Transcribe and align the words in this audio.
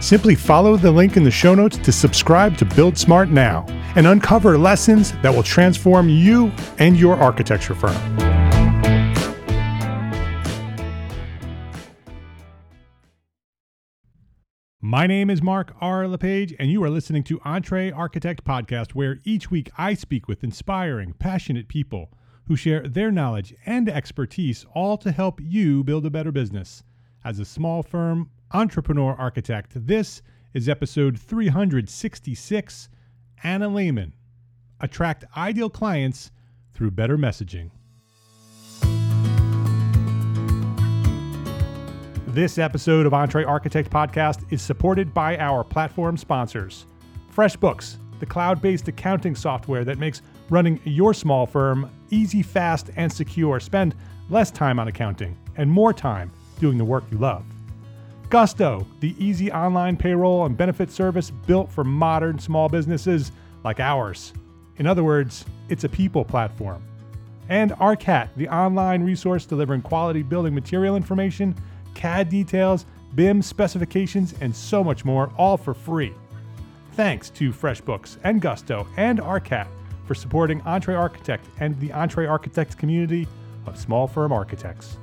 Simply 0.00 0.34
follow 0.34 0.78
the 0.78 0.90
link 0.90 1.18
in 1.18 1.24
the 1.24 1.30
show 1.30 1.54
notes 1.54 1.76
to 1.76 1.92
subscribe 1.92 2.56
to 2.56 2.64
Build 2.64 2.96
Smart 2.96 3.28
now 3.28 3.66
and 3.96 4.06
uncover 4.06 4.56
lessons 4.56 5.12
that 5.20 5.34
will 5.34 5.42
transform 5.42 6.08
you 6.08 6.50
and 6.78 6.98
your 6.98 7.16
architecture 7.16 7.74
firm. 7.74 7.96
My 14.80 15.06
name 15.06 15.28
is 15.28 15.42
Mark 15.42 15.74
R. 15.82 16.08
LePage, 16.08 16.54
and 16.58 16.70
you 16.70 16.82
are 16.82 16.88
listening 16.88 17.22
to 17.24 17.38
Entre 17.44 17.92
Architect 17.92 18.42
Podcast, 18.42 18.92
where 18.92 19.20
each 19.24 19.50
week 19.50 19.70
I 19.76 19.92
speak 19.92 20.26
with 20.26 20.42
inspiring, 20.42 21.12
passionate 21.18 21.68
people 21.68 22.10
who 22.46 22.56
share 22.56 22.88
their 22.88 23.12
knowledge 23.12 23.54
and 23.66 23.86
expertise, 23.88 24.64
all 24.74 24.96
to 24.96 25.12
help 25.12 25.40
you 25.42 25.84
build 25.84 26.06
a 26.06 26.10
better 26.10 26.32
business. 26.32 26.82
As 27.22 27.38
a 27.38 27.44
small 27.44 27.82
firm 27.82 28.30
entrepreneur 28.52 29.14
architect. 29.14 29.72
This 29.74 30.22
is 30.54 30.68
episode 30.68 31.18
366 31.18 32.88
Anna 33.44 33.68
Lehman 33.68 34.12
Attract 34.80 35.24
Ideal 35.36 35.70
Clients 35.70 36.32
Through 36.74 36.90
Better 36.90 37.16
Messaging. 37.16 37.70
This 42.26 42.58
episode 42.58 43.06
of 43.06 43.14
Entre 43.14 43.44
Architect 43.44 43.90
Podcast 43.90 44.52
is 44.52 44.62
supported 44.62 45.14
by 45.14 45.36
our 45.38 45.62
platform 45.64 46.16
sponsors 46.16 46.86
FreshBooks, 47.34 47.96
the 48.18 48.26
cloud 48.26 48.60
based 48.60 48.88
accounting 48.88 49.36
software 49.36 49.84
that 49.84 49.98
makes 49.98 50.22
running 50.48 50.80
your 50.84 51.14
small 51.14 51.46
firm 51.46 51.88
easy, 52.10 52.42
fast, 52.42 52.90
and 52.96 53.12
secure. 53.12 53.60
Spend 53.60 53.94
less 54.28 54.50
time 54.50 54.80
on 54.80 54.88
accounting 54.88 55.36
and 55.56 55.70
more 55.70 55.92
time 55.92 56.32
doing 56.58 56.76
the 56.76 56.84
work 56.84 57.04
you 57.12 57.18
love. 57.18 57.44
Gusto, 58.30 58.86
the 59.00 59.16
easy 59.18 59.50
online 59.50 59.96
payroll 59.96 60.46
and 60.46 60.56
benefit 60.56 60.92
service 60.92 61.32
built 61.32 61.70
for 61.70 61.82
modern 61.82 62.38
small 62.38 62.68
businesses 62.68 63.32
like 63.64 63.80
ours. 63.80 64.32
In 64.76 64.86
other 64.86 65.02
words, 65.02 65.44
it's 65.68 65.82
a 65.82 65.88
people 65.88 66.24
platform. 66.24 66.80
And 67.48 67.72
ARCAT, 67.72 68.28
the 68.36 68.48
online 68.48 69.02
resource 69.02 69.46
delivering 69.46 69.82
quality 69.82 70.22
building 70.22 70.54
material 70.54 70.94
information, 70.94 71.56
CAD 71.94 72.28
details, 72.28 72.86
BIM 73.16 73.42
specifications, 73.42 74.32
and 74.40 74.54
so 74.54 74.84
much 74.84 75.04
more, 75.04 75.32
all 75.36 75.56
for 75.56 75.74
free. 75.74 76.14
Thanks 76.92 77.30
to 77.30 77.52
FreshBooks 77.52 78.18
and 78.22 78.40
Gusto 78.40 78.86
and 78.96 79.18
ARCAT 79.18 79.66
for 80.06 80.14
supporting 80.14 80.60
Entre 80.60 80.94
Architect 80.94 81.46
and 81.58 81.78
the 81.80 81.90
Entre 81.90 82.28
Architect 82.28 82.78
community 82.78 83.26
of 83.66 83.76
small 83.76 84.06
firm 84.06 84.30
architects. 84.30 84.98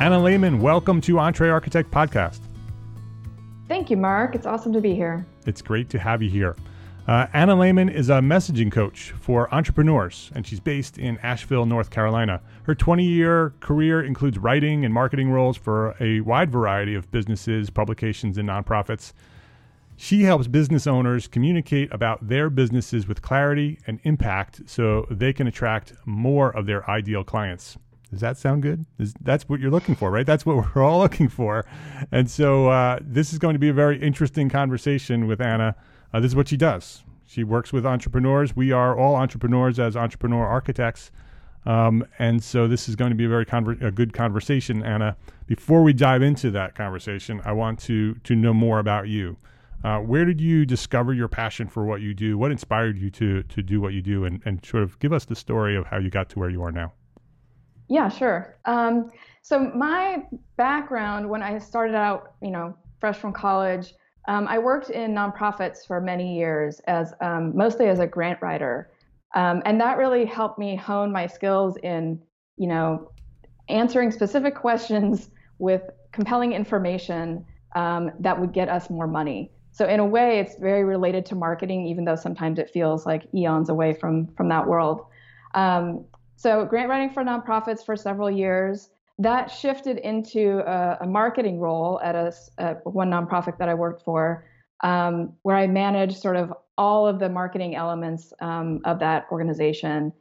Anna 0.00 0.18
Lehman, 0.18 0.62
welcome 0.62 1.02
to 1.02 1.18
Entre 1.18 1.50
Architect 1.50 1.90
Podcast. 1.90 2.40
Thank 3.68 3.90
you, 3.90 3.98
Mark. 3.98 4.34
It's 4.34 4.46
awesome 4.46 4.72
to 4.72 4.80
be 4.80 4.94
here. 4.94 5.26
It's 5.44 5.60
great 5.60 5.90
to 5.90 5.98
have 5.98 6.22
you 6.22 6.30
here. 6.30 6.56
Uh, 7.06 7.26
Anna 7.34 7.54
Lehman 7.54 7.90
is 7.90 8.08
a 8.08 8.14
messaging 8.14 8.72
coach 8.72 9.12
for 9.20 9.54
entrepreneurs, 9.54 10.30
and 10.34 10.46
she's 10.46 10.58
based 10.58 10.96
in 10.96 11.18
Asheville, 11.18 11.66
North 11.66 11.90
Carolina. 11.90 12.40
Her 12.62 12.74
20 12.74 13.04
year 13.04 13.52
career 13.60 14.02
includes 14.02 14.38
writing 14.38 14.86
and 14.86 14.94
marketing 14.94 15.32
roles 15.32 15.58
for 15.58 15.94
a 16.00 16.22
wide 16.22 16.50
variety 16.50 16.94
of 16.94 17.10
businesses, 17.10 17.68
publications, 17.68 18.38
and 18.38 18.48
nonprofits. 18.48 19.12
She 19.98 20.22
helps 20.22 20.46
business 20.46 20.86
owners 20.86 21.28
communicate 21.28 21.92
about 21.92 22.26
their 22.26 22.48
businesses 22.48 23.06
with 23.06 23.20
clarity 23.20 23.78
and 23.86 24.00
impact 24.04 24.62
so 24.64 25.06
they 25.10 25.34
can 25.34 25.46
attract 25.46 25.92
more 26.06 26.50
of 26.56 26.64
their 26.64 26.88
ideal 26.88 27.22
clients. 27.22 27.76
Does 28.10 28.20
that 28.20 28.36
sound 28.36 28.62
good? 28.62 28.86
Is, 28.98 29.14
that's 29.20 29.48
what 29.48 29.60
you're 29.60 29.70
looking 29.70 29.94
for, 29.94 30.10
right? 30.10 30.26
That's 30.26 30.44
what 30.44 30.56
we're 30.74 30.82
all 30.82 30.98
looking 30.98 31.28
for. 31.28 31.64
And 32.10 32.30
so 32.30 32.68
uh, 32.68 32.98
this 33.00 33.32
is 33.32 33.38
going 33.38 33.54
to 33.54 33.58
be 33.58 33.68
a 33.68 33.72
very 33.72 34.00
interesting 34.00 34.48
conversation 34.48 35.26
with 35.26 35.40
Anna. 35.40 35.76
Uh, 36.12 36.20
this 36.20 36.32
is 36.32 36.36
what 36.36 36.48
she 36.48 36.56
does. 36.56 37.04
She 37.26 37.44
works 37.44 37.72
with 37.72 37.86
entrepreneurs. 37.86 38.56
We 38.56 38.72
are 38.72 38.98
all 38.98 39.14
entrepreneurs 39.14 39.78
as 39.78 39.96
entrepreneur 39.96 40.44
architects. 40.44 41.12
Um, 41.66 42.04
and 42.18 42.42
so 42.42 42.66
this 42.66 42.88
is 42.88 42.96
going 42.96 43.10
to 43.10 43.16
be 43.16 43.26
a 43.26 43.28
very 43.28 43.46
conver- 43.46 43.80
a 43.82 43.92
good 43.92 44.12
conversation, 44.12 44.82
Anna. 44.82 45.16
Before 45.46 45.82
we 45.82 45.92
dive 45.92 46.22
into 46.22 46.50
that 46.52 46.74
conversation, 46.74 47.40
I 47.44 47.52
want 47.52 47.78
to 47.80 48.14
to 48.14 48.34
know 48.34 48.54
more 48.54 48.78
about 48.78 49.08
you. 49.08 49.36
Uh, 49.84 49.98
where 49.98 50.24
did 50.24 50.40
you 50.40 50.66
discover 50.66 51.12
your 51.12 51.28
passion 51.28 51.68
for 51.68 51.84
what 51.84 52.00
you 52.00 52.14
do? 52.14 52.36
What 52.36 52.50
inspired 52.50 52.98
you 52.98 53.10
to 53.10 53.42
to 53.42 53.62
do 53.62 53.80
what 53.80 53.92
you 53.92 54.02
do, 54.02 54.24
and, 54.24 54.40
and 54.44 54.64
sort 54.64 54.82
of 54.82 54.98
give 54.98 55.12
us 55.12 55.26
the 55.26 55.36
story 55.36 55.76
of 55.76 55.86
how 55.86 55.98
you 55.98 56.10
got 56.10 56.30
to 56.30 56.38
where 56.38 56.50
you 56.50 56.62
are 56.62 56.72
now? 56.72 56.92
Yeah, 57.90 58.08
sure. 58.08 58.56
Um, 58.66 59.10
so 59.42 59.58
my 59.74 60.22
background 60.56 61.28
when 61.28 61.42
I 61.42 61.58
started 61.58 61.96
out, 61.96 62.34
you 62.40 62.52
know, 62.52 62.74
fresh 63.00 63.18
from 63.18 63.32
college, 63.32 63.92
um, 64.28 64.46
I 64.48 64.58
worked 64.58 64.90
in 64.90 65.12
nonprofits 65.12 65.86
for 65.86 66.00
many 66.00 66.38
years 66.38 66.80
as 66.86 67.12
um, 67.20 67.52
mostly 67.56 67.88
as 67.88 67.98
a 67.98 68.06
grant 68.06 68.40
writer, 68.40 68.90
um, 69.34 69.60
and 69.64 69.80
that 69.80 69.98
really 69.98 70.24
helped 70.24 70.58
me 70.58 70.76
hone 70.76 71.10
my 71.10 71.26
skills 71.26 71.76
in, 71.82 72.20
you 72.56 72.68
know, 72.68 73.10
answering 73.68 74.12
specific 74.12 74.54
questions 74.66 75.30
with 75.58 75.82
compelling 76.12 76.52
information 76.52 77.44
um, 77.74 78.12
that 78.20 78.38
would 78.40 78.52
get 78.52 78.68
us 78.68 78.88
more 78.88 79.08
money. 79.08 79.50
So 79.72 79.86
in 79.86 79.98
a 79.98 80.06
way, 80.06 80.38
it's 80.38 80.56
very 80.60 80.84
related 80.84 81.26
to 81.26 81.34
marketing, 81.34 81.86
even 81.86 82.04
though 82.04 82.16
sometimes 82.16 82.58
it 82.58 82.70
feels 82.70 83.04
like 83.06 83.26
eons 83.34 83.68
away 83.68 83.94
from 83.94 84.28
from 84.36 84.48
that 84.50 84.66
world. 84.68 85.06
Um, 85.54 86.04
so 86.40 86.64
grant 86.64 86.88
writing 86.88 87.10
for 87.10 87.22
nonprofits 87.22 87.84
for 87.84 87.96
several 87.96 88.30
years. 88.30 88.88
That 89.18 89.48
shifted 89.50 89.98
into 89.98 90.60
a, 90.60 90.96
a 91.02 91.06
marketing 91.06 91.60
role 91.60 92.00
at 92.02 92.14
a, 92.14 92.78
one 92.84 93.10
nonprofit 93.10 93.58
that 93.58 93.68
I 93.68 93.74
worked 93.74 94.02
for, 94.02 94.46
um, 94.82 95.34
where 95.42 95.56
I 95.56 95.66
managed 95.66 96.16
sort 96.16 96.36
of 96.36 96.50
all 96.78 97.06
of 97.06 97.18
the 97.18 97.28
marketing 97.28 97.76
elements 97.76 98.32
um, 98.40 98.80
of 98.86 98.98
that 99.00 99.26
organization. 99.30 100.14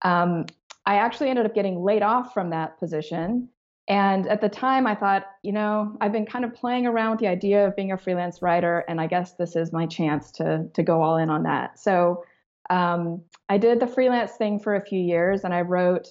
Um, 0.00 0.46
I 0.86 0.94
actually 0.94 1.28
ended 1.28 1.44
up 1.44 1.54
getting 1.54 1.84
laid 1.84 2.00
off 2.00 2.32
from 2.32 2.48
that 2.50 2.78
position. 2.78 3.50
And 3.86 4.26
at 4.28 4.40
the 4.40 4.48
time, 4.48 4.86
I 4.86 4.94
thought, 4.94 5.26
you 5.42 5.52
know, 5.52 5.94
I've 6.00 6.12
been 6.12 6.24
kind 6.24 6.46
of 6.46 6.54
playing 6.54 6.86
around 6.86 7.10
with 7.10 7.20
the 7.20 7.28
idea 7.28 7.66
of 7.66 7.76
being 7.76 7.92
a 7.92 7.98
freelance 7.98 8.40
writer, 8.40 8.82
and 8.88 8.98
I 8.98 9.08
guess 9.08 9.34
this 9.34 9.54
is 9.56 9.74
my 9.74 9.84
chance 9.84 10.32
to 10.32 10.68
to 10.72 10.82
go 10.82 11.02
all 11.02 11.18
in 11.18 11.28
on 11.28 11.42
that. 11.42 11.78
So 11.78 12.24
um, 12.70 13.22
I 13.48 13.58
did 13.58 13.80
the 13.80 13.86
freelance 13.86 14.32
thing 14.32 14.58
for 14.58 14.76
a 14.76 14.84
few 14.84 15.00
years, 15.00 15.44
and 15.44 15.54
I 15.54 15.62
wrote 15.62 16.08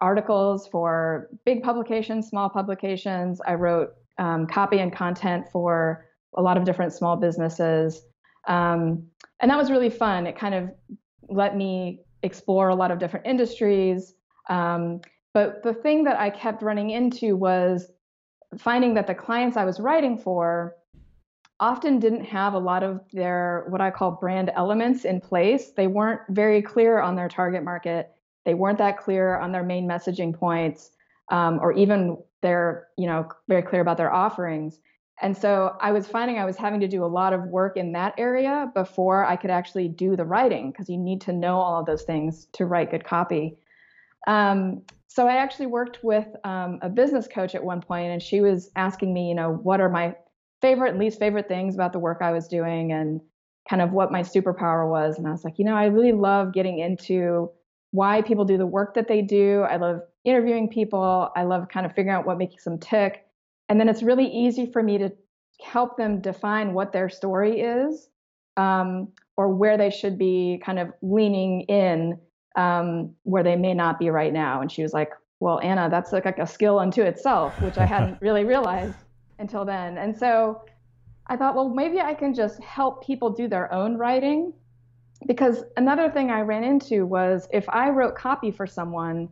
articles 0.00 0.66
for 0.68 1.28
big 1.44 1.62
publications, 1.62 2.28
small 2.28 2.48
publications. 2.48 3.40
I 3.46 3.54
wrote 3.54 3.90
um, 4.18 4.46
copy 4.46 4.78
and 4.78 4.92
content 4.92 5.46
for 5.50 6.06
a 6.36 6.42
lot 6.42 6.56
of 6.56 6.64
different 6.64 6.92
small 6.92 7.16
businesses. 7.16 8.02
Um, 8.46 9.06
and 9.40 9.50
that 9.50 9.58
was 9.58 9.70
really 9.70 9.90
fun. 9.90 10.26
It 10.26 10.38
kind 10.38 10.54
of 10.54 10.70
let 11.28 11.56
me 11.56 12.00
explore 12.22 12.68
a 12.68 12.74
lot 12.74 12.90
of 12.90 12.98
different 12.98 13.26
industries. 13.26 14.14
Um, 14.48 15.00
but 15.32 15.62
the 15.62 15.74
thing 15.74 16.04
that 16.04 16.18
I 16.18 16.30
kept 16.30 16.62
running 16.62 16.90
into 16.90 17.36
was 17.36 17.90
finding 18.58 18.94
that 18.94 19.06
the 19.06 19.14
clients 19.14 19.56
I 19.56 19.64
was 19.64 19.78
writing 19.80 20.18
for 20.18 20.74
often 21.60 21.98
didn't 21.98 22.24
have 22.24 22.54
a 22.54 22.58
lot 22.58 22.82
of 22.82 23.00
their 23.12 23.66
what 23.68 23.80
I 23.80 23.90
call 23.90 24.12
brand 24.12 24.50
elements 24.56 25.04
in 25.04 25.20
place. 25.20 25.70
They 25.70 25.86
weren't 25.86 26.22
very 26.30 26.62
clear 26.62 27.00
on 27.00 27.14
their 27.14 27.28
target 27.28 27.62
market. 27.62 28.10
They 28.44 28.54
weren't 28.54 28.78
that 28.78 28.98
clear 28.98 29.38
on 29.38 29.52
their 29.52 29.62
main 29.62 29.86
messaging 29.86 30.34
points, 30.34 30.90
um, 31.30 31.60
or 31.60 31.72
even 31.72 32.16
they're 32.40 32.88
you 32.96 33.06
know 33.06 33.28
very 33.48 33.62
clear 33.62 33.82
about 33.82 33.98
their 33.98 34.12
offerings. 34.12 34.80
And 35.22 35.36
so 35.36 35.76
I 35.80 35.92
was 35.92 36.08
finding 36.08 36.38
I 36.38 36.46
was 36.46 36.56
having 36.56 36.80
to 36.80 36.88
do 36.88 37.04
a 37.04 37.06
lot 37.06 37.34
of 37.34 37.44
work 37.44 37.76
in 37.76 37.92
that 37.92 38.14
area 38.16 38.72
before 38.74 39.26
I 39.26 39.36
could 39.36 39.50
actually 39.50 39.88
do 39.88 40.16
the 40.16 40.24
writing 40.24 40.70
because 40.70 40.88
you 40.88 40.96
need 40.96 41.20
to 41.22 41.32
know 41.32 41.60
all 41.60 41.80
of 41.80 41.86
those 41.86 42.04
things 42.04 42.46
to 42.52 42.64
write 42.64 42.90
good 42.90 43.04
copy. 43.04 43.58
Um, 44.26 44.82
so 45.08 45.26
I 45.26 45.36
actually 45.36 45.66
worked 45.66 46.02
with 46.02 46.26
um, 46.44 46.78
a 46.82 46.88
business 46.88 47.26
coach 47.26 47.54
at 47.54 47.62
one 47.62 47.82
point, 47.82 48.12
and 48.12 48.22
she 48.22 48.40
was 48.40 48.70
asking 48.76 49.12
me, 49.12 49.28
you 49.28 49.34
know, 49.34 49.52
what 49.52 49.80
are 49.80 49.88
my 49.88 50.14
favorite 50.60 50.90
and 50.90 50.98
least 50.98 51.18
favorite 51.18 51.48
things 51.48 51.74
about 51.74 51.92
the 51.92 51.98
work 51.98 52.18
I 52.20 52.32
was 52.32 52.48
doing, 52.48 52.92
and 52.92 53.20
kind 53.68 53.82
of 53.82 53.92
what 53.92 54.12
my 54.12 54.22
superpower 54.22 54.88
was. 54.88 55.18
And 55.18 55.26
I 55.26 55.30
was 55.30 55.44
like, 55.44 55.58
you 55.58 55.64
know, 55.64 55.76
I 55.76 55.86
really 55.86 56.12
love 56.12 56.52
getting 56.52 56.78
into 56.78 57.50
why 57.92 58.22
people 58.22 58.44
do 58.44 58.58
the 58.58 58.66
work 58.66 58.94
that 58.94 59.08
they 59.08 59.22
do. 59.22 59.62
I 59.62 59.76
love 59.76 60.00
interviewing 60.24 60.68
people. 60.68 61.30
I 61.36 61.44
love 61.44 61.68
kind 61.68 61.86
of 61.86 61.92
figuring 61.92 62.16
out 62.16 62.26
what 62.26 62.38
makes 62.38 62.64
them 62.64 62.78
tick. 62.78 63.26
And 63.68 63.80
then 63.80 63.88
it's 63.88 64.02
really 64.02 64.26
easy 64.26 64.70
for 64.70 64.82
me 64.82 64.98
to 64.98 65.12
help 65.62 65.96
them 65.96 66.20
define 66.20 66.72
what 66.72 66.92
their 66.92 67.08
story 67.08 67.60
is 67.60 68.08
um, 68.56 69.08
or 69.36 69.48
where 69.48 69.76
they 69.76 69.90
should 69.90 70.18
be 70.18 70.60
kind 70.64 70.78
of 70.78 70.92
leaning 71.02 71.62
in 71.62 72.18
um, 72.56 73.14
where 73.22 73.42
they 73.42 73.56
may 73.56 73.74
not 73.74 73.98
be 73.98 74.10
right 74.10 74.32
now. 74.32 74.60
And 74.60 74.70
she 74.70 74.82
was 74.82 74.92
like, 74.92 75.10
well, 75.38 75.60
Anna, 75.60 75.88
that's 75.90 76.12
like, 76.12 76.24
like 76.24 76.38
a 76.38 76.46
skill 76.46 76.78
unto 76.78 77.02
itself, 77.02 77.60
which 77.60 77.78
I 77.78 77.86
hadn't 77.86 78.18
really 78.22 78.44
realized 78.44 78.96
until 79.40 79.64
then. 79.64 79.98
And 79.98 80.16
so 80.16 80.62
I 81.26 81.36
thought, 81.36 81.54
well, 81.54 81.68
maybe 81.68 82.00
I 82.00 82.14
can 82.14 82.34
just 82.34 82.62
help 82.62 83.04
people 83.04 83.30
do 83.30 83.48
their 83.48 83.72
own 83.72 83.96
writing. 83.96 84.52
Because 85.26 85.64
another 85.76 86.10
thing 86.10 86.30
I 86.30 86.40
ran 86.40 86.64
into 86.64 87.04
was 87.04 87.48
if 87.52 87.68
I 87.68 87.90
wrote 87.90 88.14
copy 88.14 88.50
for 88.50 88.66
someone, 88.66 89.28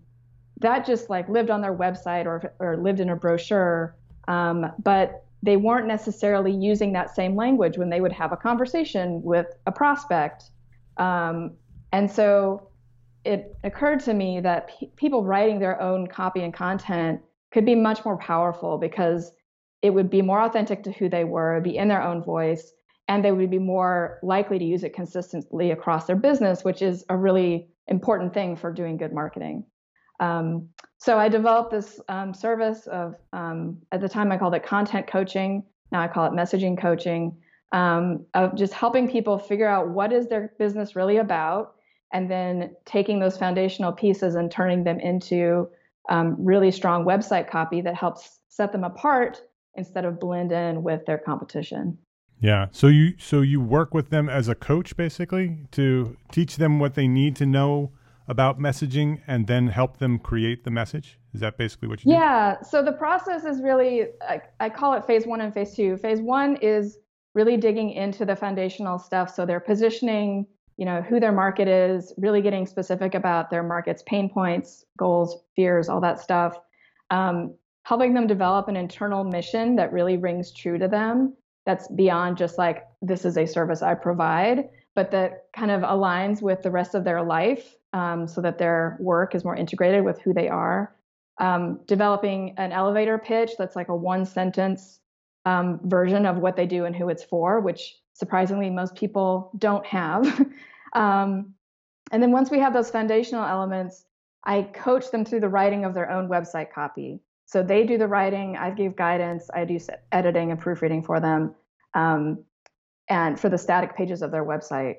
that 0.61 0.85
just 0.85 1.09
like 1.09 1.29
lived 1.29 1.51
on 1.51 1.61
their 1.61 1.75
website 1.75 2.27
or, 2.27 2.53
or 2.59 2.77
lived 2.77 3.01
in 3.01 3.11
a 3.11 3.17
brochure. 3.17 3.97
Um, 4.27 4.73
but 4.83 5.25
they 5.43 5.57
weren't 5.57 5.87
necessarily 5.87 6.53
using 6.53 6.93
that 6.93 7.15
same 7.15 7.37
language 7.37 7.79
when 7.79 7.89
they 7.89 8.01
would 8.01 8.13
have 8.13 8.33
a 8.33 8.37
conversation 8.37 9.23
with 9.23 9.47
a 9.67 9.73
prospect. 9.73 10.51
Um, 10.97 11.53
and 11.93 12.11
so 12.11 12.69
it 13.25 13.57
occurred 13.63 14.01
to 14.01 14.15
me 14.15 14.41
that 14.41 14.69
pe- 14.69 14.89
people 14.97 15.23
writing 15.23 15.59
their 15.59 15.81
own 15.81 16.07
copy 16.07 16.43
and 16.43 16.53
content 16.53 17.21
could 17.51 17.65
be 17.65 17.75
much 17.75 18.05
more 18.05 18.17
powerful 18.19 18.79
because 18.79 19.33
it 19.83 19.91
would 19.91 20.11
be 20.11 20.23
more 20.23 20.43
authentic 20.43 20.83
to 20.85 20.93
who 20.93 21.09
they 21.09 21.25
were, 21.25 21.61
be 21.61 21.77
in 21.77 21.89
their 21.89 22.03
own 22.03 22.23
voice, 22.23 22.73
and 23.07 23.25
they 23.25 23.33
would 23.33 23.51
be 23.51 23.59
more 23.59 24.19
likely 24.23 24.59
to 24.59 24.65
use 24.65 24.85
it 24.85 24.95
consistently 24.95 25.71
across 25.71 26.07
their 26.07 26.17
business, 26.17 26.65
which 26.65 26.83
is 26.83 27.05
a 27.09 27.17
really 27.17 27.69
important 27.87 28.35
thing 28.35 28.57
for 28.57 28.73
doing 28.73 28.97
good 28.97 29.13
marketing. 29.13 29.65
Um, 30.21 30.69
so 30.99 31.19
I 31.19 31.29
developed 31.29 31.71
this 31.71 32.01
um, 32.09 32.35
service 32.35 32.87
of, 32.89 33.15
um, 33.33 33.79
at 33.93 34.01
the 34.01 34.09
time 34.09 34.33
I 34.33 34.37
called 34.37 34.55
it 34.55 34.65
content 34.65 35.07
coaching. 35.07 35.63
Now 35.93 36.01
I 36.01 36.09
call 36.09 36.27
it 36.27 36.33
messaging 36.33 36.77
coaching, 36.77 37.37
um, 37.73 38.27
of 38.35 38.57
just 38.57 38.73
helping 38.73 39.09
people 39.09 39.39
figure 39.39 39.69
out 39.69 39.89
what 39.89 40.13
is 40.13 40.27
their 40.27 40.53
business 40.59 40.97
really 40.97 41.19
about, 41.19 41.75
and 42.13 42.31
then 42.31 42.75
taking 42.85 43.21
those 43.21 43.39
foundational 43.39 43.93
pieces 43.93 44.35
and 44.35 44.51
turning 44.51 44.83
them 44.83 44.99
into 44.99 45.69
um, 46.09 46.37
really 46.39 46.71
strong 46.71 47.05
website 47.05 47.49
copy 47.49 47.81
that 47.83 47.95
helps 47.95 48.41
set 48.49 48.73
them 48.73 48.85
apart 48.85 49.43
instead 49.79 50.05
of 50.05 50.21
blend 50.21 50.53
in 50.53 50.83
with 50.83 51.07
their 51.07 51.19
competition. 51.19 51.97
Yeah. 52.41 52.67
So 52.71 52.89
you 52.89 53.15
so 53.19 53.41
you 53.41 53.61
work 53.61 53.95
with 53.95 54.11
them 54.11 54.29
as 54.29 54.49
a 54.49 54.55
coach 54.55 54.97
basically 54.97 55.67
to 55.73 56.17
teach 56.31 56.57
them 56.57 56.79
what 56.79 56.95
they 56.95 57.09
need 57.09 57.35
to 57.37 57.47
know 57.47 57.93
about 58.29 58.61
messaging 58.61 59.21
and 59.27 59.47
then 59.47 59.69
help 59.69 59.97
them 59.97 60.19
create 60.19 60.65
the 60.65 60.71
message? 60.71 61.19
Is 61.33 61.41
that 61.41 61.57
basically 61.57 61.89
what 61.89 62.05
you 62.05 62.13
yeah, 62.13 62.19
do? 62.19 62.23
Yeah. 62.23 62.63
So 62.63 62.83
the 62.83 62.93
process 62.93 63.45
is 63.45 63.63
really, 63.63 64.09
I, 64.21 64.43
I, 64.61 64.69
call 64.69 64.93
it 64.95 65.07
phase 65.07 65.27
one 65.27 65.41
and 65.41 65.53
phase 65.53 65.75
two. 65.75 65.97
Phase 65.97 66.21
one 66.21 66.57
is 66.57 66.99
really 67.35 67.57
digging 67.57 67.91
into 67.91 68.27
the 68.27 68.37
foundational 68.37 68.99
stuff. 68.99 69.35
So 69.35 69.47
they're 69.47 69.61
positioning, 69.61 70.47
you 70.77 70.85
know, 70.85 71.01
who 71.01 71.21
their 71.21 71.33
market 71.33 71.69
is, 71.69 72.13
really 72.19 72.43
getting 72.43 72.67
specific 72.67 73.15
about 73.15 73.51
their 73.51 73.63
market's 73.63 74.03
pain 74.07 74.29
points, 74.29 74.85
goals, 74.99 75.43
fears, 75.57 75.89
all 75.89 76.01
that 76.03 76.21
stuff. 76.21 76.59
Um, 77.11 77.55
helping 77.89 78.13
them 78.13 78.27
develop 78.27 78.69
an 78.69 78.77
internal 78.77 79.25
mission 79.25 79.75
that 79.75 79.95
really 79.95 80.19
rings 80.19 80.53
true 80.53 80.77
to 80.77 80.87
them. 80.87 81.33
That's 81.65 81.89
beyond 81.89 82.37
just 82.37 82.59
like, 82.59 82.87
this 83.01 83.25
is 83.25 83.39
a 83.39 83.47
service 83.47 83.81
I 83.81 83.95
provide, 83.95 84.69
but 84.95 85.11
that 85.13 85.47
kind 85.57 85.71
of 85.71 85.81
aligns 85.81 86.43
with 86.43 86.63
the 86.63 86.71
rest 86.71 86.95
of 86.95 87.03
their 87.03 87.23
life 87.23 87.77
um, 87.95 88.29
so 88.29 88.43
that 88.43 88.59
their 88.59 88.99
work 89.01 89.35
is 89.35 89.43
more 89.43 89.57
integrated 89.57 90.05
with 90.05 90.21
who 90.21 90.35
they 90.35 90.51
are. 90.51 90.95
Um, 91.39 91.81
developing 91.87 92.53
an 92.59 92.73
elevator 92.73 93.17
pitch 93.17 93.53
that's 93.57 93.75
like 93.75 93.89
a 93.89 93.97
one 93.97 94.27
sentence 94.27 95.01
um, 95.47 95.81
version 95.85 96.27
of 96.27 96.37
what 96.37 96.57
they 96.57 96.67
do 96.67 96.85
and 96.85 96.95
who 96.95 97.09
it's 97.09 97.25
for, 97.25 97.59
which 97.61 97.97
surprisingly 98.13 98.69
most 98.69 98.95
people 98.97 99.51
don't 99.57 99.87
have. 99.87 100.47
Um, 100.95 101.53
and 102.11 102.23
then 102.23 102.33
once 102.33 102.51
we 102.51 102.59
have 102.61 102.73
those 102.73 102.89
foundational 102.89 103.45
elements, 103.45 104.07
I 104.43 104.63
coach 104.63 105.11
them 105.11 105.27
through 105.27 105.41
the 105.41 105.51
writing 105.51 105.85
of 105.85 105.93
their 105.93 106.11
own 106.11 106.31
website 106.31 106.73
copy. 106.73 107.21
So 107.49 107.63
they 107.63 107.87
do 107.87 107.97
the 107.97 108.07
writing, 108.07 108.59
I 108.59 108.71
give 108.71 108.95
guidance, 108.95 109.49
I 109.55 109.65
do 109.65 109.79
editing 110.13 110.51
and 110.51 110.61
proofreading 110.61 111.03
for 111.03 111.19
them, 111.19 111.55
um, 111.95 112.45
and 113.09 113.41
for 113.41 113.49
the 113.49 113.57
static 113.57 113.97
pages 113.97 114.21
of 114.21 114.31
their 114.31 114.45
website. 114.45 114.97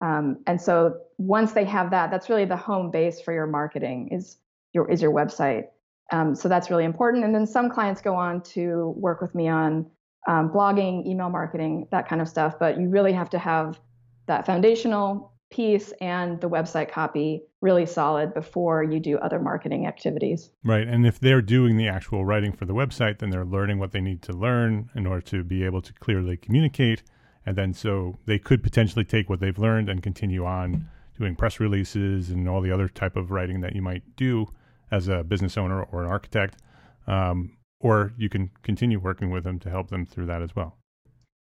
Um, 0.00 0.38
and 0.46 0.62
so 0.62 1.00
once 1.18 1.50
they 1.54 1.64
have 1.64 1.90
that, 1.90 2.12
that's 2.12 2.28
really 2.28 2.44
the 2.44 2.56
home 2.56 2.92
base 2.92 3.20
for 3.20 3.32
your 3.34 3.48
marketing 3.48 4.10
is 4.12 4.36
your 4.72 4.88
is 4.88 5.02
your 5.02 5.12
website. 5.12 5.64
Um, 6.12 6.36
so 6.36 6.48
that's 6.48 6.70
really 6.70 6.84
important. 6.84 7.24
And 7.24 7.34
then 7.34 7.44
some 7.44 7.68
clients 7.68 8.00
go 8.00 8.14
on 8.14 8.42
to 8.54 8.94
work 8.96 9.20
with 9.20 9.34
me 9.34 9.48
on 9.48 9.90
um, 10.28 10.50
blogging, 10.50 11.04
email 11.04 11.30
marketing, 11.30 11.88
that 11.90 12.08
kind 12.08 12.22
of 12.22 12.28
stuff. 12.28 12.60
But 12.60 12.78
you 12.78 12.88
really 12.88 13.12
have 13.12 13.30
to 13.30 13.40
have 13.40 13.80
that 14.26 14.46
foundational 14.46 15.32
piece 15.50 15.92
and 16.00 16.40
the 16.40 16.48
website 16.48 16.90
copy 16.90 17.42
really 17.60 17.86
solid 17.86 18.34
before 18.34 18.82
you 18.82 19.00
do 19.00 19.16
other 19.18 19.38
marketing 19.38 19.86
activities. 19.86 20.50
Right. 20.62 20.86
And 20.86 21.06
if 21.06 21.18
they're 21.18 21.42
doing 21.42 21.76
the 21.76 21.88
actual 21.88 22.24
writing 22.24 22.52
for 22.52 22.66
the 22.66 22.74
website, 22.74 23.18
then 23.18 23.30
they're 23.30 23.44
learning 23.44 23.78
what 23.78 23.92
they 23.92 24.00
need 24.00 24.22
to 24.22 24.32
learn 24.32 24.90
in 24.94 25.06
order 25.06 25.22
to 25.22 25.42
be 25.42 25.64
able 25.64 25.80
to 25.82 25.92
clearly 25.94 26.36
communicate 26.36 27.02
and 27.48 27.56
then 27.56 27.72
so 27.72 28.18
they 28.26 28.38
could 28.38 28.62
potentially 28.62 29.06
take 29.06 29.30
what 29.30 29.40
they've 29.40 29.58
learned 29.58 29.88
and 29.88 30.02
continue 30.02 30.44
on 30.44 30.86
doing 31.18 31.34
press 31.34 31.58
releases 31.58 32.28
and 32.28 32.46
all 32.46 32.60
the 32.60 32.70
other 32.70 32.88
type 32.88 33.16
of 33.16 33.30
writing 33.30 33.62
that 33.62 33.74
you 33.74 33.80
might 33.80 34.02
do 34.16 34.46
as 34.90 35.08
a 35.08 35.24
business 35.24 35.56
owner 35.56 35.82
or 35.84 36.04
an 36.04 36.10
architect 36.10 36.58
um, 37.06 37.56
or 37.80 38.12
you 38.18 38.28
can 38.28 38.50
continue 38.62 39.00
working 39.00 39.30
with 39.30 39.44
them 39.44 39.58
to 39.58 39.70
help 39.70 39.88
them 39.88 40.04
through 40.04 40.26
that 40.26 40.42
as 40.42 40.54
well 40.54 40.77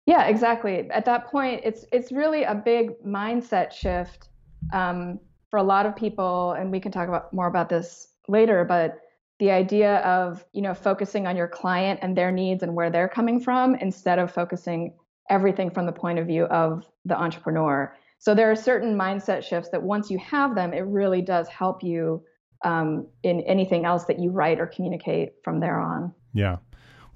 yeah 0.06 0.26
exactly 0.26 0.88
at 0.90 1.04
that 1.04 1.26
point 1.26 1.60
it's 1.64 1.84
it's 1.92 2.10
really 2.10 2.44
a 2.44 2.54
big 2.54 3.00
mindset 3.04 3.72
shift 3.72 4.28
um, 4.72 5.20
for 5.50 5.58
a 5.58 5.62
lot 5.62 5.86
of 5.86 5.94
people 5.94 6.52
and 6.52 6.70
we 6.70 6.80
can 6.80 6.90
talk 6.90 7.08
about 7.08 7.32
more 7.32 7.46
about 7.46 7.68
this 7.68 8.08
later 8.28 8.64
but 8.64 9.00
the 9.38 9.50
idea 9.50 9.98
of 9.98 10.44
you 10.52 10.62
know 10.62 10.74
focusing 10.74 11.26
on 11.26 11.36
your 11.36 11.48
client 11.48 12.00
and 12.02 12.16
their 12.16 12.32
needs 12.32 12.62
and 12.62 12.74
where 12.74 12.90
they're 12.90 13.08
coming 13.08 13.40
from 13.40 13.74
instead 13.76 14.18
of 14.18 14.32
focusing 14.32 14.94
everything 15.28 15.70
from 15.70 15.86
the 15.86 15.92
point 15.92 16.18
of 16.18 16.26
view 16.26 16.44
of 16.44 16.84
the 17.04 17.16
entrepreneur. 17.16 17.94
So 18.18 18.34
there 18.34 18.50
are 18.50 18.56
certain 18.56 18.96
mindset 18.96 19.44
shifts 19.44 19.70
that 19.70 19.82
once 19.82 20.10
you 20.10 20.18
have 20.18 20.54
them, 20.54 20.72
it 20.72 20.80
really 20.80 21.20
does 21.20 21.48
help 21.48 21.82
you 21.82 22.22
um, 22.64 23.06
in 23.22 23.40
anything 23.42 23.84
else 23.84 24.04
that 24.04 24.18
you 24.18 24.30
write 24.30 24.58
or 24.58 24.66
communicate 24.66 25.34
from 25.44 25.60
there 25.60 25.78
on. 25.78 26.14
Yeah. 26.32 26.56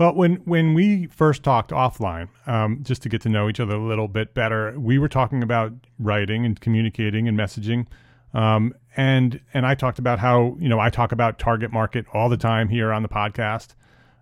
Well, 0.00 0.14
when 0.14 0.37
when 0.47 0.73
we 0.73 1.09
first 1.09 1.42
talked 1.42 1.73
offline, 1.73 2.30
um, 2.47 2.78
just 2.83 3.02
to 3.02 3.11
get 3.11 3.21
to 3.21 3.28
know 3.28 3.50
each 3.50 3.61
other 3.61 3.75
a 3.75 3.87
little 3.87 4.09
bit 4.09 4.33
better, 4.33 4.75
we 4.80 4.97
were 4.97 5.11
talking 5.11 5.42
about 5.42 5.75
writing 5.99 6.47
and 6.47 6.59
communicating 6.59 7.28
and 7.28 7.38
messaging. 7.38 7.87
Um, 8.33 8.73
and 8.97 9.42
and 9.52 9.66
I 9.66 9.75
talked 9.75 9.99
about 9.99 10.19
how 10.19 10.57
you 10.59 10.71
know 10.71 10.80
I 10.80 10.88
talk 10.88 11.12
about 11.12 11.38
target 11.38 11.71
market 11.71 12.07
all 12.14 12.30
the 12.30 12.38
time 12.38 12.71
here 12.71 12.95
on 12.95 13.02
the 13.02 13.11
podcast. 13.11 13.75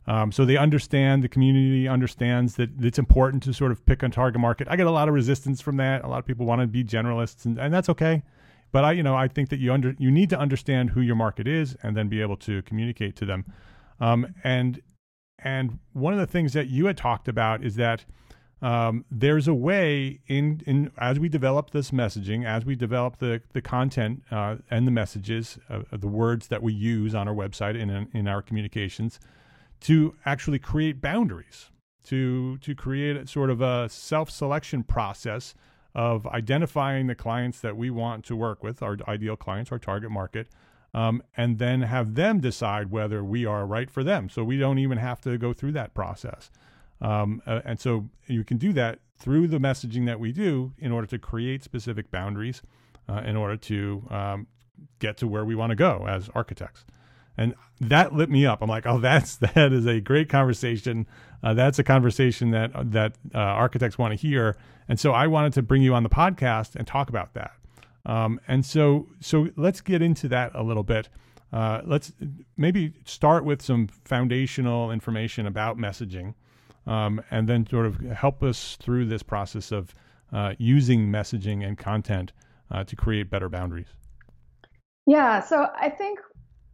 Um, 0.08 0.32
so 0.32 0.44
they 0.44 0.56
understand 0.56 1.22
the 1.22 1.28
community 1.28 1.86
understands 1.86 2.56
that 2.56 2.70
it's 2.80 2.98
important 2.98 3.44
to 3.44 3.52
sort 3.52 3.70
of 3.70 3.86
pick 3.86 4.02
on 4.02 4.10
target 4.10 4.40
market. 4.40 4.66
I 4.68 4.74
get 4.74 4.88
a 4.88 4.90
lot 4.90 5.06
of 5.06 5.14
resistance 5.14 5.60
from 5.60 5.76
that. 5.76 6.02
A 6.02 6.08
lot 6.08 6.18
of 6.18 6.26
people 6.26 6.44
want 6.44 6.60
to 6.60 6.66
be 6.66 6.82
generalists, 6.82 7.44
and, 7.44 7.56
and 7.56 7.72
that's 7.72 7.88
okay. 7.88 8.24
But 8.72 8.84
I, 8.84 8.92
you 8.92 9.04
know, 9.04 9.14
I 9.14 9.28
think 9.28 9.48
that 9.50 9.60
you 9.60 9.72
under 9.72 9.94
you 9.96 10.10
need 10.10 10.30
to 10.30 10.38
understand 10.40 10.90
who 10.90 11.02
your 11.02 11.14
market 11.14 11.46
is 11.46 11.76
and 11.84 11.96
then 11.96 12.08
be 12.08 12.20
able 12.20 12.36
to 12.38 12.62
communicate 12.62 13.14
to 13.14 13.24
them. 13.24 13.44
Um, 14.00 14.34
and 14.42 14.80
and 15.38 15.78
one 15.92 16.12
of 16.12 16.18
the 16.18 16.26
things 16.26 16.52
that 16.52 16.68
you 16.68 16.86
had 16.86 16.96
talked 16.96 17.28
about 17.28 17.64
is 17.64 17.76
that 17.76 18.04
um, 18.60 19.04
there's 19.10 19.46
a 19.46 19.54
way 19.54 20.20
in 20.26 20.62
in 20.66 20.90
as 20.98 21.20
we 21.20 21.28
develop 21.28 21.70
this 21.70 21.92
messaging, 21.92 22.44
as 22.44 22.64
we 22.64 22.74
develop 22.74 23.18
the 23.18 23.40
the 23.52 23.62
content 23.62 24.24
uh, 24.30 24.56
and 24.70 24.86
the 24.86 24.90
messages, 24.90 25.58
uh, 25.70 25.82
the 25.92 26.08
words 26.08 26.48
that 26.48 26.62
we 26.62 26.72
use 26.72 27.14
on 27.14 27.28
our 27.28 27.34
website 27.34 27.80
and 27.80 27.90
in, 27.90 28.08
in 28.12 28.28
our 28.28 28.42
communications, 28.42 29.20
to 29.80 30.16
actually 30.26 30.58
create 30.58 31.00
boundaries, 31.00 31.70
to 32.04 32.58
to 32.58 32.74
create 32.74 33.28
sort 33.28 33.50
of 33.50 33.60
a 33.60 33.88
self 33.88 34.28
selection 34.28 34.82
process 34.82 35.54
of 35.94 36.26
identifying 36.26 37.06
the 37.06 37.14
clients 37.14 37.60
that 37.60 37.76
we 37.76 37.90
want 37.90 38.24
to 38.24 38.34
work 38.34 38.62
with, 38.62 38.82
our 38.82 38.96
ideal 39.06 39.36
clients, 39.36 39.70
our 39.70 39.78
target 39.78 40.10
market, 40.10 40.48
um, 40.98 41.22
and 41.36 41.60
then 41.60 41.82
have 41.82 42.16
them 42.16 42.40
decide 42.40 42.90
whether 42.90 43.22
we 43.22 43.46
are 43.46 43.64
right 43.64 43.88
for 43.88 44.02
them. 44.02 44.28
So 44.28 44.42
we 44.42 44.58
don't 44.58 44.80
even 44.80 44.98
have 44.98 45.20
to 45.20 45.38
go 45.38 45.52
through 45.52 45.70
that 45.72 45.94
process. 45.94 46.50
Um, 47.00 47.40
uh, 47.46 47.60
and 47.64 47.78
so 47.78 48.08
you 48.26 48.42
can 48.42 48.56
do 48.56 48.72
that 48.72 48.98
through 49.16 49.46
the 49.46 49.58
messaging 49.58 50.06
that 50.06 50.18
we 50.18 50.32
do 50.32 50.72
in 50.76 50.90
order 50.90 51.06
to 51.06 51.16
create 51.16 51.62
specific 51.62 52.10
boundaries, 52.10 52.62
uh, 53.08 53.22
in 53.24 53.36
order 53.36 53.56
to 53.56 54.08
um, 54.10 54.48
get 54.98 55.16
to 55.18 55.28
where 55.28 55.44
we 55.44 55.54
want 55.54 55.70
to 55.70 55.76
go 55.76 56.04
as 56.08 56.30
architects. 56.34 56.84
And 57.36 57.54
that 57.80 58.12
lit 58.12 58.28
me 58.28 58.44
up. 58.44 58.60
I'm 58.60 58.68
like, 58.68 58.84
oh, 58.84 58.98
that's 59.10 59.36
that 59.36 59.72
is 59.72 59.86
a 59.86 60.00
great 60.00 60.28
conversation. 60.28 61.06
Uh, 61.44 61.54
that's 61.54 61.78
a 61.78 61.84
conversation 61.84 62.50
that 62.50 62.72
that 62.90 63.12
uh, 63.32 63.38
architects 63.38 63.98
want 63.98 64.10
to 64.10 64.16
hear. 64.16 64.56
And 64.88 64.98
so 64.98 65.12
I 65.12 65.28
wanted 65.28 65.52
to 65.52 65.62
bring 65.62 65.82
you 65.82 65.94
on 65.94 66.02
the 66.02 66.08
podcast 66.08 66.74
and 66.74 66.88
talk 66.88 67.08
about 67.08 67.34
that. 67.34 67.52
Um, 68.08 68.40
and 68.48 68.64
so 68.66 69.06
so 69.20 69.48
let's 69.56 69.80
get 69.80 70.02
into 70.02 70.26
that 70.28 70.50
a 70.54 70.62
little 70.62 70.82
bit. 70.82 71.08
Uh, 71.52 71.82
let's 71.84 72.12
maybe 72.56 72.94
start 73.04 73.44
with 73.44 73.62
some 73.62 73.88
foundational 74.04 74.90
information 74.90 75.46
about 75.46 75.78
messaging 75.78 76.34
um, 76.86 77.22
and 77.30 77.48
then 77.48 77.66
sort 77.66 77.86
of 77.86 78.00
help 78.00 78.42
us 78.42 78.76
through 78.80 79.06
this 79.06 79.22
process 79.22 79.70
of 79.72 79.94
uh, 80.32 80.54
using 80.58 81.06
messaging 81.06 81.66
and 81.66 81.78
content 81.78 82.32
uh, 82.70 82.84
to 82.84 82.96
create 82.96 83.30
better 83.30 83.48
boundaries. 83.48 83.86
Yeah, 85.06 85.40
so 85.40 85.68
I 85.80 85.88
think, 85.88 86.18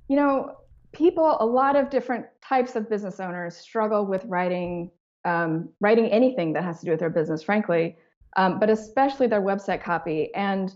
you 0.09 0.17
know, 0.17 0.57
people, 0.93 1.37
a 1.39 1.47
lot 1.47 1.77
of 1.77 1.89
different 1.89 2.27
types 2.43 2.75
of 2.75 2.89
business 2.91 3.21
owners 3.21 3.57
struggle 3.57 4.07
with 4.07 4.25
writing 4.25 4.91
um, 5.25 5.71
writing 5.81 6.07
anything 6.11 6.53
that 6.53 6.65
has 6.65 6.81
to 6.81 6.85
do 6.85 6.91
with 6.91 7.01
their 7.01 7.11
business, 7.11 7.43
frankly, 7.43 7.97
um, 8.37 8.61
but 8.61 8.69
especially 8.69 9.27
their 9.27 9.41
website 9.41 9.83
copy. 9.83 10.31
And 10.35 10.75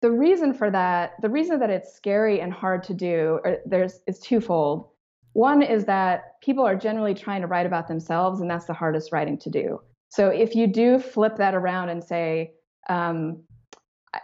the 0.00 0.10
reason 0.10 0.54
for 0.54 0.70
that, 0.70 1.14
the 1.22 1.28
reason 1.28 1.58
that 1.58 1.70
it's 1.70 1.94
scary 1.94 2.40
and 2.40 2.52
hard 2.52 2.82
to 2.84 2.94
do, 2.94 3.40
there's 3.66 4.00
is 4.06 4.20
twofold. 4.20 4.88
One 5.32 5.62
is 5.62 5.84
that 5.86 6.40
people 6.40 6.64
are 6.64 6.76
generally 6.76 7.14
trying 7.14 7.42
to 7.42 7.46
write 7.46 7.66
about 7.66 7.88
themselves, 7.88 8.40
and 8.40 8.50
that's 8.50 8.66
the 8.66 8.74
hardest 8.74 9.12
writing 9.12 9.38
to 9.38 9.50
do. 9.50 9.80
So 10.08 10.28
if 10.28 10.54
you 10.54 10.66
do 10.66 10.98
flip 10.98 11.36
that 11.36 11.54
around 11.54 11.90
and 11.90 12.02
say, 12.02 12.52
um, 12.88 13.42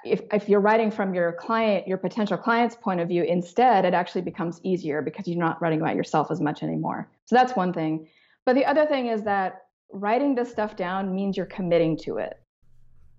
if, 0.04 0.22
if 0.32 0.48
you're 0.48 0.60
writing 0.60 0.90
from 0.90 1.12
your 1.12 1.32
client, 1.32 1.86
your 1.86 1.98
potential 1.98 2.38
client's 2.38 2.74
point 2.74 3.00
of 3.00 3.08
view, 3.08 3.22
instead, 3.22 3.84
it 3.84 3.94
actually 3.94 4.22
becomes 4.22 4.60
easier 4.62 5.02
because 5.02 5.28
you're 5.28 5.38
not 5.38 5.60
writing 5.60 5.80
about 5.80 5.94
yourself 5.94 6.30
as 6.30 6.40
much 6.40 6.62
anymore. 6.62 7.10
So 7.26 7.36
that's 7.36 7.54
one 7.54 7.72
thing. 7.72 8.08
But 8.46 8.54
the 8.54 8.64
other 8.64 8.86
thing 8.86 9.08
is 9.08 9.22
that 9.24 9.62
writing 9.92 10.34
this 10.34 10.50
stuff 10.50 10.76
down 10.76 11.14
means 11.14 11.36
you're 11.36 11.46
committing 11.46 11.96
to 11.98 12.16
it. 12.16 12.34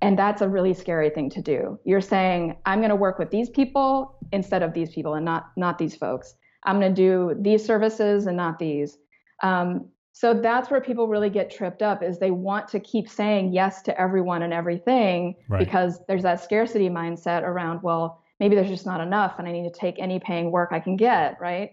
And 0.05 0.19
that's 0.19 0.41
a 0.41 0.47
really 0.47 0.73
scary 0.73 1.09
thing 1.09 1.29
to 1.31 1.41
do. 1.41 1.79
You're 1.83 2.01
saying, 2.01 2.57
I'm 2.65 2.79
going 2.79 2.89
to 2.89 2.95
work 2.95 3.17
with 3.17 3.31
these 3.31 3.49
people 3.49 4.17
instead 4.31 4.61
of 4.61 4.73
these 4.73 4.93
people 4.93 5.15
and 5.15 5.25
not, 5.25 5.51
not 5.57 5.77
these 5.77 5.95
folks. 5.95 6.35
I'm 6.63 6.79
going 6.79 6.93
to 6.93 7.01
do 7.01 7.35
these 7.41 7.65
services 7.65 8.27
and 8.27 8.37
not 8.37 8.59
these. 8.59 8.97
Um, 9.41 9.87
so 10.11 10.33
that's 10.33 10.69
where 10.69 10.79
people 10.79 11.07
really 11.07 11.29
get 11.29 11.51
tripped 11.51 11.81
up 11.81 12.01
is 12.01 12.19
they 12.19 12.31
want 12.31 12.67
to 12.69 12.79
keep 12.79 13.09
saying 13.09 13.51
yes 13.51 13.81
to 13.81 13.99
everyone 13.99 14.43
and 14.43 14.53
everything 14.53 15.35
right. 15.49 15.59
because 15.59 15.99
there's 16.07 16.23
that 16.23 16.41
scarcity 16.41 16.87
mindset 16.87 17.41
around, 17.41 17.83
well, 17.83 18.23
maybe 18.39 18.55
there's 18.55 18.69
just 18.69 18.85
not 18.85 19.01
enough 19.01 19.39
and 19.39 19.47
I 19.47 19.51
need 19.51 19.63
to 19.63 19.77
take 19.77 19.99
any 19.99 20.19
paying 20.19 20.51
work 20.51 20.69
I 20.71 20.79
can 20.79 20.95
get, 20.95 21.37
right? 21.41 21.71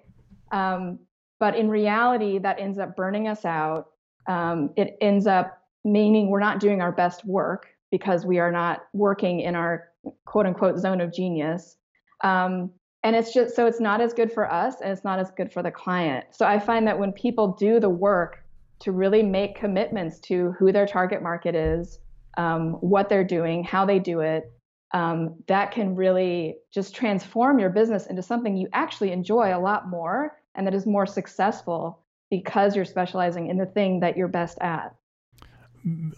Um, 0.51 0.99
but 1.39 1.55
in 1.55 1.69
reality, 1.69 2.39
that 2.39 2.59
ends 2.59 2.79
up 2.79 2.97
burning 2.97 3.29
us 3.29 3.45
out. 3.45 3.91
Um, 4.27 4.71
it 4.77 4.97
ends 5.01 5.27
up 5.27 5.59
meaning 5.85 6.29
we're 6.29 6.41
not 6.41 6.61
doing 6.61 6.81
our 6.81 6.93
best 6.93 7.25
work 7.25 7.69
because 7.93 8.27
we 8.27 8.41
are 8.41 8.51
not 8.51 8.87
working 8.93 9.39
in 9.39 9.55
our 9.55 9.89
quote 10.25 10.47
unquote 10.47 10.81
zone 10.81 11.01
of 11.01 11.13
genius. 11.15 11.77
Um, 12.25 12.73
and 13.05 13.17
it's 13.17 13.33
just 13.33 13.55
so 13.55 13.67
it's 13.67 13.81
not 13.81 14.01
as 14.01 14.13
good 14.13 14.33
for 14.33 14.51
us 14.51 14.81
and 14.81 14.91
it's 14.91 15.05
not 15.05 15.19
as 15.19 15.31
good 15.33 15.53
for 15.53 15.63
the 15.63 15.71
client 15.71 16.25
so 16.31 16.47
i 16.47 16.59
find 16.59 16.87
that 16.87 16.99
when 16.99 17.13
people 17.13 17.49
do 17.59 17.81
the 17.81 17.89
work 17.89 18.45
to 18.79 18.93
really 18.93 19.23
make 19.23 19.57
commitments 19.57 20.19
to 20.21 20.53
who 20.59 20.73
their 20.73 20.87
target 20.87 21.23
market 21.23 21.55
is 21.55 21.99
um, 22.37 22.75
what 22.75 23.09
they're 23.09 23.25
doing 23.25 23.65
how 23.65 23.85
they 23.85 23.99
do 23.99 24.21
it 24.21 24.53
um, 24.95 25.35
that 25.49 25.71
can 25.71 25.95
really 25.95 26.57
just 26.73 26.95
transform 26.95 27.59
your 27.59 27.71
business 27.71 28.07
into 28.07 28.23
something 28.23 28.57
you 28.57 28.69
actually 28.73 29.11
enjoy 29.11 29.57
a 29.57 29.59
lot 29.59 29.89
more 29.89 30.39
and 30.55 30.67
that 30.67 30.75
is 30.75 30.87
more 30.87 31.07
successful 31.07 31.99
because 32.31 32.77
you're 32.77 32.85
specializing 32.85 33.49
in 33.49 33.59
the 33.59 33.67
thing 33.67 34.01
that 34.01 34.17
you're 34.17 34.29
best 34.29 34.59
at 34.61 34.95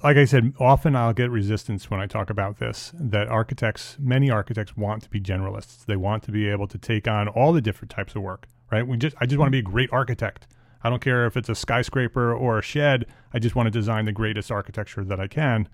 like 0.03 0.17
I 0.17 0.25
said, 0.25 0.53
often 0.59 0.95
I'll 0.95 1.13
get 1.13 1.31
resistance 1.31 1.91
when 1.91 2.01
I 2.01 2.07
talk 2.07 2.31
about 2.31 2.59
this. 2.59 2.93
That 2.95 3.29
architects, 3.29 3.97
many 3.99 4.31
architects, 4.31 4.77
want 4.77 5.03
to 5.05 5.11
be 5.11 5.21
generalists. 5.21 5.85
They 5.87 5.97
want 5.97 6.23
to 6.25 6.33
be 6.33 6.49
able 6.49 6.67
to 6.69 6.79
take 6.79 7.09
on 7.09 7.29
all 7.29 7.53
the 7.53 7.63
different 7.63 7.91
types 7.91 8.15
of 8.15 8.23
work. 8.23 8.47
Right? 8.71 8.87
We 8.87 8.97
just, 8.97 9.17
I 9.21 9.27
just 9.27 9.39
want 9.39 9.49
to 9.49 9.53
be 9.53 9.61
a 9.61 9.63
great 9.63 9.91
architect. 9.93 10.47
I 10.83 10.91
don't 10.91 11.01
care 11.01 11.27
if 11.27 11.37
it's 11.37 11.49
a 11.49 11.55
skyscraper 11.55 12.35
or 12.35 12.59
a 12.59 12.63
shed. 12.63 13.07
I 13.33 13.39
just 13.39 13.55
want 13.55 13.67
to 13.67 13.71
design 13.71 14.05
the 14.05 14.13
greatest 14.13 14.51
architecture 14.51 15.05
that 15.05 15.19
I 15.19 15.29
can. 15.29 15.69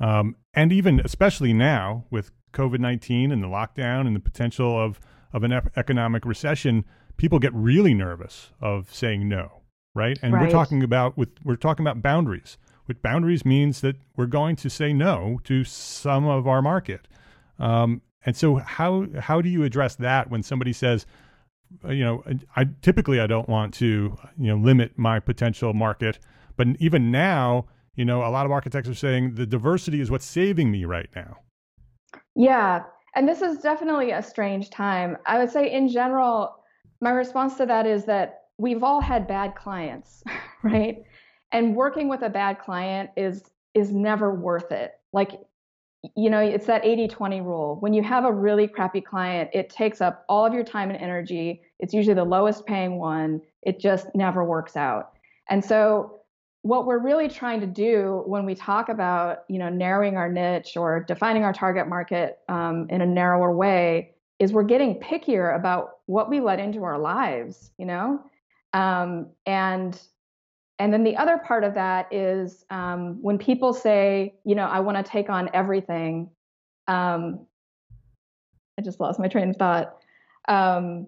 Um, 0.00 0.36
and 0.54 0.72
even, 0.72 1.00
especially 1.04 1.52
now 1.52 2.04
with 2.10 2.32
COVID 2.52 2.80
nineteen 2.80 3.30
and 3.30 3.42
the 3.42 3.48
lockdown 3.48 4.06
and 4.06 4.16
the 4.16 4.20
potential 4.20 4.80
of 4.80 4.98
of 5.32 5.44
an 5.44 5.52
economic 5.76 6.24
recession, 6.24 6.84
people 7.16 7.38
get 7.38 7.52
really 7.54 7.94
nervous 7.94 8.50
of 8.60 8.92
saying 8.92 9.28
no. 9.28 9.62
Right? 9.94 10.18
And 10.20 10.34
right. 10.34 10.42
we're 10.42 10.50
talking 10.50 10.82
about 10.82 11.16
with 11.16 11.30
we're 11.44 11.56
talking 11.56 11.84
about 11.84 12.02
boundaries 12.02 12.58
with 12.86 13.02
boundaries 13.02 13.44
means 13.44 13.80
that 13.80 13.96
we're 14.16 14.26
going 14.26 14.56
to 14.56 14.70
say 14.70 14.92
no 14.92 15.40
to 15.44 15.64
some 15.64 16.26
of 16.26 16.46
our 16.46 16.62
market. 16.62 17.08
Um, 17.58 18.02
and 18.24 18.36
so 18.36 18.56
how 18.56 19.06
how 19.18 19.40
do 19.40 19.48
you 19.48 19.62
address 19.62 19.96
that 19.96 20.30
when 20.30 20.42
somebody 20.42 20.72
says, 20.72 21.06
uh, 21.84 21.90
you 21.90 22.04
know, 22.04 22.24
I 22.56 22.66
typically 22.82 23.20
I 23.20 23.26
don't 23.26 23.48
want 23.48 23.72
to 23.74 24.16
you 24.38 24.48
know 24.48 24.56
limit 24.56 24.92
my 24.96 25.20
potential 25.20 25.72
market, 25.72 26.18
but 26.56 26.66
even 26.80 27.10
now, 27.10 27.66
you 27.94 28.04
know, 28.04 28.24
a 28.24 28.30
lot 28.30 28.44
of 28.46 28.52
architects 28.52 28.88
are 28.88 28.94
saying 28.94 29.34
the 29.34 29.46
diversity 29.46 30.00
is 30.00 30.10
what's 30.10 30.26
saving 30.26 30.70
me 30.70 30.84
right 30.84 31.08
now. 31.14 31.38
Yeah, 32.34 32.82
and 33.14 33.28
this 33.28 33.42
is 33.42 33.58
definitely 33.58 34.10
a 34.10 34.22
strange 34.22 34.70
time. 34.70 35.16
I 35.24 35.38
would 35.38 35.50
say 35.50 35.72
in 35.72 35.88
general, 35.88 36.56
my 37.00 37.10
response 37.10 37.56
to 37.56 37.66
that 37.66 37.86
is 37.86 38.04
that 38.06 38.42
we've 38.58 38.82
all 38.82 39.00
had 39.00 39.26
bad 39.26 39.54
clients, 39.54 40.22
right? 40.62 40.98
And 41.56 41.74
working 41.74 42.06
with 42.06 42.20
a 42.20 42.28
bad 42.28 42.58
client 42.58 43.08
is 43.16 43.42
is 43.72 43.90
never 43.90 44.34
worth 44.34 44.70
it. 44.70 44.92
Like 45.12 45.40
you 46.14 46.28
know 46.28 46.38
it's 46.38 46.66
that 46.66 46.84
80-20 46.84 47.42
rule. 47.44 47.78
When 47.80 47.94
you 47.94 48.02
have 48.02 48.24
a 48.24 48.32
really 48.32 48.68
crappy 48.68 49.00
client 49.00 49.50
it 49.54 49.70
takes 49.70 50.00
up 50.02 50.24
all 50.28 50.44
of 50.44 50.52
your 50.52 50.64
time 50.64 50.90
and 50.90 51.00
energy. 51.00 51.62
It's 51.80 51.94
usually 51.94 52.14
the 52.14 52.24
lowest 52.24 52.66
paying 52.66 52.98
one. 52.98 53.40
It 53.62 53.80
just 53.80 54.06
never 54.14 54.44
works 54.44 54.76
out. 54.76 55.12
And 55.48 55.64
so 55.64 56.20
what 56.60 56.84
we're 56.84 56.98
really 56.98 57.28
trying 57.28 57.60
to 57.60 57.66
do 57.66 58.22
when 58.26 58.44
we 58.44 58.54
talk 58.54 58.90
about 58.90 59.44
you 59.48 59.58
know 59.58 59.70
narrowing 59.70 60.16
our 60.18 60.30
niche 60.30 60.76
or 60.76 61.02
defining 61.08 61.42
our 61.42 61.54
target 61.54 61.88
market 61.88 62.38
um, 62.50 62.86
in 62.90 63.00
a 63.00 63.06
narrower 63.06 63.56
way 63.56 64.12
is 64.38 64.52
we're 64.52 64.62
getting 64.62 65.00
pickier 65.00 65.56
about 65.56 66.00
what 66.04 66.28
we 66.28 66.38
let 66.38 66.60
into 66.60 66.84
our 66.84 66.98
lives 66.98 67.70
you 67.78 67.86
know? 67.86 68.20
Um, 68.74 69.30
and 69.46 69.98
and 70.78 70.92
then 70.92 71.04
the 71.04 71.16
other 71.16 71.38
part 71.38 71.64
of 71.64 71.74
that 71.74 72.12
is 72.12 72.64
um, 72.70 73.22
when 73.22 73.38
people 73.38 73.72
say, 73.72 74.34
you 74.44 74.54
know, 74.54 74.66
I 74.66 74.80
want 74.80 74.98
to 74.98 75.10
take 75.10 75.30
on 75.30 75.48
everything. 75.54 76.30
Um, 76.86 77.46
I 78.78 78.82
just 78.82 79.00
lost 79.00 79.18
my 79.18 79.28
train 79.28 79.50
of 79.50 79.56
thought. 79.56 79.96
Um, 80.48 81.06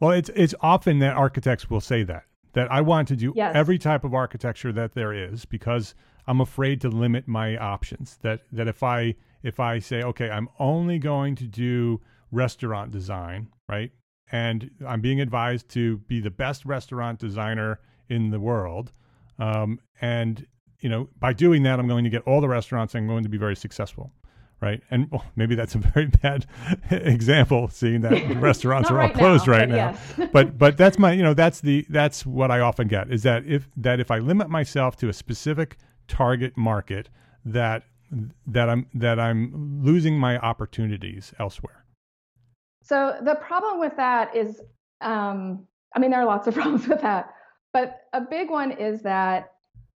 well, 0.00 0.10
it's 0.10 0.30
it's 0.34 0.54
often 0.60 0.98
that 1.00 1.16
architects 1.16 1.70
will 1.70 1.80
say 1.80 2.02
that 2.04 2.24
that 2.52 2.70
I 2.72 2.80
want 2.80 3.06
to 3.08 3.16
do 3.16 3.32
yes. 3.36 3.52
every 3.54 3.78
type 3.78 4.02
of 4.02 4.12
architecture 4.12 4.72
that 4.72 4.94
there 4.94 5.12
is 5.12 5.44
because 5.44 5.94
I'm 6.26 6.40
afraid 6.40 6.80
to 6.80 6.88
limit 6.88 7.28
my 7.28 7.56
options. 7.56 8.18
That 8.22 8.40
that 8.52 8.66
if 8.66 8.82
I 8.82 9.14
if 9.42 9.60
I 9.60 9.78
say 9.78 10.02
okay, 10.02 10.30
I'm 10.30 10.48
only 10.58 10.98
going 10.98 11.36
to 11.36 11.44
do 11.44 12.00
restaurant 12.32 12.90
design, 12.90 13.48
right? 13.68 13.92
And 14.32 14.70
I'm 14.86 15.00
being 15.00 15.20
advised 15.20 15.68
to 15.70 15.98
be 15.98 16.20
the 16.20 16.30
best 16.30 16.64
restaurant 16.64 17.18
designer 17.18 17.80
in 18.10 18.30
the 18.30 18.40
world. 18.40 18.92
Um, 19.38 19.80
and 20.00 20.46
you 20.80 20.88
know, 20.88 21.08
by 21.18 21.32
doing 21.32 21.62
that, 21.64 21.78
I'm 21.78 21.88
going 21.88 22.04
to 22.04 22.10
get 22.10 22.22
all 22.22 22.40
the 22.40 22.48
restaurants. 22.48 22.94
and 22.94 23.04
I'm 23.04 23.08
going 23.08 23.22
to 23.22 23.28
be 23.28 23.38
very 23.38 23.56
successful, 23.56 24.12
right? 24.60 24.80
And 24.90 25.10
well, 25.10 25.24
maybe 25.36 25.54
that's 25.54 25.74
a 25.74 25.78
very 25.78 26.06
bad 26.22 26.46
example, 26.90 27.68
seeing 27.68 28.00
that 28.02 28.36
restaurants 28.40 28.90
are 28.90 28.94
right 28.96 29.10
all 29.10 29.16
closed 29.18 29.46
now, 29.46 29.52
right 29.52 29.68
but 29.68 29.74
now. 29.74 29.96
yes. 30.18 30.30
but 30.32 30.58
but 30.58 30.76
that's 30.76 30.98
my 30.98 31.12
you 31.12 31.22
know 31.22 31.34
that's 31.34 31.60
the 31.60 31.86
that's 31.88 32.26
what 32.26 32.50
I 32.50 32.60
often 32.60 32.88
get 32.88 33.10
is 33.10 33.22
that 33.22 33.46
if 33.46 33.68
that 33.76 34.00
if 34.00 34.10
I 34.10 34.18
limit 34.18 34.48
myself 34.50 34.96
to 34.96 35.08
a 35.08 35.12
specific 35.12 35.76
target 36.08 36.56
market, 36.56 37.08
that 37.44 37.84
that 38.46 38.68
I'm 38.68 38.86
that 38.94 39.20
I'm 39.20 39.82
losing 39.82 40.18
my 40.18 40.38
opportunities 40.38 41.32
elsewhere. 41.38 41.84
So 42.82 43.16
the 43.22 43.34
problem 43.36 43.78
with 43.78 43.96
that 43.96 44.34
is, 44.34 44.60
um, 45.00 45.66
I 45.94 45.98
mean, 46.00 46.10
there 46.10 46.20
are 46.20 46.26
lots 46.26 46.46
of 46.48 46.54
problems 46.60 46.88
with 46.88 47.00
that, 47.02 47.32
but 47.72 48.02
a 48.12 48.20
big 48.20 48.50
one 48.50 48.72
is 48.72 49.02
that 49.02 49.52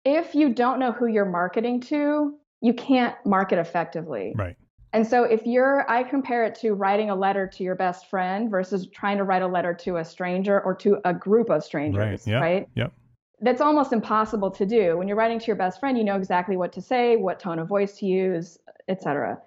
if 0.04 0.34
you 0.34 0.52
don't 0.52 0.78
know 0.78 0.92
who 0.92 1.06
you're 1.06 1.24
marketing 1.24 1.80
to, 1.82 2.34
you 2.60 2.74
can't 2.74 3.14
market 3.24 3.58
effectively. 3.58 4.34
Right. 4.36 4.56
And 4.92 5.06
so 5.06 5.24
if 5.24 5.46
you're, 5.46 5.90
I 5.90 6.02
compare 6.02 6.44
it 6.44 6.54
to 6.56 6.74
writing 6.74 7.08
a 7.08 7.14
letter 7.14 7.46
to 7.46 7.62
your 7.64 7.74
best 7.74 8.10
friend 8.10 8.50
versus 8.50 8.88
trying 8.88 9.16
to 9.18 9.24
write 9.24 9.42
a 9.42 9.46
letter 9.46 9.72
to 9.74 9.96
a 9.96 10.04
stranger 10.04 10.60
or 10.60 10.74
to 10.76 10.98
a 11.04 11.14
group 11.14 11.50
of 11.50 11.64
strangers, 11.64 12.26
Right. 12.26 12.32
Yeah. 12.32 12.40
right? 12.40 12.68
Yep. 12.74 12.92
That's 13.40 13.60
almost 13.60 13.92
impossible 13.92 14.50
to 14.50 14.66
do. 14.66 14.98
When 14.98 15.08
you're 15.08 15.16
writing 15.16 15.40
to 15.40 15.46
your 15.46 15.56
best 15.56 15.80
friend, 15.80 15.96
you 15.96 16.04
know 16.04 16.16
exactly 16.16 16.56
what 16.56 16.72
to 16.74 16.82
say, 16.82 17.16
what 17.16 17.40
tone 17.40 17.58
of 17.58 17.68
voice 17.68 17.98
to 17.98 18.06
use, 18.06 18.58
etc. 18.88 19.38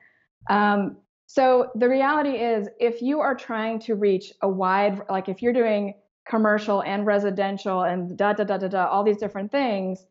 Um, 0.50 0.98
so 1.28 1.72
the 1.76 1.88
reality 1.88 2.38
is, 2.38 2.68
if 2.80 3.02
you 3.02 3.20
are 3.20 3.36
trying 3.36 3.80
to 3.80 3.96
reach 3.96 4.34
a 4.42 4.50
wide, 4.50 5.02
like 5.10 5.30
if 5.30 5.42
you're 5.42 5.54
doing 5.54 5.94
commercial 6.28 6.82
and 6.84 7.06
residential 7.06 7.84
and 7.84 8.18
da 8.18 8.34
da 8.34 8.44
da 8.44 8.58
da 8.58 8.68
da, 8.68 8.88
all 8.88 9.04
these 9.04 9.18
different 9.18 9.52
things, 9.52 10.06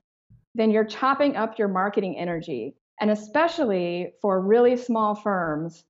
then 0.54 0.71
you're 0.71 0.85
chopping 0.85 1.37
up 1.37 1.59
your 1.59 1.68
marketing 1.68 2.16
energy. 2.16 2.76
And 3.00 3.11
especially 3.11 4.12
for 4.23 4.40
really 4.40 4.76
small 4.76 5.14
firms, 5.14 5.85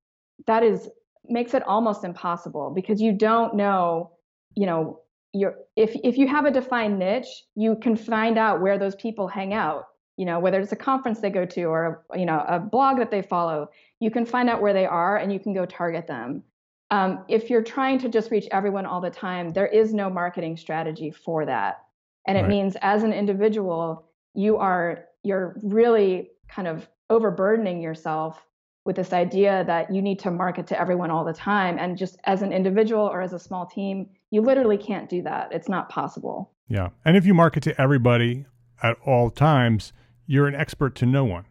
that 0.47 0.63
is 0.63 0.89
makes 1.27 1.53
it 1.53 1.63
almost 1.63 2.03
impossible 2.03 2.71
because 2.75 3.01
you 3.01 3.11
don't 3.11 3.55
know, 3.55 4.11
you 4.55 4.65
know, 4.65 5.01
you're, 5.33 5.55
if 5.75 5.95
if 6.03 6.17
you 6.17 6.27
have 6.27 6.45
a 6.45 6.51
defined 6.51 6.97
niche, 6.97 7.43
you 7.55 7.75
can 7.75 7.95
find 7.95 8.37
out 8.37 8.61
where 8.61 8.77
those 8.77 8.95
people 8.95 9.27
hang 9.27 9.53
out. 9.53 9.87
You 10.17 10.25
know, 10.25 10.39
whether 10.39 10.61
it's 10.61 10.71
a 10.71 10.77
conference 10.77 11.19
they 11.19 11.29
go 11.29 11.45
to 11.45 11.63
or 11.63 12.05
you 12.15 12.25
know 12.25 12.43
a 12.47 12.57
blog 12.59 12.97
that 12.97 13.11
they 13.11 13.21
follow, 13.21 13.69
you 13.99 14.09
can 14.09 14.25
find 14.25 14.49
out 14.49 14.61
where 14.61 14.73
they 14.73 14.85
are 14.85 15.17
and 15.17 15.31
you 15.31 15.39
can 15.39 15.53
go 15.53 15.65
target 15.65 16.07
them. 16.07 16.43
Um, 16.91 17.25
if 17.27 17.49
you're 17.49 17.63
trying 17.63 17.99
to 17.99 18.09
just 18.09 18.29
reach 18.31 18.47
everyone 18.51 18.85
all 18.85 19.01
the 19.01 19.09
time, 19.09 19.49
there 19.53 19.67
is 19.67 19.93
no 19.93 20.09
marketing 20.09 20.55
strategy 20.57 21.11
for 21.11 21.45
that, 21.45 21.83
and 22.27 22.37
it 22.37 22.41
Right. 22.41 22.49
means 22.49 22.77
as 22.81 23.03
an 23.03 23.11
individual, 23.13 24.07
you 24.33 24.57
are 24.57 25.05
you're 25.23 25.57
really 25.63 26.29
kind 26.47 26.67
of 26.67 26.87
overburdening 27.09 27.81
yourself 27.81 28.45
with 28.85 28.95
this 28.95 29.13
idea 29.13 29.63
that 29.65 29.91
you 29.91 29.99
need 30.01 30.19
to 30.19 30.29
market 30.29 30.67
to 30.67 30.79
everyone 30.79 31.09
all 31.09 31.23
the 31.25 31.33
time 31.33 31.77
and 31.79 31.97
just 31.97 32.19
as 32.25 32.43
an 32.43 32.51
individual 32.53 33.03
or 33.07 33.21
as 33.21 33.33
a 33.33 33.39
small 33.39 33.65
team 33.65 34.07
you 34.29 34.41
literally 34.41 34.77
can't 34.77 35.09
do 35.09 35.23
that 35.23 35.51
it's 35.51 35.67
not 35.69 35.89
possible 35.89 36.51
Yeah. 36.67 36.89
And 37.03 37.17
if 37.17 37.25
you 37.25 37.33
market 37.33 37.63
to 37.63 37.81
everybody 37.81 38.45
at 38.83 38.97
all 39.05 39.31
times, 39.31 39.93
you're 40.27 40.47
an 40.47 40.53
expert 40.55 40.93
to 40.95 41.05
no 41.07 41.23
one. 41.25 41.45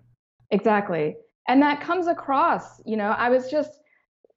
exactly 0.51 1.17
and 1.49 1.61
that 1.63 1.81
comes 1.81 2.07
across 2.07 2.81
you 2.85 2.97
know 2.97 3.11
i 3.19 3.29
was 3.29 3.51
just 3.51 3.81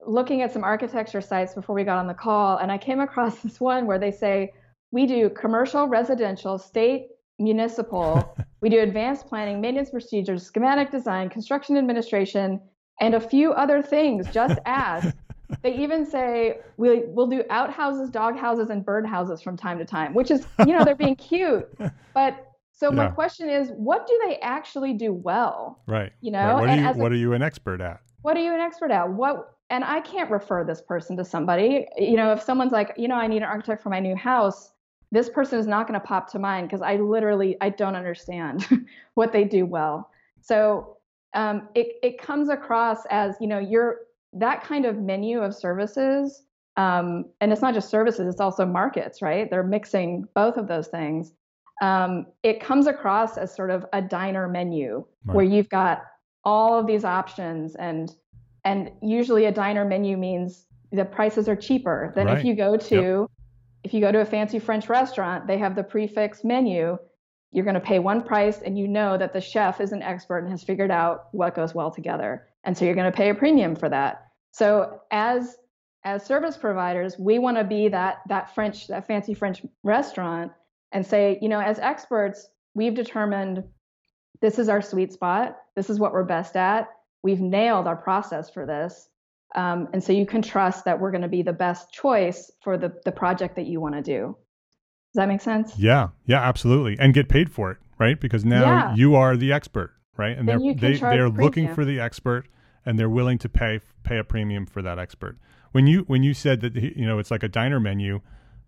looking 0.06 0.42
at 0.42 0.51
some 0.54 0.63
architecture 0.63 1.22
sites 1.22 1.54
before 1.54 1.75
we 1.75 1.84
got 1.84 1.98
on 1.98 2.08
the 2.08 2.13
call 2.13 2.58
and 2.58 2.72
i 2.72 2.77
came 2.77 3.00
across 3.00 3.39
this 3.44 3.60
one 3.60 3.86
where 3.88 4.00
they 4.00 4.12
say 4.12 4.51
we 4.92 5.06
do 5.06 5.30
commercial 5.30 5.88
residential 5.88 6.58
state 6.58 7.08
municipal 7.39 8.36
we 8.62 8.69
do 8.69 8.80
advanced 8.82 9.28
planning 9.28 9.60
maintenance 9.62 9.89
procedures 9.89 10.43
schematic 10.45 10.91
design 10.91 11.30
construction 11.30 11.78
administration 11.78 12.60
and 13.00 13.15
a 13.15 13.19
few 13.19 13.54
other 13.54 13.82
things 13.82 14.28
just 14.28 14.60
ask 14.65 15.08
they 15.63 15.74
even 15.76 16.06
say 16.06 16.58
we, 16.78 17.04
we'll 17.08 17.28
do 17.28 17.43
outhouses 17.50 18.10
dog 18.12 18.38
houses 18.38 18.69
and 18.69 18.86
bird 18.86 19.06
houses 19.06 19.41
from 19.41 19.58
time 19.58 19.78
to 19.80 19.86
time 19.86 20.13
which 20.13 20.30
is 20.32 20.45
you 20.60 20.74
know 20.74 20.84
they're 20.84 20.95
being 20.95 21.15
cute 21.15 21.65
but 22.13 22.43
so 22.71 22.91
my 22.91 23.06
Yeah. 23.06 23.10
question 23.12 23.50
is 23.50 23.71
what 23.76 24.06
do 24.06 24.19
they 24.28 24.38
actually 24.39 24.93
do 24.93 25.12
well 25.12 25.82
Right. 25.88 26.12
You 26.21 26.32
know, 26.32 26.45
Right. 26.45 26.54
What, 26.60 26.69
are 26.69 26.76
you, 26.76 26.86
as 26.86 26.98
a- 26.98 27.00
what 27.00 27.12
are 27.12 27.15
you 27.15 27.34
an 27.34 27.41
expert 27.41 27.82
at? 27.82 28.02
what 28.21 28.36
are 28.38 28.41
you 28.41 28.54
an 28.54 28.60
expert 28.60 28.91
at 28.91 29.10
what 29.10 29.57
and 29.69 29.84
i 29.84 29.99
can't 30.01 30.30
refer 30.32 30.63
this 30.63 30.82
person 30.82 31.17
to 31.17 31.25
somebody. 31.25 31.88
You 31.97 32.15
know 32.15 32.32
if 32.32 32.41
someone's 32.41 32.71
like 32.71 32.93
you 32.97 33.08
know 33.08 33.15
i 33.15 33.27
need 33.27 33.38
an 33.38 33.43
architect 33.43 33.82
for 33.84 33.89
my 33.89 33.99
new 33.99 34.15
house 34.15 34.71
this 35.12 35.30
person 35.30 35.58
is 35.58 35.67
not 35.67 35.88
going 35.88 35.99
to 35.99 36.06
pop 36.06 36.30
to 36.32 36.39
mind 36.39 36.67
because 36.67 36.82
i 36.82 36.95
literally 36.95 37.58
i 37.62 37.69
don't 37.69 37.95
understand 37.95 38.67
what 39.15 39.32
they 39.32 39.43
do 39.43 39.65
well. 39.65 40.10
So 40.41 40.97
um, 41.34 41.67
it, 41.75 41.97
it 42.01 42.21
comes 42.21 42.49
across 42.49 43.06
as 43.10 43.36
you 43.39 43.47
know 43.47 43.60
you're 43.60 43.97
that 44.34 44.63
kind 44.63 44.86
of 44.86 44.97
menu 44.97 45.41
of 45.41 45.56
services 45.56 46.43
um, 46.77 47.25
and 47.41 47.51
it's 47.51 47.62
not 47.62 47.73
just 47.73 47.89
services 47.89 48.27
it's 48.27 48.41
also 48.41 48.65
markets 48.65 49.21
right? 49.21 49.49
They're 49.49 49.63
mixing 49.63 50.27
both 50.34 50.58
of 50.58 50.67
those 50.67 50.88
things. 50.88 51.34
Um, 51.82 52.25
it 52.41 52.60
comes 52.60 52.88
across 52.88 53.38
as 53.38 53.56
sort 53.56 53.69
of 53.69 53.86
a 53.93 54.01
diner 54.01 54.47
menu 54.47 55.06
where 55.25 55.45
you've 55.45 55.69
got 55.69 56.03
all 56.43 56.80
of 56.80 56.88
these 56.88 57.03
options 57.03 57.75
and 57.75 58.15
and 58.67 58.91
usually 59.01 59.45
a 59.45 59.51
diner 59.51 59.86
menu 59.86 60.17
means 60.17 60.65
the 60.91 61.06
prices 61.06 61.47
are 61.47 61.56
cheaper 61.56 62.12
than 62.15 62.27
Right. 62.27 62.38
if 62.38 62.43
you 62.43 62.53
go 62.53 62.75
to 62.77 63.30
if 63.84 63.93
you 63.93 64.01
go 64.01 64.12
to 64.12 64.19
a 64.19 64.25
fancy 64.25 64.60
french 64.60 64.89
restaurant 64.89 65.47
they 65.47 65.58
have 65.58 65.75
the 65.75 65.84
prix 65.84 66.08
fixe 66.08 66.43
menu. 66.43 66.97
You're 67.53 67.63
going 67.63 67.75
to 67.75 67.89
pay 67.91 67.99
one 67.99 68.21
price 68.23 68.62
and 68.62 68.77
you 68.77 68.89
know 68.89 69.17
that 69.17 69.32
the 69.32 69.39
chef 69.39 69.80
is 69.80 69.93
an 69.93 70.03
expert 70.03 70.39
and 70.39 70.49
has 70.49 70.63
figured 70.63 70.91
out 70.91 71.30
what 71.32 71.56
goes 71.56 71.73
well 71.73 71.89
together. 71.89 72.45
And 72.65 72.77
so 72.77 72.84
you're 72.84 72.93
going 72.93 73.10
to 73.10 73.17
pay 73.17 73.30
a 73.30 73.36
premium 73.36 73.73
for 73.73 73.88
that. 73.88 74.27
So 74.51 75.01
as 75.12 75.56
as 76.03 76.25
service 76.25 76.58
providers 76.58 77.17
we 77.17 77.39
want 77.39 77.58
to 77.58 77.63
be 77.63 77.88
that 77.88 78.21
that 78.27 78.53
french 78.53 78.88
that 78.88 79.08
fancy 79.08 79.34
french 79.34 79.62
restaurant 79.84 80.51
and 80.91 81.06
say 81.06 81.39
you 81.41 81.49
know 81.49 81.62
as 81.62 81.80
experts 81.80 82.47
we've 82.75 82.93
determined 82.93 83.63
this 84.41 84.60
is 84.60 84.67
our 84.69 84.82
sweet 84.82 85.13
spot. 85.13 85.58
This 85.75 85.89
is 85.89 85.99
what 85.99 86.12
we're 86.12 86.23
best 86.23 86.56
at 86.58 86.89
we've 87.28 87.42
nailed 87.42 87.86
our 87.92 87.96
process 88.10 88.50
for 88.56 88.66
this 88.66 88.94
um, 89.56 89.80
and 89.94 90.02
so 90.04 90.12
you 90.13 90.26
can 90.34 90.42
trust 90.42 90.86
that 90.86 91.00
we're 91.00 91.12
going 91.12 91.28
to 91.30 91.34
be 91.40 91.42
the 91.42 91.54
best 91.66 91.84
choice 92.02 92.40
for 92.63 92.78
the, 92.78 92.90
the 93.06 93.12
project 93.12 93.56
that 93.58 93.66
you 93.72 93.80
want 93.86 93.96
to 93.96 94.02
do 94.02 94.22
does 95.13 95.22
that 95.22 95.28
make 95.28 95.42
sense 95.42 95.78
Yeah. 95.78 96.10
Yeah, 96.26 96.42
absolutely. 96.52 96.94
And 97.00 97.13
get 97.13 97.28
paid 97.30 97.50
for 97.50 97.72
it, 97.72 97.78
right? 97.98 98.20
Because 98.20 98.44
now 98.46 98.63
Yeah. 98.63 98.96
you 99.02 99.16
are 99.16 99.38
the 99.38 99.52
expert, 99.54 99.92
right? 100.18 100.38
And 100.38 100.48
Then 100.48 100.60
they're 100.80 100.92
they, 100.94 100.98
they're 100.98 101.30
looking 101.30 101.74
for 101.74 101.86
the 101.86 101.98
expert 102.08 102.44
and 102.86 103.00
they're 103.00 103.10
willing 103.20 103.38
to 103.40 103.50
pay 103.50 103.80
pay 104.04 104.18
a 104.18 104.24
premium 104.24 104.66
for 104.66 104.82
that 104.82 105.00
expert. 105.00 105.38
When 105.72 105.88
you 105.88 106.00
when 106.12 106.24
you 106.24 106.34
said 106.34 106.62
that 106.62 106.76
you 106.76 107.06
know 107.08 107.20
it's 107.20 107.32
like 107.32 107.44
a 107.44 107.48
diner 107.60 107.80
menu, 107.80 108.20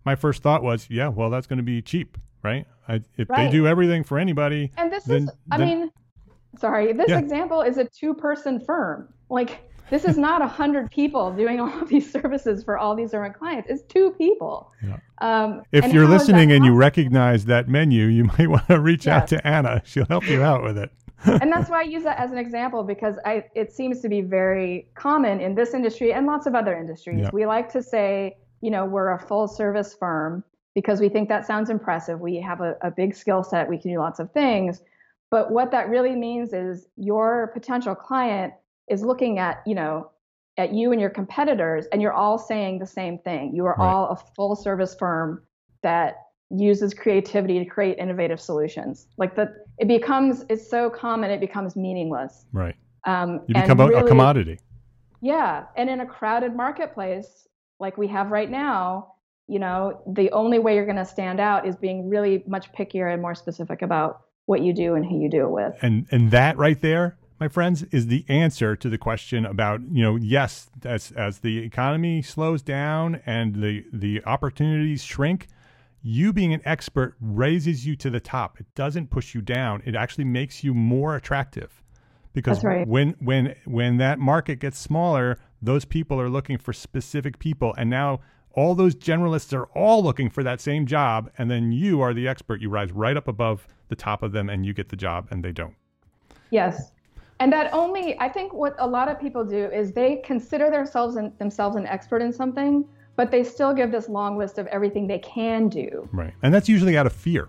my 0.04 0.14
first 0.16 0.42
thought 0.42 0.62
was, 0.62 0.88
yeah, 0.90 1.08
well 1.08 1.30
that's 1.30 1.46
going 1.46 1.58
to 1.58 1.68
be 1.74 1.82
cheap, 1.82 2.16
right? 2.42 2.66
I, 2.88 2.94
if 3.16 3.28
they 3.28 3.48
do 3.50 3.66
everything 3.66 4.02
for 4.02 4.18
anybody, 4.18 4.72
and 4.76 4.90
this 4.90 5.04
then- 5.04 5.24
is 5.24 5.30
i 5.52 5.58
then- 5.58 5.68
mean 5.68 5.90
sorry 6.58 6.92
this 6.92 7.08
Yeah. 7.08 7.18
example 7.18 7.60
is 7.62 7.78
a 7.78 7.84
two 7.84 8.14
person 8.14 8.60
firm 8.60 9.08
like 9.28 9.60
this 9.90 10.04
is 10.04 10.16
not 10.18 10.42
a 10.42 10.46
hundred 10.60 10.90
people 10.90 11.32
doing 11.32 11.60
all 11.60 11.68
of 11.82 11.88
these 11.88 12.10
services 12.10 12.62
for 12.64 12.78
all 12.78 12.94
these 12.94 13.10
different 13.10 13.36
clients 13.36 13.68
it's 13.70 13.82
two 13.82 14.10
people 14.12 14.72
Yeah. 14.86 14.96
um, 15.18 15.62
if 15.72 15.92
you're 15.92 16.06
how 16.06 16.12
is 16.14 16.26
that 16.26 16.32
listening 16.32 16.52
and 16.52 16.64
you 16.64 16.74
recognize 16.74 17.44
that 17.46 17.68
menu, 17.68 18.06
you 18.06 18.24
might 18.38 18.48
want 18.48 18.66
to 18.68 18.80
reach 18.80 19.06
out 19.06 19.26
to 19.28 19.46
Anna. 19.46 19.82
She'll 19.84 20.06
help 20.06 20.26
you 20.28 20.42
out 20.42 20.62
with 20.62 20.78
it. 20.78 20.90
and 21.26 21.52
that's 21.52 21.68
why 21.68 21.80
I 21.80 21.82
use 21.82 22.02
that 22.04 22.18
as 22.18 22.30
an 22.32 22.38
example 22.38 22.82
because 22.82 23.16
I 23.26 23.44
it 23.54 23.70
seems 23.72 24.00
to 24.00 24.08
be 24.08 24.22
very 24.22 24.88
common 24.94 25.40
in 25.40 25.54
this 25.54 25.74
industry 25.74 26.12
and 26.14 26.26
lots 26.26 26.46
of 26.46 26.54
other 26.54 26.74
industries. 26.76 27.20
Yeah. 27.20 27.30
We 27.32 27.44
like 27.46 27.70
to 27.72 27.82
say, 27.82 28.38
you 28.62 28.70
know, 28.70 28.86
we're 28.86 29.10
a 29.10 29.18
full 29.18 29.46
service 29.46 29.94
firm 29.94 30.42
because 30.74 30.98
we 31.00 31.10
think 31.10 31.28
that 31.28 31.46
sounds 31.46 31.68
impressive. 31.68 32.20
We 32.20 32.36
have 32.36 32.60
a, 32.62 32.76
a 32.80 32.90
big 32.90 33.14
skill 33.14 33.42
set, 33.44 33.68
we 33.68 33.76
can 33.76 33.90
do 33.92 33.98
lots 33.98 34.18
of 34.18 34.32
things. 34.32 34.80
But 35.30 35.52
what 35.52 35.70
that 35.70 35.88
really 35.88 36.16
means 36.16 36.52
is 36.52 36.88
your 36.96 37.50
potential 37.54 37.94
client 37.94 38.52
is 38.88 39.02
looking 39.02 39.38
at, 39.38 39.62
you 39.66 39.74
know, 39.74 40.10
at 40.56 40.74
you 40.74 40.92
and 40.92 41.00
your 41.00 41.10
competitors, 41.10 41.86
and 41.92 42.02
you're 42.02 42.12
all 42.12 42.36
saying 42.36 42.80
the 42.80 42.86
same 42.86 43.18
thing. 43.18 43.54
You 43.54 43.64
are 43.66 43.76
Right. 43.78 43.86
all 43.86 44.08
a 44.08 44.16
full 44.16 44.56
service 44.56 44.94
firm 44.94 45.42
that 45.82 46.26
uses 46.50 46.92
creativity 46.92 47.60
to 47.60 47.64
create 47.64 47.96
innovative 47.98 48.40
solutions. 48.40 49.06
Like 49.16 49.36
that, 49.36 49.52
it 49.78 49.86
becomes 49.86 50.44
it's 50.48 50.68
so 50.68 50.90
common 50.90 51.30
it 51.30 51.40
becomes 51.40 51.76
meaningless. 51.76 52.44
Right. 52.52 52.74
Um, 53.04 53.42
You 53.46 53.54
become 53.54 53.80
a, 53.80 53.86
a 53.86 54.02
commodity. 54.06 54.58
Yeah, 55.22 55.66
and 55.76 55.88
in 55.88 56.00
a 56.00 56.06
crowded 56.06 56.56
marketplace 56.56 57.46
like 57.78 57.96
we 57.96 58.06
have 58.08 58.30
right 58.30 58.50
now, 58.50 59.14
you 59.48 59.58
know, 59.58 60.02
the 60.06 60.30
only 60.32 60.58
way 60.58 60.74
you're 60.74 60.84
going 60.84 60.96
to 60.96 61.04
stand 61.04 61.40
out 61.40 61.66
is 61.66 61.76
being 61.76 62.08
really 62.08 62.44
much 62.46 62.72
pickier 62.72 63.12
and 63.12 63.22
more 63.22 63.34
specific 63.34 63.82
about 63.82 64.22
what 64.46 64.62
you 64.62 64.74
do 64.74 64.94
and 64.94 65.04
who 65.04 65.20
you 65.20 65.30
do 65.30 65.44
it 65.44 65.50
with. 65.50 65.74
And 65.82 66.06
and 66.10 66.30
that 66.30 66.56
right 66.56 66.80
there 66.80 67.16
my 67.40 67.48
friends, 67.48 67.84
is 67.84 68.08
the 68.08 68.24
answer 68.28 68.76
to 68.76 68.88
the 68.90 68.98
question 68.98 69.46
about, 69.46 69.80
you 69.90 70.02
know, 70.02 70.16
yes, 70.16 70.68
as 70.84 71.10
as 71.12 71.38
the 71.38 71.58
economy 71.58 72.20
slows 72.20 72.60
down 72.60 73.22
and 73.24 73.56
the 73.56 73.86
the 73.92 74.22
opportunities 74.24 75.02
shrink, 75.02 75.48
you 76.02 76.34
being 76.34 76.52
an 76.52 76.60
expert 76.66 77.16
raises 77.18 77.86
you 77.86 77.96
to 77.96 78.10
the 78.10 78.20
top. 78.20 78.60
It 78.60 78.66
doesn't 78.74 79.08
push 79.08 79.34
you 79.34 79.40
down. 79.40 79.82
It 79.86 79.96
actually 79.96 80.24
makes 80.24 80.62
you 80.62 80.74
more 80.74 81.16
attractive. 81.16 81.82
Because 82.34 82.62
right. 82.62 82.86
when 82.86 83.16
when 83.20 83.56
when 83.64 83.96
that 83.96 84.18
market 84.18 84.60
gets 84.60 84.78
smaller, 84.78 85.38
those 85.62 85.86
people 85.86 86.20
are 86.20 86.28
looking 86.28 86.58
for 86.58 86.74
specific 86.74 87.38
people 87.38 87.74
and 87.76 87.88
now 87.88 88.20
all 88.52 88.74
those 88.74 88.94
generalists 88.96 89.52
are 89.52 89.66
all 89.76 90.02
looking 90.02 90.28
for 90.28 90.42
that 90.42 90.60
same 90.60 90.84
job 90.84 91.30
and 91.38 91.50
then 91.50 91.72
you 91.72 92.02
are 92.02 92.12
the 92.12 92.28
expert. 92.28 92.60
You 92.60 92.68
rise 92.68 92.92
right 92.92 93.16
up 93.16 93.28
above 93.28 93.66
the 93.90 93.96
top 93.96 94.22
of 94.22 94.32
them 94.32 94.48
and 94.48 94.64
you 94.64 94.72
get 94.72 94.88
the 94.88 94.96
job 94.96 95.28
and 95.30 95.44
they 95.44 95.52
don't. 95.52 95.74
Yes. 96.50 96.92
And 97.40 97.52
that 97.52 97.72
only, 97.72 98.18
I 98.18 98.28
think 98.28 98.52
what 98.52 98.74
a 98.78 98.86
lot 98.86 99.08
of 99.08 99.20
people 99.20 99.44
do 99.44 99.66
is 99.66 99.92
they 99.92 100.16
consider 100.24 100.70
themselves 100.70 101.16
an, 101.16 101.32
themselves 101.38 101.76
an 101.76 101.86
expert 101.86 102.22
in 102.22 102.32
something, 102.32 102.86
but 103.16 103.30
they 103.30 103.44
still 103.44 103.72
give 103.74 103.90
this 103.90 104.08
long 104.08 104.36
list 104.36 104.58
of 104.58 104.66
everything 104.68 105.06
they 105.06 105.18
can 105.18 105.68
do. 105.68 106.08
Right. 106.12 106.32
And 106.42 106.52
that's 106.52 106.68
usually 106.68 106.96
out 106.96 107.06
of 107.06 107.12
fear. 107.12 107.48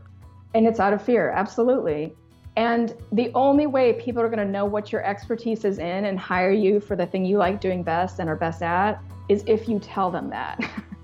And 0.54 0.68
it's 0.68 0.80
out 0.80 0.94
of 0.94 1.02
fear, 1.02 1.30
absolutely. 1.30 2.14
And 2.58 2.96
the 3.12 3.32
only 3.34 3.68
way 3.68 3.94
people 3.94 4.22
are 4.22 4.28
going 4.28 4.46
to 4.46 4.52
know 4.52 4.66
what 4.66 4.92
your 4.92 5.04
expertise 5.06 5.64
is 5.64 5.80
in 5.80 6.06
and 6.06 6.20
hire 6.20 6.52
you 6.52 6.80
for 6.80 6.96
the 6.96 7.06
thing 7.06 7.24
you 7.24 7.38
like 7.38 7.62
doing 7.62 7.84
best 7.84 8.20
and 8.20 8.30
are 8.30 8.36
best 8.36 8.62
at 8.62 9.02
is 9.30 9.44
if 9.48 9.70
you 9.70 9.80
tell 9.80 10.12
them 10.12 10.30
that. 10.30 10.60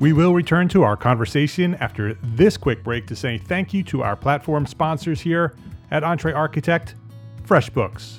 We 0.00 0.14
will 0.14 0.32
return 0.32 0.66
to 0.70 0.82
our 0.82 0.96
conversation 0.96 1.74
after 1.74 2.14
this 2.22 2.56
quick 2.56 2.82
break 2.82 3.06
to 3.08 3.14
say 3.14 3.36
thank 3.36 3.74
you 3.74 3.82
to 3.84 4.02
our 4.02 4.16
platform 4.16 4.66
sponsors 4.66 5.20
here 5.20 5.54
at 5.90 6.02
Entre 6.02 6.32
Architect 6.32 6.94
FreshBooks, 7.46 8.16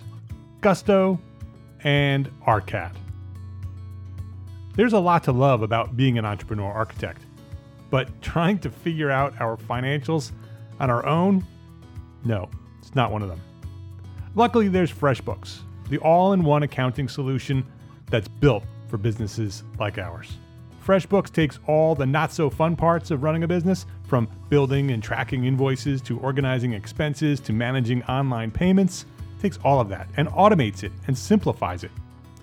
Gusto, 0.62 1.20
and 1.84 2.30
ARCAT. 2.46 2.92
There's 4.76 4.94
a 4.94 5.00
lot 5.00 5.24
to 5.24 5.32
love 5.32 5.64
about 5.64 5.98
being 5.98 6.20
an 6.20 6.26
entrepreneur 6.26 6.72
architect, 6.72 7.24
but 7.90 8.10
trying 8.22 8.60
to 8.60 8.70
figure 8.70 9.10
out 9.10 9.34
our 9.42 9.58
financials 9.58 10.34
on 10.80 10.92
our 10.92 11.04
own, 11.08 11.44
no, 12.24 12.48
it's 12.80 12.94
not 12.94 13.12
one 13.12 13.24
of 13.24 13.28
them. 13.28 13.42
Luckily, 14.36 14.68
there's 14.68 14.92
FreshBooks, 14.92 15.62
the 15.90 15.98
all 15.98 16.34
in 16.34 16.44
one 16.44 16.62
accounting 16.62 17.10
solution 17.10 17.66
that's 18.06 18.28
built 18.28 18.66
for 18.88 18.98
businesses 18.98 19.64
like 19.80 19.98
ours. 19.98 20.38
FreshBooks 20.86 21.32
takes 21.32 21.60
all 21.68 21.94
the 21.94 22.06
not 22.06 22.32
so 22.32 22.50
fun 22.50 22.76
parts 22.76 23.12
of 23.12 23.24
running 23.24 23.44
a 23.44 23.48
business, 23.48 23.86
from 24.08 24.28
building 24.50 24.92
and 24.92 25.02
tracking 25.02 25.46
invoices 25.46 26.02
to 26.02 26.20
organizing 26.20 26.74
expenses 26.74 27.40
to 27.42 27.54
managing 27.54 28.04
online 28.04 28.52
payments, 28.52 29.06
takes 29.40 29.58
all 29.64 29.80
of 29.80 29.90
that 29.90 30.08
and 30.18 30.28
automates 30.30 30.84
it 30.84 30.92
and 31.08 31.18
simplifies 31.18 31.84
it, 31.84 31.92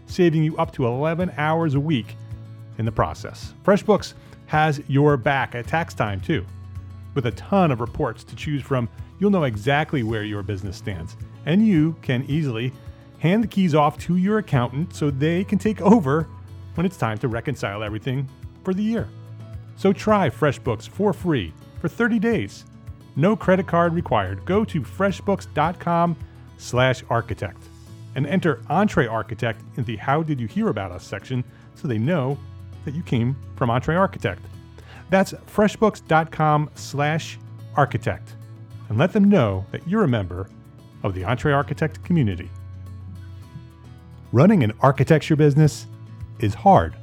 saving 0.07 0.43
you 0.43 0.57
up 0.57 0.73
to 0.73 0.87
11 0.87 1.33
hours 1.37 1.75
a 1.75 1.81
week 1.81 2.17
in 2.79 2.85
the 2.85 2.93
process. 2.93 3.55
FreshBooks 3.65 4.15
has 4.47 4.81
your 4.89 5.17
back 5.17 5.55
at 5.55 5.67
tax 5.67 5.93
time 5.93 6.21
too. 6.21 6.45
With 7.15 7.27
a 7.27 7.33
ton 7.33 7.71
of 7.71 7.81
reports 7.81 8.23
to 8.25 8.37
choose 8.37 8.63
from, 8.63 8.89
you'll 9.19 9.31
know 9.31 9.45
exactly 9.45 10.03
where 10.03 10.23
your 10.23 10.43
business 10.43 10.77
stands, 10.77 11.17
and 11.45 11.67
you 11.67 11.97
can 12.03 12.25
easily 12.29 12.73
hand 13.19 13.43
the 13.43 13.49
keys 13.49 13.75
off 13.75 13.99
to 13.99 14.17
your 14.17 14.39
accountant 14.39 14.95
so 14.95 15.11
they 15.11 15.43
can 15.43 15.59
take 15.59 15.81
over 15.81 16.29
when 16.79 16.87
it's 16.87 16.97
time 16.97 17.19
to 17.19 17.27
reconcile 17.27 17.83
everything 17.83 18.29
for 18.63 18.73
the 18.73 18.83
year. 18.83 19.09
So 19.75 19.93
try 19.93 20.31
FreshBooks 20.31 20.89
for 20.89 21.13
free 21.13 21.53
for 21.81 21.89
30 21.89 22.21
days. 22.21 22.65
No 23.17 23.35
credit 23.35 23.67
card 23.67 23.95
required. 23.95 24.45
Go 24.45 24.65
to 24.67 24.83
freshbooks.com 24.83 26.17
slash 26.57 27.03
architect 27.11 27.65
and 28.15 28.29
enter 28.29 28.63
Entre 28.71 29.09
Architect 29.09 29.61
in 29.77 29.83
the 29.83 29.97
How 29.97 30.23
Did 30.23 30.41
You 30.41 30.47
Hear 30.47 30.69
About 30.69 30.93
Us 30.93 31.05
section 31.05 31.43
so 31.75 31.89
they 31.89 31.99
know 31.99 32.39
that 32.85 32.95
you 32.95 33.03
came 33.03 33.37
from 33.57 33.71
Entre 33.71 33.97
Architect. 33.97 34.43
That's 35.11 35.33
freshbooks.com 35.33 36.71
slash 36.77 37.41
architect 37.75 38.35
and 38.89 38.99
let 38.99 39.13
them 39.13 39.29
know 39.29 39.67
that 39.73 39.87
you're 39.89 40.05
a 40.05 40.09
member 40.09 40.49
of 41.03 41.13
the 41.13 41.25
Entre 41.25 41.53
Architect 41.53 42.05
community. 42.05 42.49
Running 44.31 44.63
an 44.63 44.73
architecture 44.81 45.35
business 45.35 45.89
is 46.41 46.55
hard. 46.55 46.95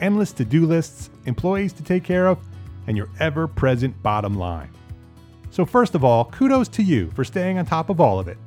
Endless 0.00 0.32
to 0.32 0.44
do 0.44 0.66
lists, 0.66 1.10
employees 1.26 1.72
to 1.74 1.82
take 1.82 2.04
care 2.04 2.26
of, 2.26 2.38
and 2.86 2.96
your 2.96 3.08
ever 3.18 3.46
present 3.46 4.02
bottom 4.02 4.34
line. 4.34 4.70
So, 5.50 5.64
first 5.64 5.94
of 5.94 6.04
all, 6.04 6.26
kudos 6.26 6.68
to 6.68 6.82
you 6.82 7.10
for 7.10 7.24
staying 7.24 7.58
on 7.58 7.66
top 7.66 7.90
of 7.90 8.00
all 8.00 8.18
of 8.18 8.28
it. 8.28 8.38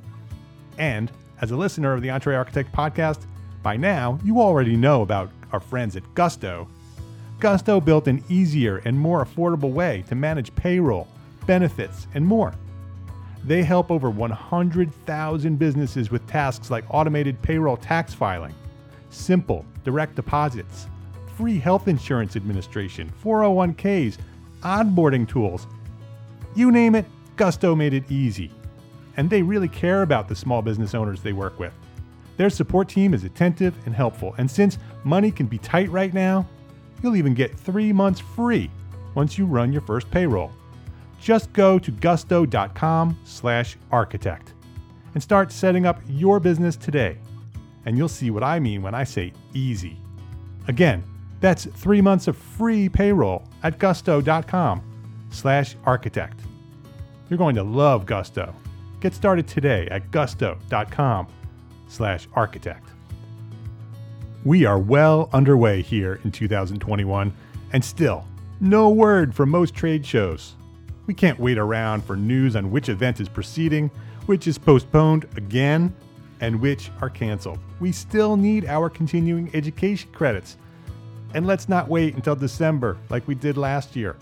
And 0.77 1.11
as 1.41 1.51
a 1.51 1.57
listener 1.57 1.93
of 1.93 2.01
the 2.01 2.09
Entre 2.09 2.35
Architect 2.35 2.71
podcast, 2.71 3.25
by 3.61 3.77
now 3.77 4.19
you 4.23 4.39
already 4.39 4.75
know 4.75 5.01
about 5.01 5.29
our 5.51 5.59
friends 5.59 5.95
at 5.95 6.13
Gusto. 6.15 6.67
Gusto 7.39 7.79
built 7.79 8.07
an 8.07 8.23
easier 8.29 8.77
and 8.85 8.97
more 8.97 9.23
affordable 9.23 9.71
way 9.71 10.03
to 10.07 10.15
manage 10.15 10.55
payroll, 10.55 11.07
benefits, 11.45 12.07
and 12.13 12.25
more. 12.25 12.53
They 13.43 13.61
help 13.61 13.91
over 13.91 14.09
100,000 14.09 15.59
businesses 15.59 16.09
with 16.09 16.25
tasks 16.27 16.71
like 16.71 16.85
automated 16.89 17.41
payroll 17.41 17.75
tax 17.75 18.13
filing, 18.13 18.55
simple 19.09 19.65
direct 19.83 20.15
deposits, 20.15 20.87
free 21.35 21.59
health 21.59 21.87
insurance 21.87 22.35
administration, 22.35 23.11
401ks, 23.23 24.17
onboarding 24.61 25.27
tools. 25.27 25.67
You 26.55 26.71
name 26.71 26.95
it, 26.95 27.05
Gusto 27.35 27.75
made 27.75 27.93
it 27.93 28.09
easy. 28.11 28.51
And 29.17 29.29
they 29.29 29.41
really 29.41 29.67
care 29.67 30.01
about 30.01 30.27
the 30.27 30.35
small 30.35 30.61
business 30.61 30.93
owners 30.93 31.21
they 31.21 31.33
work 31.33 31.59
with. 31.59 31.73
Their 32.37 32.49
support 32.49 32.89
team 32.89 33.13
is 33.13 33.23
attentive 33.23 33.75
and 33.85 33.93
helpful, 33.93 34.33
and 34.37 34.49
since 34.49 34.79
money 35.03 35.29
can 35.31 35.45
be 35.45 35.59
tight 35.59 35.89
right 35.91 36.13
now, 36.13 36.47
you'll 37.01 37.15
even 37.15 37.33
get 37.33 37.57
three 37.57 37.93
months 37.93 38.19
free 38.19 38.71
once 39.13 39.37
you 39.37 39.45
run 39.45 39.71
your 39.71 39.81
first 39.81 40.09
payroll. 40.09 40.51
Just 41.21 41.53
go 41.53 41.77
to 41.77 41.91
gusto.com 41.91 43.17
slash 43.23 43.77
architect 43.91 44.53
and 45.13 45.21
start 45.21 45.51
setting 45.51 45.85
up 45.85 46.01
your 46.07 46.39
business 46.39 46.75
today 46.75 47.17
and 47.85 47.97
you'll 47.97 48.07
see 48.07 48.31
what 48.31 48.43
I 48.43 48.59
mean 48.59 48.81
when 48.81 48.95
I 48.95 49.03
say 49.03 49.33
easy. 49.53 49.97
Again, 50.67 51.03
that's 51.39 51.65
three 51.65 52.01
months 52.01 52.27
of 52.27 52.37
free 52.37 52.87
payroll 52.87 53.43
at 53.63 53.79
gusto.com 53.79 54.81
slash 55.29 55.75
architect. 55.85 56.39
You're 57.29 57.37
going 57.37 57.55
to 57.55 57.63
love 57.63 58.05
Gusto. 58.05 58.53
Get 58.99 59.13
started 59.13 59.47
today 59.47 59.87
at 59.91 60.11
gusto.com 60.11 61.27
slash 61.87 62.27
architect. 62.33 62.89
We 64.45 64.65
are 64.65 64.79
well 64.79 65.29
underway 65.33 65.81
here 65.81 66.19
in 66.23 66.31
2021, 66.31 67.33
and 67.71 67.83
still, 67.83 68.25
no 68.59 68.89
word 68.89 69.33
from 69.33 69.49
most 69.49 69.73
trade 69.73 70.05
shows. 70.05 70.55
We 71.05 71.13
can't 71.13 71.39
wait 71.39 71.57
around 71.57 72.03
for 72.05 72.15
news 72.15 72.55
on 72.55 72.71
which 72.71 72.87
event 72.89 73.19
is 73.19 73.27
proceeding, 73.27 73.89
which 74.25 74.47
is 74.47 74.57
postponed 74.57 75.27
again, 75.35 75.93
and 76.39 76.61
which 76.61 76.91
are 77.01 77.09
canceled. 77.09 77.59
We 77.83 77.91
still 77.91 78.37
need 78.37 78.63
our 78.63 78.89
continuing 78.89 79.53
education 79.53 80.09
credits. 80.13 80.55
And 81.33 81.45
let's 81.45 81.67
not 81.67 81.89
wait 81.89 82.15
until 82.15 82.33
December 82.33 82.95
like 83.09 83.27
we 83.27 83.35
did 83.35 83.57
last 83.57 83.93
year. 83.93 84.15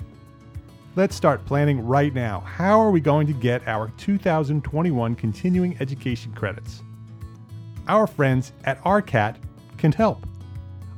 Let's 0.96 1.16
start 1.16 1.46
planning 1.46 1.86
right 1.86 2.12
now. 2.12 2.40
How 2.40 2.80
are 2.80 2.90
we 2.90 3.00
going 3.00 3.28
to 3.28 3.34
get 3.34 3.68
our 3.68 3.90
2021 3.98 5.14
continuing 5.14 5.78
education 5.80 6.34
credits? 6.34 6.82
Our 7.88 8.08
friends 8.08 8.52
at 8.64 8.82
ARCAT 8.84 9.36
can 9.78 9.92
help. 9.92 10.26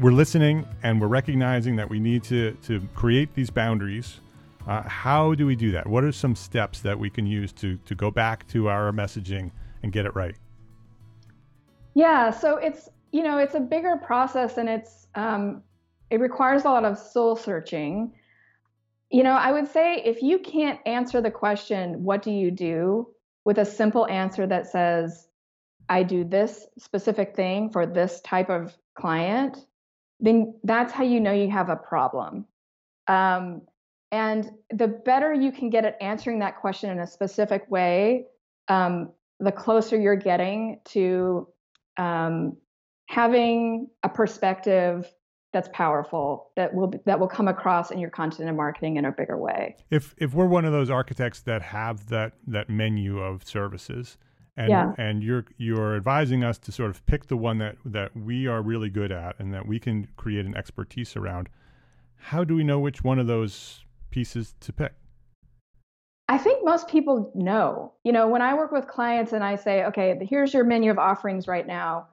we're 0.00 0.10
listening 0.10 0.66
and 0.82 1.00
we're 1.00 1.06
recognizing 1.06 1.76
that 1.76 1.88
we 1.88 2.00
need 2.00 2.24
to 2.24 2.56
to 2.64 2.80
create 2.96 3.32
these 3.32 3.50
boundaries. 3.50 4.18
Uh, 4.66 4.82
how 4.82 5.34
do 5.34 5.46
we 5.46 5.54
do 5.54 5.70
that? 5.70 5.86
What 5.86 6.02
are 6.02 6.10
some 6.10 6.34
steps 6.34 6.80
that 6.80 6.98
we 6.98 7.08
can 7.08 7.24
use 7.24 7.52
to 7.52 7.76
to 7.86 7.94
go 7.94 8.10
back 8.10 8.48
to 8.48 8.68
our 8.68 8.90
messaging 8.90 9.52
and 9.84 9.92
get 9.92 10.06
it 10.06 10.14
right? 10.16 10.34
Yeah. 11.94 12.30
So 12.30 12.56
it's 12.56 12.88
you 13.12 13.22
know 13.22 13.38
it's 13.38 13.54
a 13.54 13.60
bigger 13.60 13.96
process 13.96 14.56
and 14.56 14.68
it's 14.68 15.06
um, 15.14 15.62
it 16.10 16.20
requires 16.20 16.64
a 16.64 16.68
lot 16.68 16.84
of 16.84 16.98
soul 16.98 17.36
searching. 17.36 18.12
You 19.10 19.24
know, 19.24 19.32
I 19.32 19.50
would 19.50 19.66
say 19.66 20.02
if 20.04 20.22
you 20.22 20.38
can't 20.38 20.78
answer 20.86 21.20
the 21.20 21.32
question, 21.32 22.04
what 22.04 22.22
do 22.22 22.30
you 22.30 22.50
do? 22.52 23.08
with 23.44 23.58
a 23.58 23.64
simple 23.64 24.06
answer 24.06 24.46
that 24.46 24.66
says, 24.66 25.28
I 25.88 26.02
do 26.02 26.24
this 26.24 26.66
specific 26.78 27.34
thing 27.34 27.70
for 27.70 27.86
this 27.86 28.20
type 28.20 28.48
of 28.48 28.76
client, 28.94 29.66
then 30.20 30.54
that's 30.62 30.92
how 30.92 31.04
you 31.04 31.20
know 31.20 31.32
you 31.32 31.50
have 31.50 31.68
a 31.68 31.76
problem. 31.76 32.46
Um, 33.08 33.62
and 34.12 34.50
the 34.70 34.88
better 34.88 35.32
you 35.32 35.52
can 35.52 35.70
get 35.70 35.84
at 35.84 35.96
answering 36.00 36.40
that 36.40 36.60
question 36.60 36.90
in 36.90 37.00
a 37.00 37.06
specific 37.06 37.68
way, 37.70 38.26
um, 38.68 39.10
the 39.40 39.52
closer 39.52 39.98
you're 39.98 40.16
getting 40.16 40.80
to 40.86 41.48
um, 41.96 42.56
having 43.10 43.88
a 44.04 44.08
perspective 44.08 45.12
that's 45.52 45.68
powerful 45.72 46.52
that 46.54 46.72
will 46.72 46.92
that 47.06 47.18
will 47.18 47.26
come 47.26 47.48
across 47.48 47.90
in 47.90 47.98
your 47.98 48.08
content 48.08 48.48
and 48.48 48.56
marketing 48.56 48.98
in 48.98 49.04
a 49.04 49.10
bigger 49.10 49.36
way. 49.36 49.74
If 49.90 50.14
if 50.18 50.32
we're 50.32 50.46
one 50.46 50.64
of 50.64 50.70
those 50.70 50.90
architects 50.90 51.40
that 51.40 51.60
have 51.60 52.06
that 52.10 52.34
that 52.46 52.70
menu 52.70 53.18
of 53.18 53.44
services 53.44 54.16
and 54.56 54.68
yeah. 54.68 54.92
and 54.96 55.24
you're 55.24 55.44
you're 55.56 55.96
advising 55.96 56.44
us 56.44 56.56
to 56.58 56.70
sort 56.70 56.90
of 56.90 57.04
pick 57.06 57.26
the 57.26 57.36
one 57.36 57.58
that 57.58 57.76
that 57.84 58.16
we 58.16 58.46
are 58.46 58.62
really 58.62 58.90
good 58.90 59.10
at 59.10 59.34
and 59.40 59.52
that 59.52 59.66
we 59.66 59.80
can 59.80 60.06
create 60.16 60.46
an 60.46 60.56
expertise 60.56 61.16
around, 61.16 61.48
how 62.14 62.44
do 62.44 62.54
we 62.54 62.62
know 62.62 62.78
which 62.78 63.02
one 63.02 63.18
of 63.18 63.26
those 63.26 63.84
pieces 64.10 64.54
to 64.60 64.72
pick? 64.72 64.92
I 66.28 66.38
think 66.38 66.64
most 66.64 66.86
people 66.86 67.32
know. 67.34 67.92
You 68.04 68.12
know, 68.12 68.28
when 68.28 68.40
I 68.40 68.54
work 68.54 68.70
with 68.70 68.86
clients 68.86 69.32
and 69.32 69.42
I 69.42 69.56
say, 69.56 69.84
"Okay, 69.86 70.16
here's 70.30 70.54
your 70.54 70.62
menu 70.62 70.92
of 70.92 70.98
offerings 71.00 71.48
right 71.48 71.66
now." 71.66 72.06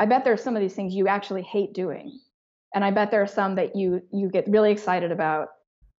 I 0.00 0.06
bet 0.06 0.24
there's 0.24 0.42
some 0.42 0.56
of 0.56 0.62
these 0.62 0.74
things 0.74 0.94
you 0.94 1.08
actually 1.08 1.42
hate 1.42 1.74
doing 1.74 2.18
and 2.74 2.84
I 2.84 2.90
bet 2.90 3.10
there 3.10 3.22
are 3.22 3.26
some 3.26 3.54
that 3.56 3.76
you 3.76 4.02
you 4.12 4.28
get 4.28 4.46
really 4.48 4.72
excited 4.72 5.12
about. 5.12 5.48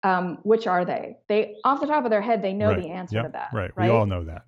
Um, 0.05 0.39
which 0.43 0.67
are 0.67 0.83
they? 0.83 1.15
They 1.29 1.55
off 1.63 1.79
the 1.79 1.87
top 1.87 2.03
of 2.03 2.09
their 2.09 2.21
head, 2.21 2.41
they 2.41 2.51
know 2.51 2.71
right. 2.71 2.81
the 2.81 2.89
answer 2.89 3.15
yep. 3.15 3.25
to 3.25 3.31
that. 3.31 3.49
Right. 3.53 3.71
right. 3.77 3.89
We 3.89 3.95
all 3.95 4.05
know 4.05 4.25
that. 4.25 4.41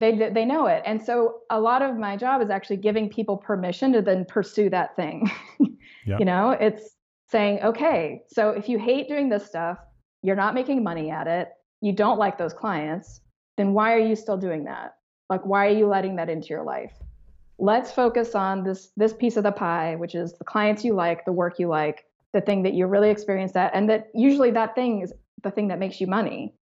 They 0.00 0.30
they 0.30 0.44
know 0.44 0.66
it, 0.66 0.82
and 0.84 1.00
so 1.00 1.42
a 1.48 1.60
lot 1.60 1.80
of 1.80 1.96
my 1.96 2.16
job 2.16 2.42
is 2.42 2.50
actually 2.50 2.78
giving 2.78 3.08
people 3.08 3.36
permission 3.36 3.92
to 3.92 4.02
then 4.02 4.24
pursue 4.24 4.68
that 4.70 4.96
thing. 4.96 5.30
yep. 6.06 6.18
You 6.18 6.24
know, 6.24 6.50
it's 6.50 6.96
saying, 7.28 7.60
okay, 7.62 8.22
so 8.28 8.50
if 8.50 8.68
you 8.68 8.78
hate 8.78 9.08
doing 9.08 9.28
this 9.28 9.46
stuff, 9.46 9.78
you're 10.22 10.36
not 10.36 10.54
making 10.54 10.82
money 10.82 11.10
at 11.10 11.26
it, 11.26 11.50
you 11.80 11.92
don't 11.92 12.18
like 12.18 12.36
those 12.36 12.52
clients, 12.52 13.20
then 13.56 13.72
why 13.72 13.94
are 13.94 13.98
you 13.98 14.14
still 14.14 14.36
doing 14.36 14.64
that? 14.64 14.94
Like, 15.30 15.44
why 15.44 15.66
are 15.66 15.76
you 15.76 15.86
letting 15.86 16.16
that 16.16 16.28
into 16.28 16.48
your 16.48 16.62
life? 16.62 16.92
Let's 17.58 17.92
focus 17.92 18.34
on 18.34 18.64
this 18.64 18.90
this 18.96 19.12
piece 19.12 19.36
of 19.36 19.44
the 19.44 19.52
pie, 19.52 19.96
which 19.96 20.14
is 20.14 20.34
the 20.34 20.44
clients 20.44 20.84
you 20.84 20.94
like, 20.94 21.24
the 21.24 21.32
work 21.32 21.58
you 21.58 21.68
like, 21.68 22.04
the 22.32 22.40
thing 22.40 22.62
that 22.62 22.74
you're 22.74 22.88
really 22.88 23.10
experienced 23.10 23.56
at, 23.56 23.74
and 23.74 23.88
that 23.88 24.08
usually 24.14 24.50
that 24.50 24.74
thing 24.74 25.02
is 25.02 25.12
the 25.42 25.50
thing 25.50 25.68
that 25.68 25.78
makes 25.78 26.00
you 26.00 26.06
money. 26.06 26.54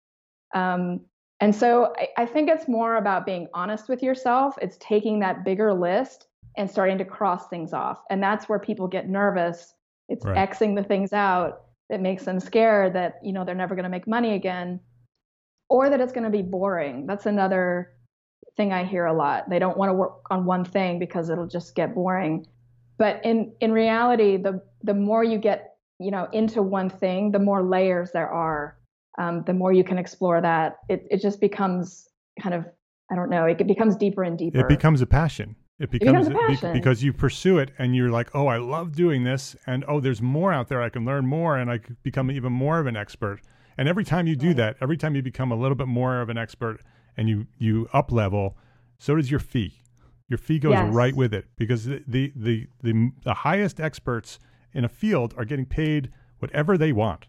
Um, 0.53 1.01
and 1.39 1.55
so 1.55 1.93
I, 1.97 2.23
I 2.23 2.25
think 2.25 2.49
it's 2.49 2.67
more 2.67 2.97
about 2.97 3.25
being 3.25 3.47
honest 3.53 3.89
with 3.89 4.03
yourself. 4.03 4.55
It's 4.61 4.77
taking 4.79 5.19
that 5.19 5.43
bigger 5.43 5.73
list 5.73 6.27
and 6.57 6.69
starting 6.69 6.97
to 6.99 7.05
cross 7.05 7.47
things 7.47 7.73
off. 7.73 7.99
And 8.09 8.21
that's 8.21 8.47
where 8.47 8.59
people 8.59 8.87
get 8.87 9.09
nervous. 9.09 9.73
It's 10.09 10.23
right. 10.25 10.49
Xing 10.49 10.75
the 10.75 10.83
things 10.83 11.11
out 11.11 11.63
that 11.89 12.01
makes 12.01 12.25
them 12.25 12.39
scared 12.39 12.93
that, 12.93 13.19
you 13.23 13.33
know, 13.33 13.43
they're 13.43 13.55
never 13.55 13.75
going 13.75 13.83
to 13.83 13.89
make 13.89 14.07
money 14.07 14.35
again 14.35 14.79
or 15.69 15.89
that 15.89 15.99
it's 15.99 16.13
going 16.13 16.23
to 16.23 16.29
be 16.29 16.43
boring. 16.43 17.07
That's 17.07 17.25
another 17.25 17.93
thing 18.55 18.71
I 18.71 18.83
hear 18.83 19.05
a 19.05 19.13
lot. 19.13 19.49
They 19.49 19.59
don't 19.59 19.77
want 19.77 19.89
to 19.89 19.93
work 19.93 20.21
on 20.29 20.45
one 20.45 20.65
thing 20.65 20.99
because 20.99 21.29
it'll 21.29 21.47
just 21.47 21.75
get 21.75 21.95
boring. 21.95 22.45
But 22.97 23.23
in 23.25 23.53
in 23.59 23.71
reality, 23.71 24.37
the 24.37 24.61
the 24.83 24.93
more 24.93 25.23
you 25.23 25.37
get 25.37 25.75
you 25.99 26.11
know 26.11 26.27
into 26.31 26.61
one 26.61 26.89
thing, 26.89 27.31
the 27.31 27.39
more 27.39 27.63
layers 27.63 28.11
there 28.11 28.29
are. 28.29 28.77
Um, 29.19 29.43
the 29.45 29.53
more 29.53 29.71
you 29.71 29.83
can 29.83 29.97
explore 29.99 30.41
that, 30.41 30.77
it 30.89 31.05
it 31.11 31.21
just 31.21 31.39
becomes 31.39 32.07
kind 32.41 32.55
of 32.55 32.65
I 33.11 33.15
don't 33.15 33.29
know. 33.29 33.45
It 33.45 33.65
becomes 33.67 33.95
deeper 33.95 34.23
and 34.23 34.37
deeper. 34.37 34.59
It 34.59 34.67
becomes 34.67 35.01
a 35.01 35.05
passion. 35.05 35.55
It 35.79 35.89
becomes, 35.91 36.27
it 36.27 36.29
becomes 36.29 36.57
a 36.57 36.61
passion. 36.61 36.73
because 36.73 37.03
you 37.03 37.11
pursue 37.11 37.57
it 37.57 37.71
and 37.77 37.95
you're 37.95 38.09
like, 38.09 38.29
oh, 38.35 38.47
I 38.47 38.57
love 38.57 38.95
doing 38.95 39.23
this, 39.23 39.55
and 39.65 39.83
oh, 39.87 39.99
there's 39.99 40.21
more 40.21 40.53
out 40.53 40.67
there. 40.69 40.81
I 40.81 40.89
can 40.89 41.03
learn 41.03 41.25
more, 41.25 41.57
and 41.57 41.69
I 41.69 41.79
become 42.03 42.31
even 42.31 42.53
more 42.53 42.79
of 42.79 42.87
an 42.87 42.95
expert. 42.95 43.41
And 43.77 43.89
every 43.89 44.05
time 44.05 44.27
you 44.27 44.35
do 44.35 44.47
right. 44.47 44.57
that, 44.57 44.77
every 44.81 44.97
time 44.97 45.15
you 45.15 45.21
become 45.21 45.51
a 45.51 45.55
little 45.55 45.75
bit 45.75 45.87
more 45.87 46.21
of 46.21 46.29
an 46.29 46.37
expert, 46.37 46.81
and 47.17 47.29
you 47.29 47.47
you 47.57 47.87
up 47.93 48.11
level, 48.11 48.57
so 48.97 49.15
does 49.15 49.29
your 49.29 49.39
fee. 49.39 49.81
Your 50.29 50.37
fee 50.37 50.59
goes 50.59 50.73
yes. 50.73 50.93
right 50.93 51.15
with 51.15 51.33
it 51.33 51.45
because 51.57 51.85
the, 51.85 52.03
the 52.07 52.31
the 52.35 52.67
the 52.81 53.11
the 53.23 53.33
highest 53.33 53.79
experts 53.79 54.39
in 54.73 54.83
a 54.83 54.89
field 54.89 55.33
are 55.37 55.45
getting 55.45 55.65
paid 55.65 56.11
whatever 56.39 56.77
they 56.77 56.91
want, 56.91 57.27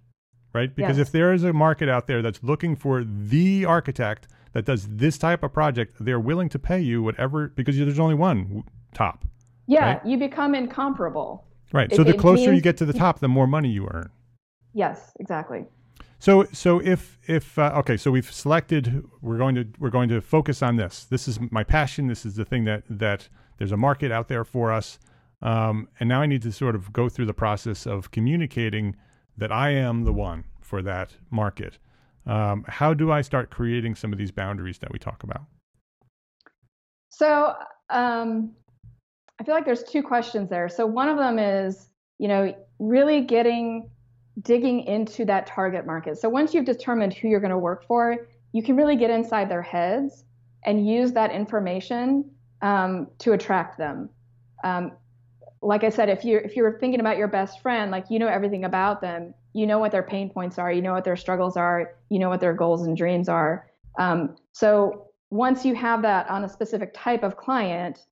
right? 0.52 0.74
Because 0.74 0.98
yes. 0.98 1.08
if 1.08 1.12
there 1.12 1.32
is 1.32 1.44
a 1.44 1.52
market 1.52 1.88
out 1.88 2.06
there 2.06 2.22
that's 2.22 2.42
looking 2.42 2.76
for 2.76 3.04
the 3.04 3.64
architect 3.64 4.26
that 4.52 4.64
does 4.64 4.86
this 4.88 5.18
type 5.18 5.42
of 5.42 5.52
project, 5.52 5.96
they're 6.00 6.20
willing 6.20 6.48
to 6.48 6.58
pay 6.58 6.80
you 6.80 7.02
whatever 7.02 7.48
because 7.48 7.76
there's 7.76 7.98
only 7.98 8.14
one 8.14 8.64
top. 8.94 9.24
Yeah, 9.66 9.94
right? 9.94 10.06
you 10.06 10.16
become 10.16 10.54
incomparable. 10.54 11.44
Right. 11.72 11.90
It, 11.90 11.96
so 11.96 12.04
the 12.04 12.14
closer 12.14 12.50
means, 12.50 12.56
you 12.56 12.62
get 12.62 12.76
to 12.78 12.84
the 12.84 12.92
top, 12.92 13.18
the 13.18 13.28
more 13.28 13.46
money 13.46 13.68
you 13.68 13.88
earn. 13.92 14.10
Yes, 14.72 15.12
exactly. 15.18 15.66
So 16.24 16.46
so 16.52 16.80
if 16.80 17.18
if 17.26 17.58
uh, 17.58 17.72
okay, 17.80 17.98
so 17.98 18.10
we've 18.10 18.32
selected 18.32 19.04
we're 19.20 19.36
going 19.36 19.54
to 19.56 19.66
we're 19.78 19.90
going 19.90 20.08
to 20.08 20.22
focus 20.22 20.62
on 20.62 20.76
this. 20.76 21.04
This 21.04 21.28
is 21.28 21.38
my 21.50 21.62
passion. 21.62 22.06
This 22.06 22.24
is 22.24 22.34
the 22.34 22.46
thing 22.46 22.64
that 22.64 22.82
that 22.88 23.28
there's 23.58 23.72
a 23.72 23.76
market 23.76 24.10
out 24.10 24.28
there 24.28 24.42
for 24.42 24.72
us. 24.72 24.98
Um, 25.42 25.86
and 26.00 26.08
now 26.08 26.22
I 26.22 26.26
need 26.26 26.40
to 26.40 26.50
sort 26.50 26.76
of 26.76 26.90
go 26.94 27.10
through 27.10 27.26
the 27.26 27.34
process 27.34 27.86
of 27.86 28.10
communicating 28.10 28.96
that 29.36 29.52
I 29.52 29.72
am 29.72 30.04
the 30.04 30.14
one 30.14 30.44
for 30.62 30.80
that 30.80 31.12
market. 31.30 31.78
Um, 32.24 32.64
how 32.68 32.94
do 32.94 33.12
I 33.12 33.20
start 33.20 33.50
creating 33.50 33.94
some 33.94 34.10
of 34.10 34.18
these 34.18 34.30
boundaries 34.30 34.78
that 34.78 34.90
we 34.90 34.98
talk 34.98 35.24
about? 35.24 35.42
So 37.10 37.52
um, 37.90 38.54
I 39.38 39.44
feel 39.44 39.54
like 39.54 39.66
there's 39.66 39.84
two 39.84 40.02
questions 40.02 40.48
there. 40.48 40.70
So 40.70 40.86
one 40.86 41.10
of 41.10 41.18
them 41.18 41.38
is, 41.38 41.90
you 42.18 42.28
know, 42.28 42.56
really 42.78 43.20
getting 43.20 43.90
digging 44.42 44.80
into 44.84 45.24
that 45.24 45.46
target 45.46 45.86
market. 45.86 46.18
So 46.18 46.28
once 46.28 46.54
you've 46.54 46.64
determined 46.64 47.14
who 47.14 47.28
you're 47.28 47.40
going 47.40 47.50
to 47.50 47.58
work 47.58 47.86
for, 47.86 48.28
you 48.52 48.62
can 48.62 48.76
really 48.76 48.96
get 48.96 49.10
inside 49.10 49.48
their 49.48 49.62
heads 49.62 50.24
and 50.64 50.86
use 50.86 51.12
that 51.12 51.30
information 51.30 52.30
um, 52.62 53.08
to 53.18 53.32
attract 53.32 53.78
them. 53.78 54.08
Um, 54.62 54.92
like 55.60 55.84
I 55.84 55.88
said, 55.88 56.08
if 56.08 56.24
you're 56.24 56.40
if 56.40 56.56
you're 56.56 56.78
thinking 56.78 57.00
about 57.00 57.16
your 57.16 57.28
best 57.28 57.60
friend, 57.62 57.90
like 57.90 58.06
you 58.10 58.18
know 58.18 58.28
everything 58.28 58.64
about 58.64 59.00
them, 59.00 59.34
you 59.54 59.66
know 59.66 59.78
what 59.78 59.92
their 59.92 60.02
pain 60.02 60.30
points 60.30 60.58
are, 60.58 60.70
you 60.70 60.82
know 60.82 60.92
what 60.92 61.04
their 61.04 61.16
struggles 61.16 61.56
are, 61.56 61.94
you 62.10 62.18
know 62.18 62.28
what 62.28 62.40
their 62.40 62.52
goals 62.52 62.86
and 62.86 62.96
dreams 62.96 63.28
are. 63.28 63.66
Um, 63.98 64.36
so 64.52 65.08
once 65.30 65.64
you 65.64 65.74
have 65.74 66.02
that 66.02 66.28
on 66.28 66.44
a 66.44 66.48
specific 66.48 66.92
type 66.94 67.22
of 67.22 67.36
client, 67.36 68.06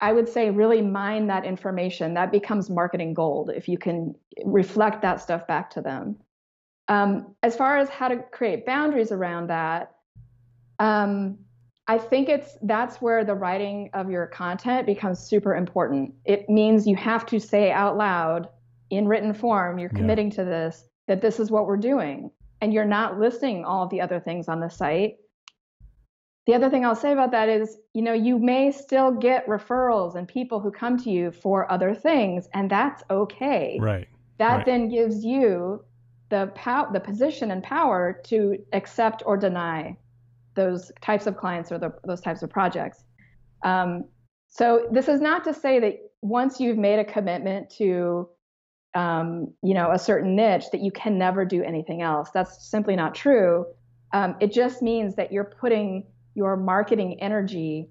I 0.00 0.12
would 0.12 0.28
say 0.28 0.50
really 0.50 0.82
mine 0.82 1.26
that 1.28 1.44
information. 1.44 2.14
That 2.14 2.30
becomes 2.30 2.68
marketing 2.68 3.14
gold 3.14 3.50
if 3.54 3.68
you 3.68 3.78
can 3.78 4.14
reflect 4.44 5.02
that 5.02 5.20
stuff 5.20 5.46
back 5.46 5.70
to 5.70 5.80
them. 5.80 6.16
Um, 6.88 7.34
as 7.42 7.56
far 7.56 7.78
as 7.78 7.88
how 7.88 8.08
to 8.08 8.18
create 8.18 8.66
boundaries 8.66 9.10
around 9.10 9.48
that, 9.48 9.94
um, 10.78 11.38
I 11.88 11.98
think 11.98 12.28
it's 12.28 12.58
that's 12.62 13.00
where 13.00 13.24
the 13.24 13.34
writing 13.34 13.90
of 13.94 14.10
your 14.10 14.26
content 14.26 14.86
becomes 14.86 15.20
super 15.20 15.54
important. 15.54 16.12
It 16.24 16.48
means 16.48 16.86
you 16.86 16.96
have 16.96 17.24
to 17.26 17.38
say 17.38 17.70
out 17.70 17.96
loud 17.96 18.48
in 18.90 19.08
written 19.08 19.32
form, 19.32 19.78
you're 19.78 19.88
committing 19.88 20.28
yeah. 20.30 20.36
to 20.36 20.44
this, 20.44 20.88
that 21.06 21.22
this 21.22 21.40
is 21.40 21.50
what 21.50 21.66
we're 21.66 21.76
doing. 21.76 22.30
And 22.60 22.72
you're 22.72 22.84
not 22.84 23.18
listing 23.18 23.64
all 23.64 23.84
of 23.84 23.90
the 23.90 24.00
other 24.00 24.20
things 24.20 24.48
on 24.48 24.60
the 24.60 24.68
site 24.68 25.16
the 26.46 26.54
other 26.54 26.70
thing 26.70 26.84
I'll 26.84 26.94
say 26.94 27.12
about 27.12 27.32
that 27.32 27.48
is, 27.48 27.76
you 27.92 28.02
know, 28.02 28.12
you 28.12 28.38
may 28.38 28.70
still 28.70 29.10
get 29.10 29.46
referrals 29.48 30.14
and 30.14 30.28
people 30.28 30.60
who 30.60 30.70
come 30.70 30.96
to 30.98 31.10
you 31.10 31.32
for 31.32 31.70
other 31.70 31.92
things, 31.94 32.48
and 32.54 32.70
that's 32.70 33.02
okay. 33.10 33.78
Right. 33.80 34.08
That 34.38 34.58
right. 34.58 34.66
then 34.66 34.88
gives 34.88 35.24
you 35.24 35.84
the 36.28 36.52
pow- 36.54 36.90
the 36.92 37.00
position 37.00 37.50
and 37.50 37.62
power 37.62 38.20
to 38.26 38.58
accept 38.72 39.24
or 39.26 39.36
deny 39.36 39.96
those 40.54 40.92
types 41.00 41.26
of 41.26 41.36
clients 41.36 41.72
or 41.72 41.78
the, 41.78 41.92
those 42.04 42.20
types 42.20 42.42
of 42.42 42.50
projects. 42.50 43.04
Um, 43.64 44.04
so 44.48 44.86
this 44.92 45.08
is 45.08 45.20
not 45.20 45.42
to 45.44 45.54
say 45.54 45.80
that 45.80 45.98
once 46.22 46.60
you've 46.60 46.78
made 46.78 46.98
a 46.98 47.04
commitment 47.04 47.70
to, 47.78 48.28
um, 48.94 49.52
you 49.62 49.74
know, 49.74 49.90
a 49.90 49.98
certain 49.98 50.36
niche, 50.36 50.64
that 50.72 50.80
you 50.80 50.92
can 50.92 51.18
never 51.18 51.44
do 51.44 51.62
anything 51.62 52.02
else. 52.02 52.30
That's 52.32 52.70
simply 52.70 52.94
not 52.94 53.14
true. 53.14 53.66
Um, 54.12 54.36
it 54.40 54.52
just 54.52 54.80
means 54.80 55.16
that 55.16 55.32
you're 55.32 55.44
putting 55.44 56.06
your 56.36 56.56
marketing 56.56 57.18
energy 57.20 57.90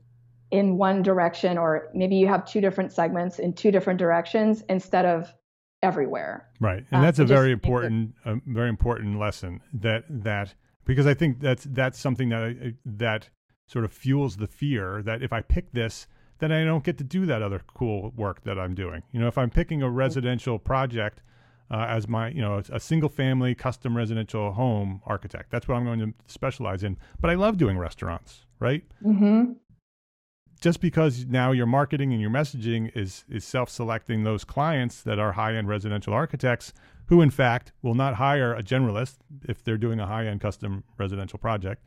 in 0.52 0.78
one 0.78 1.02
direction, 1.02 1.58
or 1.58 1.90
maybe 1.94 2.16
you 2.16 2.28
have 2.28 2.46
two 2.46 2.62
different 2.62 2.94
segments 2.94 3.40
in 3.40 3.52
two 3.52 3.72
different 3.72 3.98
directions 4.00 4.64
instead 4.70 5.06
of 5.06 5.34
everywhere. 5.82 6.48
Right, 6.62 6.86
and 6.92 7.00
um, 7.00 7.02
that's 7.02 7.20
a 7.20 7.26
very 7.26 7.52
important, 7.52 8.14
a 8.24 8.36
very 8.46 8.70
important 8.70 9.20
lesson 9.20 9.62
that 9.74 10.06
that 10.10 10.54
because 10.86 11.08
I 11.08 11.16
think 11.16 11.40
that's 11.40 11.64
that's 11.64 12.00
something 12.00 12.30
that 12.30 12.76
that 12.86 13.30
sort 13.68 13.84
of 13.84 13.92
fuels 13.92 14.38
the 14.38 14.48
fear 14.48 15.02
that 15.02 15.24
if 15.24 15.34
I 15.34 15.42
pick 15.42 15.72
this, 15.72 16.06
then 16.38 16.52
I 16.52 16.64
don't 16.64 16.84
get 16.84 17.00
to 17.00 17.04
do 17.04 17.26
that 17.26 17.42
other 17.42 17.62
cool 17.74 18.14
work 18.16 18.44
that 18.44 18.60
I'm 18.60 18.76
doing. 18.76 19.02
You 19.12 19.20
know, 19.20 19.28
if 19.28 19.40
I'm 19.40 19.50
picking 19.50 19.82
a 19.82 19.90
residential 19.90 20.60
project 20.60 21.24
uh, 21.72 21.86
as 21.90 22.08
my, 22.08 22.30
you 22.30 22.42
know, 22.42 22.62
a 22.72 22.80
single 22.80 23.10
family 23.10 23.56
custom 23.56 23.98
residential 23.98 24.52
home 24.52 25.02
architect, 25.06 25.52
that's 25.52 25.68
what 25.68 25.76
I'm 25.76 25.86
going 25.86 26.00
to 26.00 26.14
specialize 26.28 26.84
in. 26.84 26.98
But 27.20 27.32
I 27.32 27.36
love 27.36 27.58
doing 27.58 27.78
restaurants, 27.78 28.46
right? 28.60 28.84
Mm-hmm. 29.04 29.54
Just 30.62 30.80
because 30.80 31.26
now 31.26 31.52
your 31.52 31.66
marketing 31.66 32.12
and 32.12 32.22
your 32.22 32.30
messaging 32.30 32.96
is 32.96 33.26
is 33.30 33.44
self-selecting 33.44 34.24
those 34.24 34.44
clients 34.46 35.02
that 35.02 35.20
are 35.20 35.34
high-end 35.34 35.68
residential 35.68 36.14
architects 36.14 36.72
who 37.08 37.22
in 37.22 37.30
fact 37.30 37.72
will 37.82 37.94
not 37.94 38.16
hire 38.16 38.54
a 38.54 38.64
generalist 38.64 39.18
if 39.44 39.64
they're 39.64 39.78
doing 39.78 40.00
a 40.00 40.08
high-end 40.08 40.42
custom 40.42 40.84
residential 40.98 41.38
project. 41.38 41.84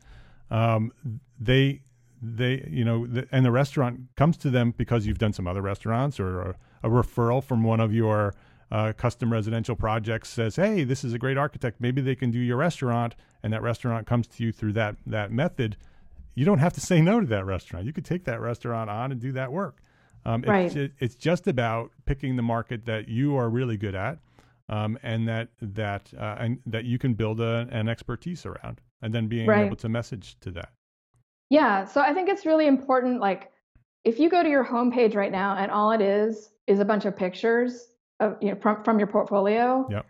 Um, 0.51 0.91
they 1.39 1.81
they 2.21 2.67
you 2.69 2.85
know 2.85 3.07
the, 3.07 3.27
and 3.31 3.45
the 3.45 3.51
restaurant 3.51 4.01
comes 4.15 4.37
to 4.37 4.49
them 4.49 4.73
because 4.77 5.05
you've 5.05 5.17
done 5.17 5.33
some 5.33 5.47
other 5.47 5.61
restaurants 5.61 6.19
or 6.19 6.41
a, 6.41 6.55
a 6.83 6.89
referral 6.89 7.43
from 7.43 7.63
one 7.63 7.79
of 7.79 7.93
your 7.93 8.33
uh, 8.71 8.93
custom 8.93 9.31
residential 9.31 9.75
projects 9.75 10.29
says 10.29 10.55
hey 10.55 10.83
this 10.83 11.03
is 11.03 11.13
a 11.13 11.19
great 11.19 11.37
architect 11.37 11.79
maybe 11.79 12.01
they 12.01 12.15
can 12.15 12.31
do 12.31 12.39
your 12.39 12.57
restaurant 12.57 13.15
and 13.43 13.53
that 13.53 13.61
restaurant 13.61 14.05
comes 14.05 14.27
to 14.27 14.43
you 14.43 14.51
through 14.51 14.73
that 14.73 14.95
that 15.05 15.31
method 15.31 15.77
you 16.35 16.45
don't 16.45 16.59
have 16.59 16.73
to 16.73 16.81
say 16.81 17.01
no 17.01 17.19
to 17.19 17.25
that 17.25 17.45
restaurant 17.45 17.85
you 17.85 17.93
could 17.93 18.05
take 18.05 18.23
that 18.25 18.39
restaurant 18.39 18.89
on 18.89 19.11
and 19.11 19.19
do 19.19 19.31
that 19.31 19.51
work 19.51 19.81
um, 20.25 20.43
right. 20.43 20.65
it's, 20.65 20.75
it, 20.75 20.91
it's 20.99 21.15
just 21.15 21.47
about 21.47 21.91
picking 22.05 22.35
the 22.35 22.41
market 22.41 22.85
that 22.85 23.07
you 23.07 23.35
are 23.35 23.49
really 23.49 23.77
good 23.77 23.95
at 23.95 24.19
um, 24.67 24.99
and 25.01 25.27
that 25.27 25.49
that 25.61 26.11
uh, 26.17 26.35
and 26.39 26.59
that 26.65 26.85
you 26.85 26.99
can 26.99 27.13
build 27.13 27.39
a, 27.39 27.67
an 27.71 27.89
expertise 27.89 28.45
around 28.45 28.81
and 29.01 29.13
then 29.13 29.27
being 29.27 29.47
right. 29.47 29.65
able 29.65 29.75
to 29.75 29.89
message 29.89 30.37
to 30.41 30.51
that 30.51 30.69
yeah, 31.49 31.85
so 31.85 32.01
I 32.01 32.13
think 32.13 32.29
it's 32.29 32.45
really 32.45 32.67
important. 32.67 33.19
Like, 33.19 33.51
if 34.03 34.19
you 34.19 34.29
go 34.29 34.43
to 34.43 34.49
your 34.49 34.63
homepage 34.63 35.15
right 35.15 35.31
now 35.31 35.55
and 35.57 35.71
all 35.71 35.91
it 35.91 36.01
is 36.01 36.51
is 36.67 36.79
a 36.79 36.85
bunch 36.85 37.05
of 37.05 37.15
pictures 37.15 37.87
of 38.19 38.37
you 38.41 38.49
know 38.49 38.55
from 38.55 38.83
from 38.83 38.99
your 38.99 39.07
portfolio. 39.07 39.87
Yep. 39.89 40.05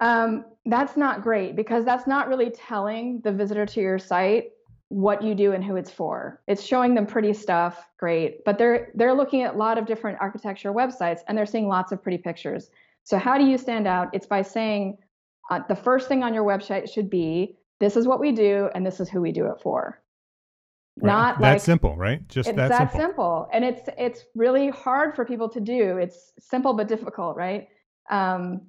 Um, 0.00 0.44
that's 0.64 0.96
not 0.96 1.22
great 1.22 1.56
because 1.56 1.84
that's 1.84 2.06
not 2.06 2.28
really 2.28 2.50
telling 2.50 3.20
the 3.22 3.32
visitor 3.32 3.66
to 3.66 3.80
your 3.80 3.98
site 3.98 4.50
what 4.88 5.22
you 5.22 5.34
do 5.34 5.52
and 5.52 5.64
who 5.64 5.76
it's 5.76 5.90
for. 5.90 6.42
It's 6.48 6.64
showing 6.64 6.94
them 6.94 7.06
pretty 7.06 7.32
stuff, 7.32 7.86
great, 7.98 8.44
but 8.44 8.58
they're 8.58 8.90
they're 8.94 9.14
looking 9.14 9.42
at 9.42 9.54
a 9.54 9.56
lot 9.56 9.78
of 9.78 9.86
different 9.86 10.18
architecture 10.20 10.72
websites 10.72 11.20
and 11.28 11.38
they're 11.38 11.46
seeing 11.46 11.68
lots 11.68 11.92
of 11.92 12.02
pretty 12.02 12.18
pictures. 12.18 12.70
So 13.04 13.18
how 13.18 13.38
do 13.38 13.44
you 13.44 13.56
stand 13.56 13.86
out? 13.86 14.08
It's 14.12 14.26
by 14.26 14.42
saying 14.42 14.98
uh, 15.50 15.60
the 15.68 15.76
first 15.76 16.08
thing 16.08 16.22
on 16.22 16.34
your 16.34 16.44
website 16.44 16.92
should 16.92 17.08
be 17.08 17.56
this 17.78 17.96
is 17.96 18.06
what 18.06 18.20
we 18.20 18.32
do 18.32 18.68
and 18.74 18.84
this 18.84 19.00
is 19.00 19.08
who 19.08 19.20
we 19.20 19.32
do 19.32 19.46
it 19.46 19.60
for. 19.62 19.99
Right. 20.96 21.06
Not 21.06 21.40
that 21.40 21.52
like, 21.52 21.60
simple, 21.60 21.96
right? 21.96 22.26
Just 22.28 22.48
it's 22.48 22.56
that, 22.56 22.68
that 22.68 22.92
simple. 22.92 23.00
simple. 23.00 23.48
And 23.52 23.64
it's 23.64 23.88
it's 23.96 24.24
really 24.34 24.68
hard 24.70 25.14
for 25.14 25.24
people 25.24 25.48
to 25.48 25.60
do. 25.60 25.96
It's 25.98 26.32
simple 26.38 26.74
but 26.74 26.88
difficult, 26.88 27.36
right? 27.36 27.68
Um, 28.10 28.62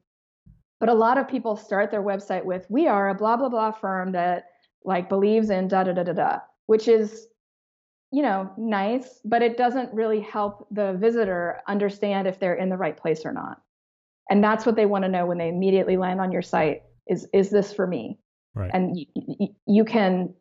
but 0.79 0.89
a 0.89 0.93
lot 0.93 1.17
of 1.17 1.27
people 1.27 1.55
start 1.55 1.91
their 1.91 2.03
website 2.03 2.45
with 2.45 2.65
we 2.69 2.87
are 2.87 3.09
a 3.09 3.15
blah 3.15 3.35
blah 3.35 3.49
blah 3.49 3.71
firm 3.71 4.11
that 4.13 4.45
like 4.83 5.09
believes 5.09 5.49
in 5.49 5.67
da 5.67 5.83
da 5.83 5.93
da 5.93 6.03
da 6.03 6.13
da, 6.13 6.39
which 6.67 6.87
is 6.87 7.27
you 8.11 8.21
know 8.21 8.51
nice, 8.57 9.19
but 9.25 9.41
it 9.41 9.57
doesn't 9.57 9.93
really 9.93 10.21
help 10.21 10.67
the 10.71 10.93
visitor 10.93 11.61
understand 11.67 12.27
if 12.27 12.39
they're 12.39 12.55
in 12.55 12.69
the 12.69 12.77
right 12.77 12.97
place 12.97 13.25
or 13.25 13.33
not. 13.33 13.61
And 14.29 14.43
that's 14.43 14.65
what 14.65 14.75
they 14.75 14.85
want 14.85 15.03
to 15.03 15.09
know 15.09 15.25
when 15.25 15.37
they 15.37 15.49
immediately 15.49 15.97
land 15.97 16.21
on 16.21 16.31
your 16.31 16.41
site 16.41 16.83
is 17.07 17.27
is 17.33 17.49
this 17.49 17.73
for 17.73 17.87
me? 17.87 18.19
Right. 18.53 18.71
And 18.73 18.95
y- 19.17 19.49
you 19.65 19.83
can 19.83 20.33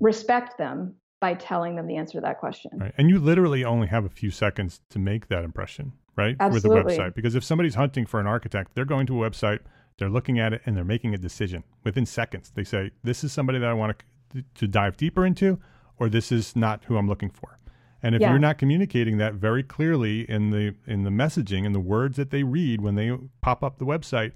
respect 0.00 0.56
them 0.56 0.94
by 1.20 1.34
telling 1.34 1.76
them 1.76 1.86
the 1.86 1.96
answer 1.96 2.18
to 2.18 2.20
that 2.20 2.38
question. 2.38 2.70
Right. 2.74 2.92
And 2.98 3.08
you 3.08 3.18
literally 3.18 3.64
only 3.64 3.86
have 3.86 4.04
a 4.04 4.08
few 4.08 4.30
seconds 4.30 4.80
to 4.90 4.98
make 4.98 5.28
that 5.28 5.44
impression, 5.44 5.92
right? 6.14 6.36
Absolutely. 6.38 6.82
With 6.82 6.94
a 6.94 6.98
website. 6.98 7.14
Because 7.14 7.34
if 7.34 7.44
somebody's 7.44 7.74
hunting 7.74 8.06
for 8.06 8.20
an 8.20 8.26
architect, 8.26 8.72
they're 8.74 8.84
going 8.84 9.06
to 9.06 9.24
a 9.24 9.30
website, 9.30 9.60
they're 9.98 10.10
looking 10.10 10.38
at 10.38 10.52
it, 10.52 10.62
and 10.66 10.76
they're 10.76 10.84
making 10.84 11.14
a 11.14 11.18
decision 11.18 11.64
within 11.84 12.04
seconds. 12.04 12.52
They 12.54 12.64
say, 12.64 12.90
this 13.02 13.24
is 13.24 13.32
somebody 13.32 13.58
that 13.58 13.68
I 13.68 13.72
want 13.72 13.98
to, 14.34 14.44
to 14.56 14.68
dive 14.68 14.96
deeper 14.96 15.24
into, 15.24 15.58
or 15.98 16.08
this 16.08 16.30
is 16.30 16.54
not 16.54 16.84
who 16.84 16.98
I'm 16.98 17.08
looking 17.08 17.30
for. 17.30 17.58
And 18.02 18.14
if 18.14 18.20
yeah. 18.20 18.30
you're 18.30 18.38
not 18.38 18.58
communicating 18.58 19.16
that 19.18 19.34
very 19.34 19.62
clearly 19.62 20.30
in 20.30 20.50
the 20.50 20.74
in 20.86 21.02
the 21.02 21.10
messaging 21.10 21.64
and 21.64 21.74
the 21.74 21.80
words 21.80 22.16
that 22.18 22.30
they 22.30 22.42
read 22.42 22.80
when 22.82 22.94
they 22.94 23.10
pop 23.40 23.64
up 23.64 23.78
the 23.78 23.86
website, 23.86 24.32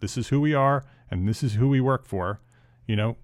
this 0.00 0.16
is 0.16 0.28
who 0.28 0.40
we 0.40 0.54
are 0.54 0.82
and 1.10 1.28
this 1.28 1.42
is 1.42 1.54
who 1.54 1.68
we 1.68 1.80
work 1.80 2.06
for, 2.06 2.40
you 2.86 2.96
know, 2.96 3.16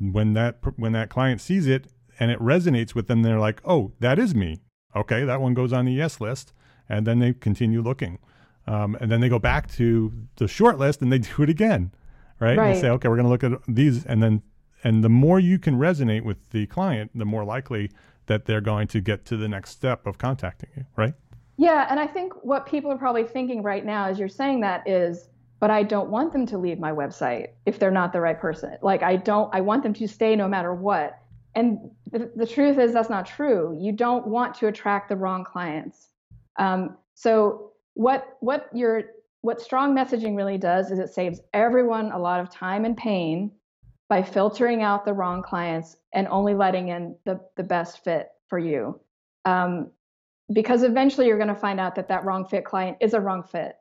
when 0.00 0.34
that 0.34 0.58
when 0.76 0.92
that 0.92 1.08
client 1.08 1.40
sees 1.40 1.68
it 1.68 1.86
and 2.22 2.30
it 2.30 2.38
resonates 2.38 2.94
with 2.94 3.08
them, 3.08 3.22
they're 3.22 3.40
like, 3.40 3.60
"Oh, 3.64 3.90
that 3.98 4.16
is 4.16 4.32
me." 4.32 4.60
Okay, 4.94 5.24
that 5.24 5.40
one 5.40 5.54
goes 5.54 5.72
on 5.72 5.86
the 5.86 5.92
yes 5.92 6.20
list, 6.20 6.52
and 6.88 7.04
then 7.04 7.18
they 7.18 7.32
continue 7.32 7.82
looking, 7.82 8.20
um, 8.68 8.96
and 9.00 9.10
then 9.10 9.20
they 9.20 9.28
go 9.28 9.40
back 9.40 9.68
to 9.72 10.12
the 10.36 10.46
short 10.46 10.78
list 10.78 11.02
and 11.02 11.12
they 11.12 11.18
do 11.36 11.42
it 11.42 11.50
again, 11.50 11.90
right? 12.38 12.56
right. 12.56 12.74
They 12.74 12.80
say, 12.80 12.90
"Okay, 12.90 13.08
we're 13.08 13.16
going 13.16 13.26
to 13.26 13.30
look 13.30 13.42
at 13.42 13.60
these," 13.66 14.06
and 14.06 14.22
then 14.22 14.42
and 14.84 15.02
the 15.02 15.08
more 15.08 15.40
you 15.40 15.58
can 15.58 15.78
resonate 15.78 16.22
with 16.22 16.38
the 16.50 16.66
client, 16.66 17.10
the 17.12 17.24
more 17.24 17.42
likely 17.44 17.90
that 18.26 18.44
they're 18.44 18.60
going 18.60 18.86
to 18.86 19.00
get 19.00 19.24
to 19.26 19.36
the 19.36 19.48
next 19.48 19.70
step 19.70 20.06
of 20.06 20.18
contacting 20.18 20.70
you, 20.76 20.86
right? 20.94 21.14
Yeah, 21.56 21.88
and 21.90 21.98
I 21.98 22.06
think 22.06 22.34
what 22.44 22.66
people 22.66 22.92
are 22.92 22.98
probably 22.98 23.24
thinking 23.24 23.64
right 23.64 23.84
now 23.84 24.06
as 24.06 24.16
you're 24.16 24.28
saying 24.28 24.60
that 24.60 24.88
is 24.88 25.28
but 25.62 25.70
I 25.70 25.84
don't 25.84 26.10
want 26.10 26.32
them 26.32 26.44
to 26.46 26.58
leave 26.58 26.80
my 26.80 26.90
website 26.90 27.50
if 27.66 27.78
they're 27.78 27.92
not 27.92 28.12
the 28.12 28.20
right 28.20 28.36
person. 28.36 28.76
Like 28.82 29.04
I 29.04 29.14
don't 29.14 29.48
I 29.54 29.60
want 29.60 29.84
them 29.84 29.94
to 29.94 30.08
stay 30.08 30.34
no 30.34 30.48
matter 30.48 30.74
what. 30.74 31.21
And 31.54 31.90
the, 32.10 32.30
the 32.34 32.46
truth 32.46 32.78
is 32.78 32.92
that's 32.92 33.10
not 33.10 33.26
true. 33.26 33.76
You 33.80 33.92
don't 33.92 34.26
want 34.26 34.54
to 34.56 34.68
attract 34.68 35.08
the 35.08 35.16
wrong 35.16 35.44
clients. 35.44 36.08
Um, 36.58 36.96
so 37.14 37.72
what 37.94 38.36
what 38.40 38.68
your 38.74 39.02
what 39.42 39.60
strong 39.60 39.94
messaging 39.94 40.36
really 40.36 40.56
does 40.56 40.90
is 40.90 40.98
it 40.98 41.10
saves 41.10 41.40
everyone 41.52 42.12
a 42.12 42.18
lot 42.18 42.40
of 42.40 42.50
time 42.50 42.84
and 42.84 42.96
pain 42.96 43.50
by 44.08 44.22
filtering 44.22 44.82
out 44.82 45.04
the 45.04 45.12
wrong 45.12 45.42
clients 45.42 45.96
and 46.12 46.28
only 46.28 46.54
letting 46.54 46.88
in 46.88 47.16
the, 47.24 47.40
the 47.56 47.62
best 47.62 48.04
fit 48.04 48.28
for 48.48 48.58
you. 48.58 49.00
Um, 49.44 49.90
because 50.52 50.82
eventually 50.82 51.26
you're 51.26 51.38
going 51.38 51.48
to 51.48 51.54
find 51.54 51.80
out 51.80 51.94
that 51.94 52.08
that 52.08 52.24
wrong 52.24 52.46
fit 52.46 52.64
client 52.64 52.98
is 53.00 53.14
a 53.14 53.20
wrong 53.20 53.42
fit 53.42 53.76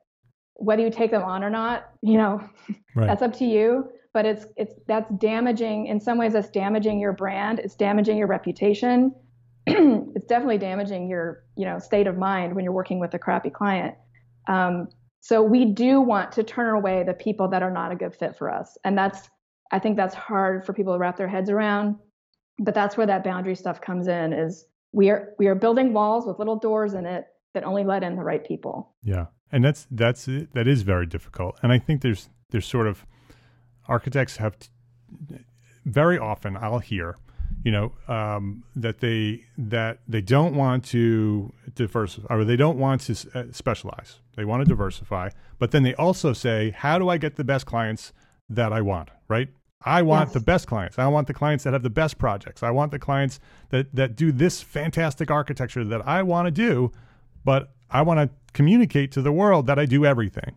whether 0.62 0.82
you 0.82 0.92
take 0.92 1.12
them 1.12 1.24
on 1.24 1.44
or 1.44 1.50
not, 1.50 1.90
you 2.02 2.18
know, 2.18 2.42
right. 2.96 3.08
that's 3.08 3.22
up 3.22 3.34
to 3.38 3.46
you. 3.46 3.90
But 4.14 4.26
it's 4.26 4.46
it's 4.58 4.74
that's 4.88 5.10
damaging 5.18 5.88
in 5.88 6.00
some 6.00 6.18
ways. 6.18 6.34
That's 6.34 6.50
damaging 6.50 7.00
your 7.00 7.14
brand. 7.14 7.60
It's 7.60 7.76
damaging 7.76 8.18
your 8.18 8.28
reputation. 8.28 9.14
it's 9.68 10.26
definitely 10.26 10.58
damaging 10.58 11.08
your 11.08 11.44
you 11.56 11.66
know 11.66 11.80
state 11.80 12.08
of 12.08 12.18
mind 12.18 12.56
when 12.56 12.64
you're 12.64 12.74
working 12.74 13.00
with 13.00 13.14
a 13.14 13.20
crappy 13.20 13.50
client. 13.50 13.96
Um, 14.48 14.90
so 15.22 15.42
we 15.44 15.66
do 15.66 16.02
want 16.02 16.32
to 16.34 16.44
turn 16.44 16.76
away 16.76 17.04
the 17.04 17.14
people 17.14 17.48
that 17.50 17.62
are 17.62 17.72
not 17.72 17.92
a 17.92 17.96
good 17.96 18.16
fit 18.16 18.38
for 18.38 18.50
us, 18.50 18.78
and 18.84 18.98
that's 18.98 19.30
I 19.72 19.80
think 19.80 19.96
that's 19.96 20.16
hard 20.16 20.66
for 20.66 20.74
people 20.74 20.94
to 20.94 21.00
wrap 21.00 21.16
their 21.16 21.28
heads 21.28 21.50
around. 21.50 21.96
But 22.60 22.74
that's 22.74 22.98
where 22.98 23.08
that 23.08 23.24
boundary 23.24 23.56
stuff 23.56 23.80
comes 23.80 24.08
in. 24.08 24.34
Is 24.34 24.66
we 24.92 25.10
are 25.10 25.34
we 25.40 25.48
are 25.48 25.56
building 25.56 25.94
walls 25.94 26.26
with 26.26 26.38
little 26.38 26.58
doors 26.58 26.94
in 26.94 27.06
it 27.06 27.28
that 27.54 27.64
only 27.64 27.84
let 27.84 28.04
in 28.04 28.16
the 28.16 28.24
right 28.24 28.46
people. 28.46 28.94
Yeah, 29.04 29.28
and 29.52 29.64
that's 29.64 29.88
that's 29.92 30.26
that 30.26 30.68
is 30.68 30.82
very 30.82 31.06
difficult. 31.06 31.58
And 31.62 31.72
I 31.72 31.80
think 31.80 32.02
there's 32.02 32.30
there's 32.50 32.66
sort 32.66 32.88
of 32.88 33.06
architects 33.88 34.38
have 34.38 34.58
t- 34.60 34.70
very 35.86 36.18
often 36.18 36.56
I'll 36.58 36.80
hear, 36.80 37.18
you 37.64 37.72
know, 37.72 37.94
um, 38.08 38.64
that 38.76 39.00
they 39.00 39.46
that 39.58 40.00
they 40.08 40.22
don't 40.22 40.56
want 40.56 40.86
to 40.86 41.54
diversify 41.76 42.34
or 42.34 42.46
they 42.46 42.56
don't 42.56 42.78
want 42.78 43.02
to 43.02 43.14
uh, 43.34 43.44
specialize. 43.52 44.20
They 44.36 44.46
want 44.46 44.64
to 44.64 44.70
diversify, 44.70 45.30
but 45.60 45.72
then 45.72 45.84
they 45.84 45.96
also 45.96 46.34
say, 46.34 46.72
how 46.72 46.98
do 47.00 47.10
I 47.10 47.18
get 47.18 47.36
the 47.36 47.44
best 47.44 47.66
clients 47.66 48.14
that 48.50 48.72
I 48.72 48.82
want? 48.82 49.10
Right. 49.28 49.50
I 49.84 50.04
want 50.04 50.28
yes. 50.28 50.34
the 50.36 50.40
best 50.42 50.68
clients. 50.68 51.00
I 51.00 51.08
want 51.08 51.26
the 51.28 51.34
clients 51.34 51.64
that 51.64 51.74
have 51.74 51.82
the 51.82 51.90
best 51.90 52.20
projects. 52.20 52.62
I 52.62 52.70
want 52.70 52.92
the 52.92 53.00
clients 53.00 53.40
that 53.70 53.94
that 53.96 54.16
do 54.16 54.32
this 54.32 54.62
fantastic 54.62 55.32
architecture 55.32 55.84
that 55.84 56.08
I 56.08 56.22
want 56.24 56.46
to 56.46 56.52
do, 56.52 56.92
but 57.44 57.72
I 57.90 58.04
want 58.04 58.20
to 58.20 58.30
communicate 58.54 59.12
to 59.14 59.22
the 59.22 59.32
world 59.32 59.68
that 59.68 59.80
I 59.80 59.86
do 59.86 60.06
everything. 60.06 60.56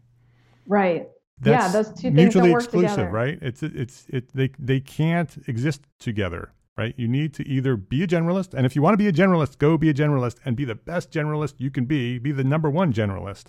Right. 0.67 1.09
That's 1.41 1.65
yeah, 1.65 1.73
those 1.73 1.89
two 1.89 2.03
things 2.03 2.15
mutually 2.15 2.53
work 2.53 2.63
exclusive, 2.63 2.91
together. 2.91 3.11
right? 3.11 3.39
It's 3.43 3.63
it's 3.63 4.07
it 4.09 4.35
they 4.35 4.51
they 4.59 4.81
can't 4.81 5.37
exist 5.49 5.83
together, 5.99 6.53
right? 6.79 6.95
You 6.97 7.09
need 7.09 7.35
to 7.35 7.49
either 7.49 7.77
be 7.77 8.03
a 8.05 8.07
generalist, 8.07 8.55
and 8.55 8.65
if 8.65 8.77
you 8.77 8.83
want 8.83 8.95
to 8.95 8.99
be 8.99 9.09
a 9.09 9.13
generalist, 9.13 9.59
go 9.59 9.77
be 9.77 9.91
a 9.91 9.95
generalist 9.95 10.37
and 10.45 10.57
be 10.57 10.65
the 10.65 10.77
best 10.77 11.11
generalist 11.11 11.55
you 11.59 11.71
can 11.71 11.87
be. 11.87 12.19
Be 12.19 12.31
the 12.31 12.45
number 12.45 12.71
one 12.71 12.93
generalist, 12.93 13.47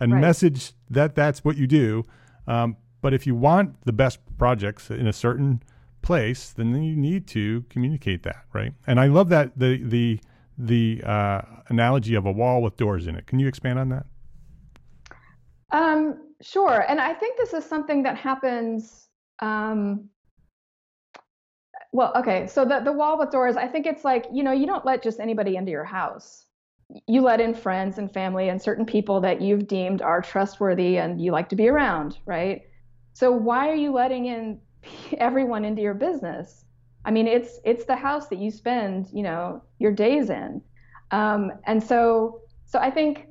and 0.00 0.12
right. 0.12 0.20
message 0.20 0.72
that 0.88 1.14
that's 1.14 1.44
what 1.44 1.56
you 1.56 1.66
do. 1.66 2.06
Um, 2.46 2.76
but 3.02 3.12
if 3.12 3.26
you 3.26 3.34
want 3.34 3.84
the 3.84 3.92
best 3.92 4.18
projects 4.38 4.90
in 4.90 5.06
a 5.06 5.12
certain 5.12 5.62
place, 6.00 6.50
then 6.50 6.82
you 6.82 6.96
need 6.96 7.26
to 7.26 7.64
communicate 7.68 8.22
that, 8.22 8.44
right? 8.54 8.72
And 8.86 8.98
I 8.98 9.08
love 9.08 9.28
that 9.28 9.58
the 9.58 9.82
the 9.82 10.20
the 10.56 11.02
uh, 11.04 11.42
analogy 11.68 12.14
of 12.14 12.24
a 12.24 12.32
wall 12.32 12.62
with 12.62 12.76
doors 12.76 13.06
in 13.06 13.14
it. 13.14 13.26
Can 13.26 13.38
you 13.38 13.46
expand 13.46 13.78
on 13.78 13.90
that? 13.90 14.06
Um, 15.70 16.25
sure. 16.42 16.84
And 16.88 17.00
I 17.00 17.14
think 17.14 17.36
this 17.36 17.52
is 17.52 17.64
something 17.64 18.02
that 18.04 18.16
happens. 18.16 19.08
Um, 19.40 20.08
well, 21.92 22.12
okay. 22.16 22.46
So 22.46 22.64
the, 22.64 22.80
the 22.80 22.92
wall 22.92 23.18
with 23.18 23.30
doors, 23.30 23.56
I 23.56 23.66
think 23.66 23.86
it's 23.86 24.04
like, 24.04 24.26
you 24.32 24.42
know, 24.42 24.52
you 24.52 24.66
don't 24.66 24.84
let 24.84 25.02
just 25.02 25.20
anybody 25.20 25.56
into 25.56 25.70
your 25.70 25.84
house. 25.84 26.46
You 27.06 27.22
let 27.22 27.40
in 27.40 27.54
friends 27.54 27.98
and 27.98 28.12
family 28.12 28.48
and 28.48 28.60
certain 28.60 28.86
people 28.86 29.20
that 29.22 29.40
you've 29.40 29.66
deemed 29.66 30.02
are 30.02 30.20
trustworthy 30.20 30.98
and 30.98 31.20
you 31.20 31.32
like 31.32 31.48
to 31.48 31.56
be 31.56 31.68
around, 31.68 32.18
right? 32.26 32.62
So 33.12 33.32
why 33.32 33.68
are 33.70 33.74
you 33.74 33.92
letting 33.92 34.26
in 34.26 34.60
everyone 35.18 35.64
into 35.64 35.82
your 35.82 35.94
business? 35.94 36.64
I 37.04 37.12
mean, 37.12 37.28
it's 37.28 37.60
it's 37.64 37.84
the 37.84 37.94
house 37.94 38.26
that 38.28 38.38
you 38.38 38.50
spend, 38.50 39.08
you 39.12 39.22
know, 39.22 39.62
your 39.78 39.92
days 39.92 40.28
in. 40.28 40.60
Um, 41.12 41.52
and 41.64 41.82
so 41.82 42.42
so 42.66 42.80
I 42.80 42.90
think 42.90 43.28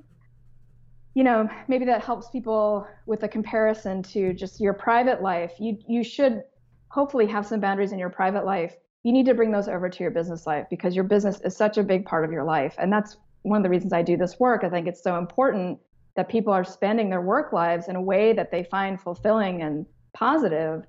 you 1.16 1.24
know, 1.24 1.50
maybe 1.68 1.86
that 1.86 2.04
helps 2.04 2.30
people 2.30 2.86
with 3.06 3.24
a 3.24 3.28
comparison 3.28 4.04
to 4.04 4.34
just 4.34 4.60
your 4.60 4.74
private 4.74 5.22
life. 5.22 5.54
You 5.60 5.78
you 5.88 6.04
should 6.04 6.44
hopefully 6.90 7.26
have 7.28 7.46
some 7.46 7.60
boundaries 7.60 7.94
in 7.94 8.00
your 8.00 8.10
private 8.10 8.46
life. 8.46 8.76
You 9.04 9.14
need 9.14 9.26
to 9.26 9.34
bring 9.34 9.52
those 9.52 9.68
over 9.68 9.90
to 9.90 10.04
your 10.04 10.12
business 10.12 10.46
life 10.46 10.68
because 10.70 10.94
your 10.94 11.06
business 11.06 11.40
is 11.42 11.56
such 11.56 11.78
a 11.78 11.84
big 11.84 12.06
part 12.06 12.26
of 12.26 12.32
your 12.32 12.44
life. 12.44 12.76
And 12.78 12.92
that's 12.92 13.18
one 13.44 13.58
of 13.58 13.64
the 13.64 13.70
reasons 13.70 13.94
I 13.94 14.02
do 14.02 14.18
this 14.18 14.40
work. 14.40 14.64
I 14.64 14.70
think 14.70 14.88
it's 14.88 15.02
so 15.02 15.18
important 15.18 15.80
that 16.16 16.28
people 16.28 16.52
are 16.52 16.64
spending 16.64 17.10
their 17.10 17.22
work 17.22 17.54
lives 17.54 17.88
in 17.88 17.96
a 17.96 18.02
way 18.02 18.34
that 18.34 18.52
they 18.52 18.64
find 18.64 19.00
fulfilling 19.00 19.62
and 19.62 19.86
positive 20.14 20.86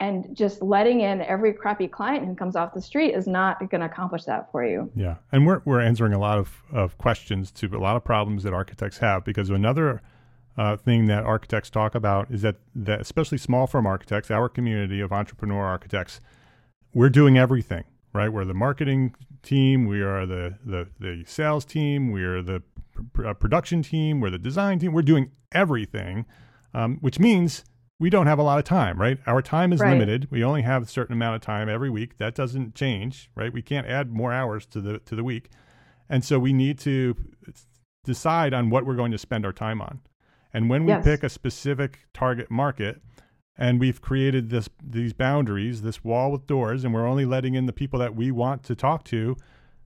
and 0.00 0.34
just 0.34 0.62
letting 0.62 1.02
in 1.02 1.20
every 1.20 1.52
crappy 1.52 1.86
client 1.86 2.26
who 2.26 2.34
comes 2.34 2.56
off 2.56 2.72
the 2.74 2.80
street 2.80 3.14
is 3.14 3.26
not 3.26 3.58
going 3.70 3.80
to 3.80 3.86
accomplish 3.86 4.24
that 4.24 4.50
for 4.50 4.64
you. 4.64 4.90
Yeah, 4.96 5.16
and 5.30 5.46
we're 5.46 5.62
we're 5.64 5.80
answering 5.80 6.14
a 6.14 6.18
lot 6.18 6.38
of 6.38 6.62
of 6.72 6.98
questions 6.98 7.50
to 7.52 7.66
a 7.66 7.78
lot 7.78 7.96
of 7.96 8.04
problems 8.04 8.42
that 8.42 8.52
architects 8.52 8.98
have 8.98 9.24
because 9.24 9.50
another 9.50 10.02
uh, 10.56 10.76
thing 10.76 11.06
that 11.06 11.24
architects 11.24 11.70
talk 11.70 11.94
about 11.94 12.30
is 12.30 12.42
that 12.42 12.56
that 12.74 13.00
especially 13.00 13.38
small 13.38 13.66
firm 13.66 13.86
architects, 13.86 14.30
our 14.30 14.48
community 14.48 15.00
of 15.00 15.12
entrepreneur 15.12 15.64
architects, 15.64 16.20
we're 16.94 17.10
doing 17.10 17.38
everything 17.38 17.84
right. 18.12 18.32
We're 18.32 18.44
the 18.44 18.54
marketing 18.54 19.14
team, 19.42 19.86
we 19.86 20.00
are 20.00 20.26
the 20.26 20.56
the 20.64 20.88
the 20.98 21.24
sales 21.26 21.64
team, 21.64 22.10
we 22.10 22.24
are 22.24 22.42
the 22.42 22.62
pr- 23.12 23.28
uh, 23.28 23.34
production 23.34 23.82
team, 23.82 24.20
we're 24.20 24.30
the 24.30 24.38
design 24.38 24.78
team. 24.78 24.92
We're 24.92 25.02
doing 25.02 25.30
everything, 25.52 26.26
um, 26.74 26.98
which 27.00 27.18
means 27.18 27.64
we 28.00 28.08
don't 28.08 28.26
have 28.26 28.38
a 28.38 28.42
lot 28.42 28.58
of 28.58 28.64
time, 28.64 28.98
right? 28.98 29.18
Our 29.26 29.42
time 29.42 29.74
is 29.74 29.78
right. 29.78 29.90
limited. 29.92 30.26
We 30.30 30.42
only 30.42 30.62
have 30.62 30.82
a 30.82 30.86
certain 30.86 31.12
amount 31.12 31.36
of 31.36 31.42
time 31.42 31.68
every 31.68 31.90
week. 31.90 32.16
That 32.16 32.34
doesn't 32.34 32.74
change, 32.74 33.30
right? 33.36 33.52
We 33.52 33.60
can't 33.60 33.86
add 33.86 34.10
more 34.10 34.32
hours 34.32 34.64
to 34.66 34.80
the 34.80 34.98
to 35.00 35.14
the 35.14 35.22
week. 35.22 35.50
And 36.08 36.24
so 36.24 36.38
we 36.38 36.54
need 36.54 36.78
to 36.80 37.14
decide 38.04 38.54
on 38.54 38.70
what 38.70 38.86
we're 38.86 38.96
going 38.96 39.12
to 39.12 39.18
spend 39.18 39.44
our 39.44 39.52
time 39.52 39.82
on. 39.82 40.00
And 40.52 40.70
when 40.70 40.84
we 40.84 40.92
yes. 40.92 41.04
pick 41.04 41.22
a 41.22 41.28
specific 41.28 42.00
target 42.14 42.50
market 42.50 43.02
and 43.56 43.78
we've 43.78 44.00
created 44.00 44.48
this 44.48 44.70
these 44.82 45.12
boundaries, 45.12 45.82
this 45.82 46.02
wall 46.02 46.32
with 46.32 46.46
doors 46.46 46.84
and 46.84 46.94
we're 46.94 47.06
only 47.06 47.26
letting 47.26 47.54
in 47.54 47.66
the 47.66 47.72
people 47.72 47.98
that 47.98 48.16
we 48.16 48.30
want 48.30 48.64
to 48.64 48.74
talk 48.74 49.04
to, 49.04 49.36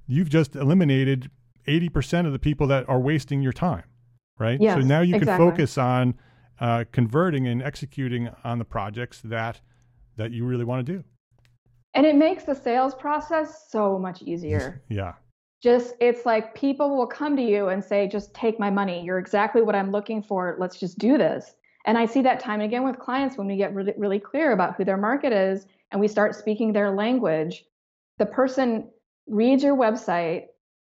you've 0.06 0.30
just 0.30 0.54
eliminated 0.54 1.30
80% 1.66 2.26
of 2.26 2.32
the 2.32 2.38
people 2.38 2.68
that 2.68 2.88
are 2.88 3.00
wasting 3.00 3.42
your 3.42 3.52
time, 3.52 3.84
right? 4.38 4.60
Yes, 4.60 4.76
so 4.76 4.86
now 4.86 5.00
you 5.00 5.16
exactly. 5.16 5.44
can 5.44 5.50
focus 5.50 5.76
on 5.76 6.14
uh, 6.61 6.84
converting 6.92 7.46
and 7.46 7.62
executing 7.62 8.30
on 8.44 8.59
the 8.59 8.64
projects 8.64 9.20
that 9.22 9.61
that 10.16 10.30
you 10.30 10.44
really 10.44 10.64
want 10.64 10.86
to 10.86 10.92
do. 10.92 11.05
And 11.94 12.07
it 12.07 12.16
makes 12.16 12.44
the 12.44 12.55
sales 12.55 12.94
process 12.94 13.66
so 13.70 13.98
much 13.98 14.22
easier. 14.22 14.82
yeah. 14.88 15.14
Just 15.62 15.94
it's 16.00 16.26
like 16.26 16.55
people 16.55 16.96
will 16.96 17.07
come 17.07 17.36
to 17.36 17.42
you 17.42 17.68
and 17.68 17.82
say, 17.82 18.07
just 18.07 18.34
take 18.34 18.61
my 18.61 18.70
money. 18.70 19.02
You're 19.02 19.18
exactly 19.18 19.62
what 19.62 19.74
I'm 19.74 19.90
looking 19.90 20.22
for. 20.22 20.57
Let's 20.59 20.78
just 20.78 20.98
do 20.98 21.16
this. 21.16 21.55
And 21.86 21.98
I 21.98 22.07
see 22.07 22.22
that 22.22 22.40
time 22.40 22.61
and 22.61 22.68
again 22.68 22.84
with 22.84 22.98
clients 22.98 23.36
when 23.36 23.46
we 23.46 23.57
get 23.57 23.74
really, 23.74 23.94
really 23.96 24.18
clear 24.18 24.52
about 24.52 24.76
who 24.76 24.84
their 24.84 24.96
market 24.96 25.32
is 25.32 25.66
and 25.90 26.00
we 26.00 26.09
start 26.09 26.34
speaking 26.34 26.72
their 26.72 26.90
language. 26.90 27.64
The 28.18 28.26
person 28.26 28.88
reads 29.26 29.62
your 29.62 29.76
website, 29.76 30.46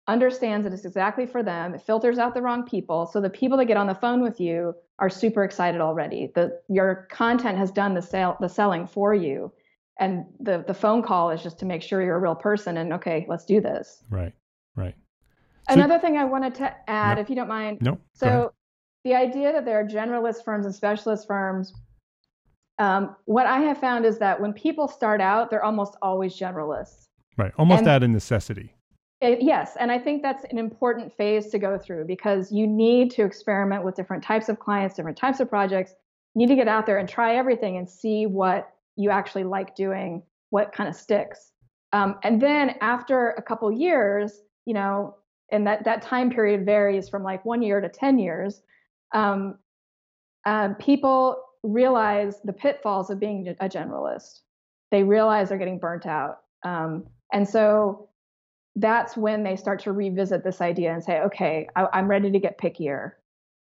understands 0.07 0.65
that 0.65 0.73
it's 0.73 0.85
exactly 0.85 1.27
for 1.27 1.43
them. 1.43 1.75
It 1.75 1.83
filters 1.83 2.19
out 2.19 2.35
the 2.35 2.43
wrong 2.43 2.65
people. 2.65 3.07
So 3.07 3.21
the 3.21 3.31
people 3.31 3.59
that 3.59 3.67
get 3.67 3.77
on 3.77 3.87
the 3.87 3.95
phone 3.95 4.23
with 4.23 4.41
you 4.41 4.75
are 4.99 5.11
super 5.11 5.45
excited 5.45 5.81
already. 5.81 6.31
The 6.35 6.61
your 6.69 7.07
content 7.11 7.59
has 7.59 7.71
done 7.71 7.95
the 7.95 8.03
sale 8.03 8.37
the 8.41 8.49
selling 8.49 8.87
for 8.87 9.15
you. 9.15 9.53
And 10.01 10.25
the 10.41 10.65
the 10.67 10.75
phone 10.75 11.03
call 11.03 11.31
is 11.31 11.43
just 11.43 11.59
to 11.61 11.67
make 11.67 11.83
sure 11.83 12.03
you're 12.03 12.17
a 12.17 12.21
real 12.21 12.35
person 12.35 12.77
and 12.77 12.93
okay, 12.93 13.27
let's 13.29 13.45
do 13.45 13.61
this. 13.61 14.03
Right. 14.11 14.33
Right. 14.77 14.95
So, 15.69 15.75
Another 15.75 15.99
thing 15.99 16.19
I 16.19 16.25
wanted 16.25 16.55
to 16.57 16.75
add, 16.89 17.17
no, 17.17 17.21
if 17.23 17.31
you 17.31 17.37
don't 17.37 17.49
mind. 17.49 17.79
No. 17.81 17.99
So 18.13 18.53
the 19.05 19.15
idea 19.15 19.53
that 19.53 19.65
there 19.65 19.81
are 19.81 19.85
generalist 19.85 20.45
firms 20.45 20.67
and 20.67 20.75
specialist 20.75 21.27
firms, 21.27 21.73
um, 22.79 23.17
what 23.25 23.47
I 23.47 23.61
have 23.61 23.79
found 23.79 24.05
is 24.05 24.19
that 24.19 24.41
when 24.41 24.53
people 24.53 24.89
start 24.89 25.21
out, 25.21 25.49
they're 25.49 25.65
almost 25.65 25.97
always 26.03 26.37
generalists. 26.37 27.07
Right. 27.39 27.53
Almost 27.57 27.81
and, 27.81 27.89
out 27.89 28.03
of 28.03 28.11
necessity. 28.11 28.74
It, 29.25 29.41
yes, 29.41 29.75
and 29.81 29.91
I 29.91 29.99
think 29.99 30.21
that's 30.21 30.45
an 30.51 30.59
important 30.59 31.11
phase 31.17 31.47
to 31.53 31.59
go 31.59 31.79
through 31.79 32.05
because 32.05 32.53
you 32.53 32.67
need 32.67 33.11
to 33.13 33.25
experiment 33.25 33.83
with 33.83 33.95
different 33.95 34.23
types 34.23 34.51
of 34.51 34.59
clients, 34.59 34.97
different 34.97 35.17
types 35.17 35.41
of 35.41 35.49
projects. 35.49 35.95
You 36.35 36.41
need 36.41 36.49
to 36.49 36.57
get 36.57 36.69
out 36.69 36.85
there 36.85 36.99
and 36.99 37.09
try 37.09 37.37
everything 37.37 37.79
and 37.79 37.89
see 37.89 38.27
what 38.27 38.69
you 38.97 39.09
actually 39.09 39.45
like 39.45 39.75
doing, 39.75 40.23
what 40.51 40.73
kind 40.75 40.91
of 40.91 40.95
sticks. 40.95 41.53
Um, 41.95 42.17
and 42.23 42.39
then 42.39 42.75
after 42.83 43.31
a 43.31 43.41
couple 43.41 43.73
years, 43.73 44.43
you 44.67 44.75
know, 44.75 45.17
and 45.51 45.67
that 45.67 45.85
that 45.85 46.03
time 46.03 46.29
period 46.29 46.67
varies 46.67 47.09
from 47.09 47.23
like 47.23 47.47
one 47.47 47.63
year 47.63 47.81
to 47.81 47.89
ten 47.89 48.19
years. 48.19 48.61
Um, 49.15 49.57
uh, 50.45 50.75
people 50.79 51.43
realize 51.63 52.41
the 52.45 52.53
pitfalls 52.53 53.09
of 53.09 53.19
being 53.19 53.57
a 53.59 53.69
generalist. 53.71 54.41
They 54.91 55.03
realize 55.03 55.49
they're 55.49 55.57
getting 55.57 55.79
burnt 55.79 56.05
out, 56.05 56.41
um, 56.63 57.07
and 57.33 57.49
so 57.49 58.11
that's 58.77 59.17
when 59.17 59.43
they 59.43 59.57
start 59.57 59.81
to 59.81 59.93
revisit 59.93 60.43
this 60.43 60.61
idea 60.61 60.93
and 60.93 61.03
say, 61.03 61.21
okay, 61.21 61.69
I, 61.77 61.99
am 61.99 62.09
ready 62.09 62.31
to 62.31 62.39
get 62.39 62.59
pickier. 62.59 63.13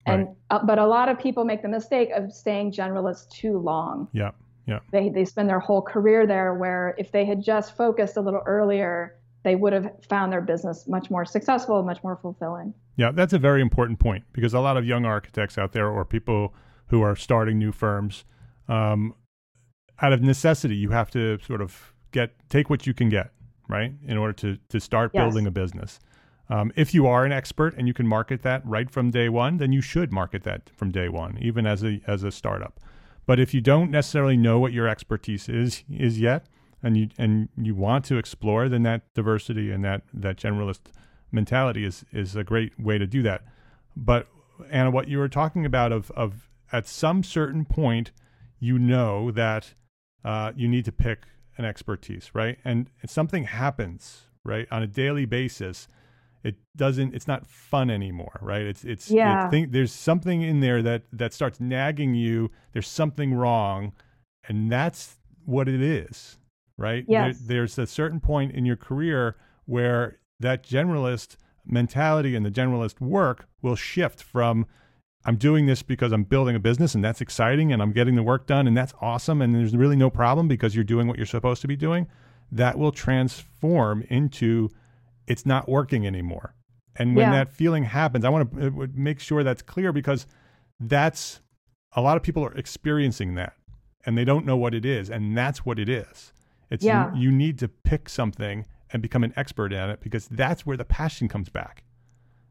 Right. 0.07 0.21
And 0.21 0.29
uh, 0.51 0.65
but 0.65 0.79
a 0.79 0.87
lot 0.87 1.09
of 1.09 1.19
people 1.19 1.45
make 1.45 1.63
the 1.63 1.69
mistake 1.69 2.11
of 2.15 2.33
staying 2.33 2.73
generalist 2.73 3.31
too 3.31 3.59
long. 3.59 4.09
Yeah, 4.13 4.31
yeah. 4.67 4.81
They 4.91 5.11
they 5.11 5.25
spend 5.25 5.49
their 5.49 5.61
whole 5.61 5.83
career 5.83 6.27
there. 6.27 6.55
Where 6.55 6.97
if 6.99 7.13
they 7.13 7.25
had 7.25 7.41
just 7.41 7.77
focused 7.77 8.17
a 8.17 8.21
little 8.21 8.43
earlier, 8.45 9.21
they 9.45 9.55
would 9.55 9.73
have 9.73 9.93
found 10.09 10.33
their 10.33 10.41
business 10.41 10.89
much 10.89 11.09
more 11.09 11.25
successful, 11.25 11.83
much 11.85 12.03
more 12.03 12.17
fulfilling. 12.17 12.75
Yeah, 12.97 13.13
that's 13.13 13.33
a 13.33 13.39
very 13.39 13.63
important 13.63 14.01
point 14.01 14.25
because 14.33 14.55
a 14.55 14.61
lot 14.61 14.77
of 14.77 14.85
young 14.85 15.05
architects 15.05 15.57
out 15.57 15.73
there 15.73 15.89
or 15.89 16.05
people 16.05 16.53
who 16.87 17.01
are 17.03 17.15
starting 17.15 17.59
new 17.59 17.73
firms, 17.73 18.25
um, 18.69 19.15
out 20.01 20.13
of 20.13 20.21
necessity, 20.21 20.75
you 20.75 20.91
have 20.91 21.11
to 21.13 21.39
sort 21.47 21.61
of 21.61 21.95
get 22.11 22.33
take 22.49 22.69
what 22.69 22.89
you 22.89 22.93
can 22.93 23.09
get 23.09 23.31
right? 23.69 23.93
In 24.07 24.17
order 24.17 24.33
to 24.35 24.59
to 24.69 24.81
start 24.81 25.11
yes. 25.15 25.23
building 25.23 25.47
a 25.47 25.51
business. 25.51 26.01
Um, 26.49 26.73
if 26.77 26.93
you 26.93 27.07
are 27.07 27.25
an 27.25 27.33
expert 27.33 27.75
and 27.77 27.89
you 27.89 27.95
can 27.95 28.07
market 28.07 28.43
that 28.43 28.67
right 28.67 28.91
from 28.91 29.11
day 29.11 29.29
one, 29.29 29.57
then 29.57 29.73
you 29.73 29.81
should 29.81 30.13
market 30.13 30.43
that 30.43 30.71
from 30.75 30.91
day 30.91 31.09
one, 31.09 31.39
even 31.41 31.67
as 31.67 31.83
a 31.83 32.01
as 32.07 32.23
a 32.23 32.31
startup. 32.31 32.79
But 33.27 33.39
if 33.39 33.55
you 33.55 33.61
don't 33.61 33.91
necessarily 33.91 34.37
know 34.37 34.59
what 34.59 34.73
your 34.73 34.89
expertise 34.89 35.49
is 35.49 35.85
is 35.91 36.21
yet, 36.21 36.47
and 36.83 36.97
you 36.97 37.09
and 37.17 37.49
you 37.57 37.75
want 37.75 38.05
to 38.07 38.17
explore, 38.17 38.69
then 38.69 38.83
that 38.83 39.15
diversity 39.15 39.71
and 39.71 39.85
that 39.85 40.03
that 40.13 40.37
generalist 40.37 40.81
mentality 41.31 41.85
is 41.85 42.05
is 42.13 42.37
a 42.37 42.45
great 42.45 42.79
way 42.79 42.99
to 42.99 43.07
do 43.07 43.23
that. 43.23 43.45
But 43.97 44.27
Anna, 44.71 44.91
what 44.91 45.09
you 45.09 45.19
were 45.19 45.29
talking 45.29 45.65
about 45.65 45.93
of 45.93 46.11
of 46.13 46.49
at 46.73 46.89
some 46.89 47.23
certain 47.23 47.65
point, 47.65 48.11
you 48.59 48.79
know 48.79 49.31
that 49.31 49.75
uh, 50.25 50.53
you 50.57 50.69
need 50.69 50.85
to 50.87 50.93
pick 50.93 51.21
an 51.59 51.65
expertise, 51.65 52.31
right? 52.35 52.59
And 52.65 52.91
something 53.07 53.45
happens, 53.45 54.23
right, 54.45 54.67
on 54.71 54.83
a 54.83 54.87
daily 54.87 55.25
basis, 55.25 55.89
it 56.45 56.57
doesn't. 56.77 57.15
It's 57.15 57.29
not 57.29 57.47
fun 57.47 57.91
anymore, 57.91 58.39
right? 58.43 58.63
It's 58.63 58.85
it's 58.85 59.11
yeah. 59.11 59.47
It 59.47 59.51
think, 59.51 59.73
there's 59.73 59.93
something 59.93 60.43
in 60.43 60.61
there 60.61 60.83
that 60.83 61.05
that 61.13 61.33
starts 61.33 61.61
nagging 61.61 62.15
you. 62.15 62.51
There's 62.73 62.89
something 62.89 63.35
wrong, 63.35 63.93
and 64.49 64.71
that's 64.71 65.19
what 65.45 65.69
it 65.69 65.81
is, 65.81 66.39
right? 66.77 67.05
Yes. 67.07 67.39
There, 67.39 67.59
there's 67.59 67.79
a 67.79 67.87
certain 67.87 68.21
point 68.21 68.53
in 68.53 68.65
your 68.65 68.77
career 68.77 69.37
where 69.67 70.19
that 70.41 70.65
generalist 70.65 71.37
mentality 71.65 72.35
and 72.35 72.45
the 72.45 72.51
generalist 72.51 73.01
work 73.01 73.47
will 73.61 73.77
shift 73.77 74.21
from 74.23 74.67
I'm 75.25 75.37
doing 75.37 75.67
this 75.67 75.83
because 75.83 76.13
I'm 76.13 76.25
building 76.25 76.57
a 76.57 76.61
business 76.61 76.95
and 76.95 77.05
that's 77.05 77.21
exciting 77.21 77.73
and 77.73 77.81
I'm 77.81 77.93
getting 77.93 78.17
the 78.17 78.23
work 78.23 78.47
done 78.47 78.67
and 78.67 78.77
that's 78.77 78.93
awesome 79.01 79.41
and 79.41 79.55
there's 79.55 79.77
really 79.77 79.97
no 79.97 80.11
problem 80.11 80.49
because 80.49 80.75
you're 80.75 80.85
doing 80.85 81.07
what 81.07 81.17
you're 81.17 81.27
supposed 81.27 81.63
to 81.63 81.69
be 81.69 81.77
doing, 81.77 82.09
that 82.51 82.77
will 82.77 82.93
transform 82.93 84.03
into 84.09 84.69
it's 85.27 85.47
not 85.47 85.69
working 85.69 86.07
anymore. 86.07 86.55
And 86.97 87.17
when 87.17 87.31
yeah. 87.31 87.45
that 87.45 87.53
feeling 87.53 87.85
happens, 87.85 88.25
I 88.25 88.29
want 88.29 88.53
to 88.53 88.67
uh, 88.67 88.87
make 88.93 89.21
sure 89.21 89.43
that's 89.45 89.63
clear 89.63 89.93
because 89.93 90.27
that's 90.81 91.41
a 91.95 92.01
lot 92.01 92.17
of 92.17 92.23
people 92.23 92.45
are 92.45 92.55
experiencing 92.55 93.35
that 93.37 93.55
and 94.05 94.19
they 94.19 94.25
don't 94.25 94.45
know 94.45 94.57
what 94.57 94.75
it 94.75 94.85
is 94.85 95.09
and 95.09 95.37
that's 95.37 95.65
what 95.65 95.79
it 95.79 95.89
is. 95.89 96.33
It's 96.71 96.85
yeah. 96.85 97.15
you, 97.15 97.23
you 97.23 97.31
need 97.31 97.59
to 97.61 97.69
pick 97.69 98.09
something 98.09 98.67
and 98.93 99.01
become 99.01 99.25
an 99.25 99.33
expert 99.37 99.73
at 99.73 99.89
it 99.89 100.01
because 100.01 100.27
that's 100.29 100.67
where 100.67 100.77
the 100.77 100.85
passion 100.85 101.29
comes 101.29 101.49
back. 101.49 101.85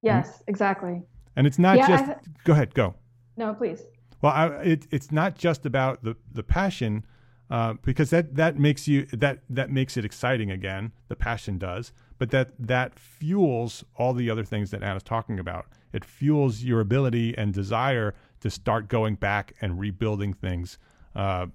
Yes, 0.01 0.41
exactly. 0.47 1.03
And 1.35 1.47
it's 1.47 1.59
not 1.59 1.77
yeah, 1.77 1.87
just. 1.87 2.05
Th- 2.05 2.17
go 2.43 2.53
ahead, 2.53 2.73
go. 2.73 2.95
No, 3.37 3.53
please. 3.53 3.83
Well, 4.21 4.33
I, 4.33 4.47
it, 4.61 4.87
it's 4.91 5.11
not 5.11 5.35
just 5.35 5.65
about 5.65 6.03
the 6.03 6.15
the 6.31 6.43
passion, 6.43 7.05
uh, 7.49 7.73
because 7.83 8.09
that 8.11 8.35
that 8.35 8.57
makes 8.57 8.87
you 8.87 9.05
that 9.07 9.39
that 9.49 9.71
makes 9.71 9.97
it 9.97 10.05
exciting 10.05 10.51
again. 10.51 10.91
The 11.07 11.15
passion 11.15 11.57
does, 11.57 11.91
but 12.17 12.29
that 12.31 12.51
that 12.59 12.99
fuels 12.99 13.83
all 13.95 14.13
the 14.13 14.29
other 14.29 14.43
things 14.43 14.71
that 14.71 14.83
Anna's 14.83 15.03
talking 15.03 15.39
about. 15.39 15.65
It 15.91 16.05
fuels 16.05 16.63
your 16.63 16.79
ability 16.79 17.37
and 17.37 17.53
desire 17.53 18.13
to 18.41 18.49
start 18.49 18.87
going 18.87 19.15
back 19.15 19.53
and 19.61 19.79
rebuilding 19.79 20.33
things 20.33 20.77
uh, 21.15 21.47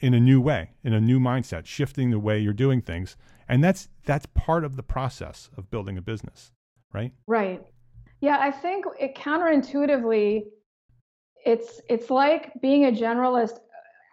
in 0.00 0.14
a 0.14 0.20
new 0.20 0.40
way, 0.40 0.70
in 0.82 0.92
a 0.92 1.00
new 1.00 1.20
mindset, 1.20 1.66
shifting 1.66 2.10
the 2.10 2.18
way 2.18 2.38
you're 2.38 2.52
doing 2.52 2.80
things, 2.80 3.16
and 3.48 3.62
that's 3.62 3.88
that's 4.04 4.26
part 4.26 4.64
of 4.64 4.76
the 4.76 4.82
process 4.82 5.50
of 5.56 5.70
building 5.70 5.98
a 5.98 6.02
business, 6.02 6.52
right? 6.92 7.12
Right. 7.26 7.62
Yeah, 8.24 8.38
I 8.40 8.50
think 8.50 8.86
it 8.98 9.14
counterintuitively, 9.14 10.46
it's 11.44 11.82
it's 11.90 12.08
like 12.08 12.58
being 12.62 12.86
a 12.86 12.90
generalist 12.90 13.58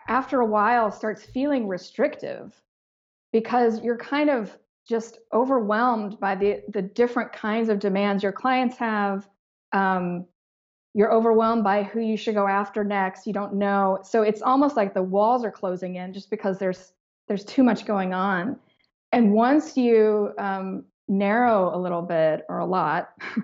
after 0.09 0.41
a 0.41 0.45
while 0.45 0.91
starts 0.91 1.23
feeling 1.23 1.65
restrictive 1.65 2.53
because 3.31 3.81
you're 3.81 3.95
kind 3.95 4.29
of 4.29 4.57
just 4.85 5.19
overwhelmed 5.31 6.19
by 6.19 6.35
the 6.35 6.61
the 6.73 6.81
different 6.81 7.31
kinds 7.31 7.69
of 7.69 7.79
demands 7.79 8.21
your 8.21 8.33
clients 8.33 8.75
have. 8.75 9.29
Um, 9.71 10.25
you're 10.93 11.13
overwhelmed 11.13 11.63
by 11.63 11.83
who 11.83 12.01
you 12.01 12.17
should 12.17 12.35
go 12.35 12.49
after 12.49 12.83
next. 12.83 13.25
You 13.25 13.31
don't 13.31 13.53
know, 13.53 13.99
so 14.03 14.23
it's 14.23 14.41
almost 14.41 14.75
like 14.75 14.93
the 14.93 15.01
walls 15.01 15.45
are 15.45 15.51
closing 15.51 15.95
in 15.95 16.11
just 16.11 16.29
because 16.29 16.59
there's 16.59 16.91
there's 17.29 17.45
too 17.45 17.63
much 17.63 17.85
going 17.85 18.13
on. 18.13 18.59
And 19.13 19.31
once 19.31 19.77
you 19.77 20.33
um, 20.37 20.83
narrow 21.07 21.73
a 21.73 21.79
little 21.79 22.01
bit 22.01 22.45
or 22.49 22.59
a 22.59 22.65
lot, 22.65 23.13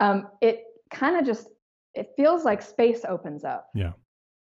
um, 0.00 0.28
it 0.40 0.64
kind 0.90 1.16
of 1.16 1.26
just 1.26 1.48
it 1.94 2.12
feels 2.16 2.44
like 2.44 2.62
space 2.62 3.04
opens 3.08 3.44
up. 3.44 3.70
Yeah. 3.74 3.92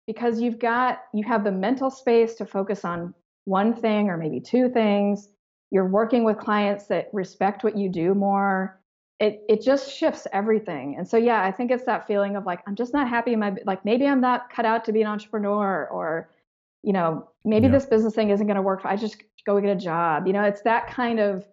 Because 0.06 0.40
you've 0.40 0.58
got 0.58 1.02
you 1.14 1.24
have 1.24 1.44
the 1.44 1.52
mental 1.52 1.90
space 1.90 2.34
to 2.36 2.46
focus 2.46 2.84
on 2.84 3.14
one 3.44 3.74
thing 3.74 4.08
or 4.08 4.16
maybe 4.16 4.40
two 4.40 4.68
things. 4.68 5.28
You're 5.70 5.88
working 5.88 6.24
with 6.24 6.38
clients 6.38 6.86
that 6.86 7.08
respect 7.12 7.64
what 7.64 7.76
you 7.76 7.88
do 7.88 8.14
more. 8.14 8.80
It 9.18 9.42
it 9.48 9.62
just 9.62 9.92
shifts 9.92 10.26
everything. 10.32 10.96
And 10.96 11.06
so 11.06 11.16
yeah, 11.16 11.42
I 11.42 11.52
think 11.52 11.70
it's 11.70 11.84
that 11.84 12.06
feeling 12.06 12.36
of 12.36 12.44
like 12.44 12.60
I'm 12.66 12.74
just 12.74 12.92
not 12.92 13.08
happy 13.08 13.32
in 13.32 13.38
my 13.38 13.54
like 13.64 13.84
maybe 13.84 14.06
I'm 14.06 14.20
not 14.20 14.50
cut 14.50 14.64
out 14.64 14.84
to 14.86 14.92
be 14.92 15.02
an 15.02 15.08
entrepreneur 15.08 15.86
or 15.86 16.30
you 16.82 16.92
know, 16.92 17.28
maybe 17.44 17.66
yeah. 17.66 17.72
this 17.72 17.86
business 17.86 18.14
thing 18.14 18.30
isn't 18.30 18.46
going 18.46 18.56
to 18.56 18.62
work. 18.62 18.80
I 18.84 18.96
just 18.96 19.22
go 19.44 19.60
get 19.60 19.70
a 19.70 19.78
job. 19.78 20.26
You 20.26 20.32
know, 20.32 20.44
it's 20.44 20.62
that 20.62 20.86
kind 20.88 21.20
of 21.20 21.46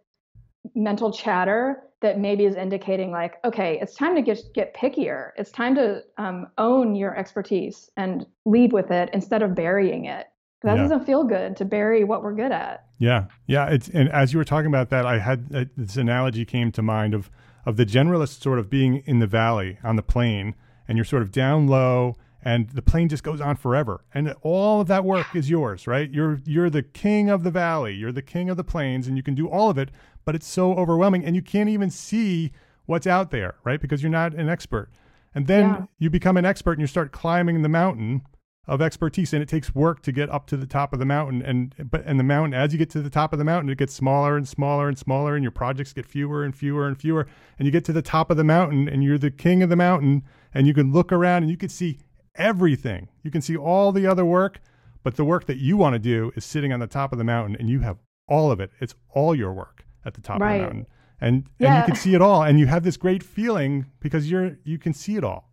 mental 0.77 1.11
chatter 1.11 1.83
that 2.01 2.19
maybe 2.19 2.45
is 2.45 2.55
indicating 2.55 3.11
like, 3.11 3.35
okay, 3.43 3.79
it's 3.81 3.95
time 3.95 4.15
to 4.15 4.21
get 4.21 4.39
get 4.53 4.75
pickier. 4.75 5.31
It's 5.35 5.51
time 5.51 5.75
to 5.75 6.03
um, 6.17 6.47
own 6.57 6.95
your 6.95 7.17
expertise 7.17 7.89
and 7.97 8.25
lead 8.45 8.71
with 8.71 8.91
it 8.91 9.09
instead 9.13 9.41
of 9.41 9.55
burying 9.55 10.05
it. 10.05 10.27
That 10.63 10.75
yeah. 10.75 10.83
doesn't 10.83 11.05
feel 11.05 11.23
good 11.23 11.57
to 11.57 11.65
bury 11.65 12.03
what 12.03 12.23
we're 12.23 12.35
good 12.35 12.51
at. 12.51 12.85
Yeah, 12.99 13.25
yeah. 13.47 13.67
It's 13.67 13.89
and 13.89 14.09
as 14.09 14.33
you 14.33 14.39
were 14.39 14.45
talking 14.45 14.67
about 14.67 14.89
that, 14.89 15.05
I 15.05 15.19
had 15.19 15.47
uh, 15.53 15.65
this 15.75 15.97
analogy 15.97 16.45
came 16.45 16.71
to 16.73 16.81
mind 16.81 17.13
of 17.13 17.31
of 17.65 17.77
the 17.77 17.85
generalist 17.85 18.41
sort 18.41 18.59
of 18.59 18.69
being 18.69 19.03
in 19.05 19.19
the 19.19 19.27
valley 19.27 19.79
on 19.83 19.95
the 19.95 20.03
plain, 20.03 20.55
and 20.87 20.97
you're 20.97 21.05
sort 21.05 21.23
of 21.23 21.31
down 21.31 21.67
low 21.67 22.15
and 22.43 22.69
the 22.69 22.81
plain 22.81 23.09
just 23.09 23.23
goes 23.23 23.41
on 23.41 23.55
forever 23.55 24.05
and 24.13 24.33
all 24.41 24.79
of 24.79 24.87
that 24.87 25.03
work 25.03 25.35
is 25.35 25.49
yours 25.49 25.87
right 25.87 26.11
you're 26.11 26.39
you're 26.45 26.69
the 26.69 26.83
king 26.83 27.29
of 27.29 27.43
the 27.43 27.51
valley 27.51 27.93
you're 27.93 28.11
the 28.11 28.21
king 28.21 28.49
of 28.49 28.55
the 28.55 28.63
plains 28.63 29.07
and 29.07 29.17
you 29.17 29.23
can 29.23 29.35
do 29.35 29.49
all 29.49 29.69
of 29.69 29.77
it 29.77 29.89
but 30.27 30.35
it's 30.35 30.45
so 30.45 30.73
overwhelming 30.73 31.23
and 31.23 31.37
you 31.37 31.41
can't 31.41 31.69
even 31.69 31.89
see 31.89 32.51
what's 32.85 33.07
out 33.07 33.31
there 33.31 33.55
right 33.63 33.79
because 33.79 34.03
you're 34.03 34.11
not 34.11 34.33
an 34.33 34.49
expert 34.49 34.89
and 35.33 35.47
then 35.47 35.69
yeah. 35.69 35.85
you 35.99 36.09
become 36.09 36.35
an 36.35 36.45
expert 36.45 36.73
and 36.73 36.81
you 36.81 36.87
start 36.87 37.13
climbing 37.13 37.61
the 37.61 37.69
mountain 37.69 38.21
of 38.67 38.81
expertise 38.81 39.31
and 39.31 39.41
it 39.41 39.47
takes 39.47 39.73
work 39.73 40.01
to 40.01 40.11
get 40.11 40.29
up 40.29 40.45
to 40.45 40.57
the 40.57 40.65
top 40.65 40.91
of 40.91 40.99
the 40.99 41.05
mountain 41.05 41.41
and 41.41 41.73
but 41.89 42.03
and 42.05 42.19
the 42.19 42.25
mountain 42.25 42.53
as 42.53 42.73
you 42.73 42.77
get 42.77 42.89
to 42.89 43.01
the 43.01 43.09
top 43.09 43.31
of 43.31 43.39
the 43.39 43.45
mountain 43.45 43.69
it 43.69 43.77
gets 43.77 43.93
smaller 43.93 44.35
and 44.35 44.49
smaller 44.49 44.89
and 44.89 44.99
smaller 44.99 45.33
and 45.33 45.43
your 45.43 45.51
projects 45.51 45.93
get 45.93 46.05
fewer 46.05 46.43
and 46.43 46.57
fewer 46.57 46.85
and 46.85 46.99
fewer 46.99 47.25
and 47.57 47.65
you 47.65 47.71
get 47.71 47.85
to 47.85 47.93
the 47.93 48.01
top 48.01 48.29
of 48.29 48.35
the 48.35 48.43
mountain 48.43 48.89
and 48.89 49.05
you're 49.05 49.17
the 49.17 49.31
king 49.31 49.63
of 49.63 49.69
the 49.69 49.77
mountain 49.77 50.23
and 50.53 50.67
you 50.67 50.73
can 50.73 50.91
look 50.91 51.13
around 51.13 51.43
and 51.43 51.49
you 51.49 51.55
can 51.55 51.69
see 51.69 51.99
everything. 52.35 53.07
You 53.23 53.31
can 53.31 53.41
see 53.41 53.55
all 53.55 53.93
the 53.93 54.05
other 54.05 54.25
work, 54.25 54.59
but 55.03 55.15
the 55.15 55.23
work 55.23 55.45
that 55.45 55.57
you 55.57 55.77
want 55.77 55.93
to 55.93 55.99
do 55.99 56.33
is 56.35 56.43
sitting 56.43 56.73
on 56.73 56.81
the 56.81 56.87
top 56.87 57.13
of 57.13 57.17
the 57.17 57.23
mountain 57.23 57.55
and 57.57 57.69
you 57.69 57.79
have 57.79 57.97
all 58.27 58.51
of 58.51 58.59
it. 58.59 58.71
It's 58.81 58.93
all 59.13 59.33
your 59.33 59.53
work 59.53 59.76
at 60.07 60.13
the 60.15 60.21
top 60.21 60.39
right. 60.41 60.53
of 60.53 60.59
the 60.59 60.61
mountain. 60.63 60.87
And 61.19 61.49
yeah. 61.59 61.79
you 61.79 61.85
can 61.85 61.95
see 61.95 62.15
it 62.15 62.21
all 62.21 62.43
and 62.43 62.59
you 62.59 62.67
have 62.67 62.83
this 62.83 62.97
great 62.97 63.23
feeling 63.23 63.87
because 63.99 64.29
you're 64.29 64.57
you 64.63 64.77
can 64.77 64.93
see 64.93 65.15
it 65.15 65.23
all. 65.23 65.51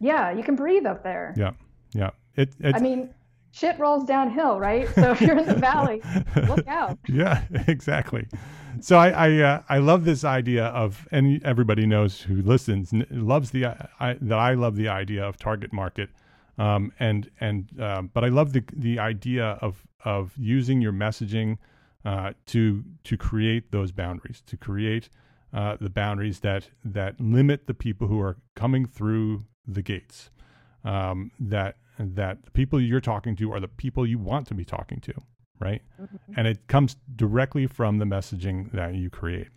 Yeah, 0.00 0.32
you 0.32 0.42
can 0.42 0.56
breathe 0.56 0.86
up 0.86 1.02
there. 1.04 1.34
Yeah. 1.36 1.52
Yeah. 1.92 2.10
It 2.36 2.54
I 2.64 2.80
mean, 2.80 3.10
shit 3.52 3.78
rolls 3.78 4.04
downhill, 4.04 4.58
right? 4.58 4.88
So 4.94 5.12
if 5.12 5.20
you're 5.20 5.38
in 5.38 5.46
the 5.46 5.54
valley, 5.54 6.02
look 6.48 6.66
out. 6.66 6.98
Yeah, 7.08 7.42
exactly. 7.68 8.26
So 8.80 8.96
I 8.96 9.10
I, 9.10 9.36
uh, 9.38 9.62
I 9.68 9.78
love 9.78 10.04
this 10.04 10.24
idea 10.24 10.66
of, 10.66 11.06
and 11.12 11.44
everybody 11.44 11.86
knows 11.86 12.22
who 12.22 12.42
listens 12.42 12.92
loves 13.10 13.50
the 13.50 13.66
I, 14.00 14.16
that 14.20 14.38
I 14.38 14.54
love 14.54 14.76
the 14.76 14.88
idea 14.88 15.24
of 15.24 15.36
target 15.36 15.72
market, 15.72 16.08
um, 16.58 16.92
and 16.98 17.30
and 17.40 17.68
um, 17.80 18.10
but 18.14 18.24
I 18.24 18.28
love 18.28 18.54
the 18.54 18.64
the 18.72 18.98
idea 18.98 19.58
of 19.60 19.86
of 20.04 20.32
using 20.38 20.80
your 20.80 20.92
messaging 20.92 21.58
uh, 22.04 22.32
to 22.46 22.84
to 23.04 23.16
create 23.16 23.72
those 23.72 23.92
boundaries, 23.92 24.42
to 24.46 24.56
create 24.56 25.08
uh, 25.52 25.76
the 25.80 25.90
boundaries 25.90 26.40
that 26.40 26.70
that 26.84 27.20
limit 27.20 27.66
the 27.66 27.74
people 27.74 28.08
who 28.08 28.20
are 28.20 28.36
coming 28.54 28.86
through 28.86 29.44
the 29.66 29.82
gates. 29.82 30.30
Um, 30.84 31.30
that 31.38 31.76
that 31.98 32.44
the 32.44 32.50
people 32.50 32.80
you're 32.80 33.00
talking 33.00 33.36
to 33.36 33.52
are 33.52 33.60
the 33.60 33.68
people 33.68 34.06
you 34.06 34.18
want 34.18 34.46
to 34.48 34.54
be 34.54 34.64
talking 34.64 35.00
to, 35.00 35.14
right? 35.60 35.82
Mm-hmm. 36.00 36.32
And 36.36 36.46
it 36.48 36.66
comes 36.66 36.96
directly 37.14 37.66
from 37.66 37.98
the 37.98 38.04
messaging 38.04 38.72
that 38.72 38.94
you 38.94 39.10
create. 39.10 39.48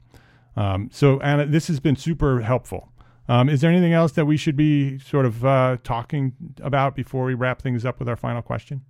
Um, 0.55 0.89
so, 0.91 1.19
Anna, 1.21 1.45
this 1.45 1.67
has 1.67 1.79
been 1.79 1.95
super 1.95 2.41
helpful. 2.41 2.91
Um, 3.27 3.49
is 3.49 3.61
there 3.61 3.71
anything 3.71 3.93
else 3.93 4.11
that 4.13 4.25
we 4.25 4.37
should 4.37 4.55
be 4.55 4.99
sort 4.99 5.25
of 5.25 5.43
uh, 5.43 5.77
talking 5.83 6.33
about 6.61 6.95
before 6.95 7.25
we 7.25 7.33
wrap 7.33 7.61
things 7.61 7.83
up 7.83 7.99
with 7.99 8.07
our 8.07 8.15
final 8.15 8.41
question? 8.41 8.83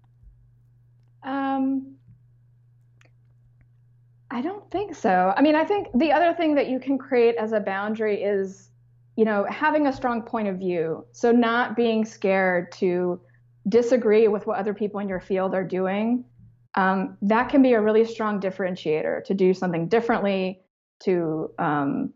Um, 1.24 1.95
I 4.36 4.42
don't 4.42 4.70
think 4.70 4.94
so. 4.94 5.34
I 5.38 5.42
mean, 5.42 5.56
I 5.56 5.64
think 5.64 5.88
the 5.96 6.12
other 6.12 6.34
thing 6.34 6.56
that 6.56 6.68
you 6.68 6.78
can 6.78 6.98
create 6.98 7.36
as 7.38 7.54
a 7.54 7.60
boundary 7.62 8.22
is, 8.22 8.70
you 9.16 9.24
know, 9.24 9.46
having 9.50 9.88
a 9.88 9.94
strong 9.94 10.24
point 10.24 10.50
of 10.50 10.58
view. 10.58 11.06
So 11.14 11.32
not 11.32 11.78
being 11.78 12.04
scared 12.04 12.70
to 12.74 13.22
disagree 13.70 14.28
with 14.28 14.46
what 14.46 14.58
other 14.58 14.74
people 14.74 15.00
in 15.00 15.08
your 15.08 15.22
field 15.22 15.56
are 15.56 15.64
doing, 15.64 16.26
um, 16.76 17.18
that 17.22 17.48
can 17.48 17.62
be 17.62 17.76
a 17.76 17.82
really 17.82 18.04
strong 18.04 18.42
differentiator 18.42 19.24
to 19.24 19.34
do 19.34 19.54
something 19.54 19.88
differently, 19.88 20.60
to 21.04 21.50
um, 21.58 22.14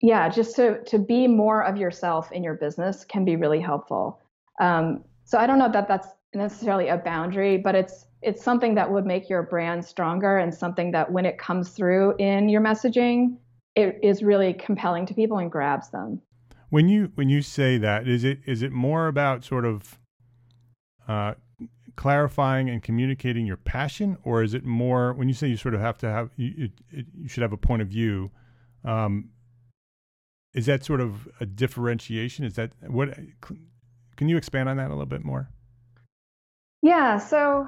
yeah, 0.00 0.28
just 0.28 0.56
to 0.56 0.82
to 0.86 0.98
be 0.98 1.28
more 1.28 1.62
of 1.62 1.76
yourself 1.76 2.32
in 2.32 2.42
your 2.42 2.54
business 2.54 3.04
can 3.04 3.24
be 3.24 3.36
really 3.36 3.60
helpful. 3.60 4.18
Um, 4.60 5.04
so 5.24 5.38
I 5.38 5.46
don't 5.46 5.60
know 5.60 5.70
that 5.70 5.86
that's 5.86 6.08
necessarily 6.36 6.88
a 6.88 6.98
boundary, 6.98 7.58
but 7.58 7.74
it's 7.74 8.06
it's 8.22 8.42
something 8.42 8.74
that 8.74 8.90
would 8.90 9.06
make 9.06 9.28
your 9.28 9.42
brand 9.42 9.84
stronger 9.84 10.38
and 10.38 10.52
something 10.52 10.90
that 10.90 11.12
when 11.12 11.26
it 11.26 11.38
comes 11.38 11.70
through 11.70 12.16
in 12.18 12.48
your 12.48 12.60
messaging, 12.60 13.36
it 13.74 13.98
is 14.02 14.22
really 14.22 14.54
compelling 14.54 15.06
to 15.06 15.14
people 15.14 15.38
and 15.38 15.52
grabs 15.52 15.90
them. 15.90 16.20
When 16.70 16.88
you 16.88 17.12
when 17.14 17.28
you 17.28 17.42
say 17.42 17.78
that, 17.78 18.08
is 18.08 18.24
it 18.24 18.40
is 18.46 18.62
it 18.62 18.72
more 18.72 19.06
about 19.06 19.44
sort 19.44 19.64
of 19.64 19.98
uh, 21.06 21.34
clarifying 21.94 22.68
and 22.68 22.82
communicating 22.82 23.46
your 23.46 23.56
passion, 23.56 24.16
or 24.24 24.42
is 24.42 24.54
it 24.54 24.64
more 24.64 25.12
when 25.12 25.28
you 25.28 25.34
say 25.34 25.46
you 25.46 25.56
sort 25.56 25.74
of 25.74 25.80
have 25.80 25.98
to 25.98 26.08
have 26.10 26.30
you, 26.36 26.70
you 26.90 27.28
should 27.28 27.42
have 27.42 27.52
a 27.52 27.56
point 27.56 27.82
of 27.82 27.88
view? 27.88 28.30
Um, 28.84 29.30
is 30.54 30.66
that 30.66 30.84
sort 30.84 31.00
of 31.00 31.28
a 31.38 31.46
differentiation? 31.46 32.44
Is 32.44 32.54
that 32.54 32.72
what? 32.86 33.16
Can 34.16 34.28
you 34.28 34.36
expand 34.36 34.68
on 34.68 34.78
that 34.78 34.88
a 34.88 34.94
little 34.94 35.06
bit 35.06 35.24
more? 35.24 35.50
Yeah. 36.82 37.18
So, 37.18 37.66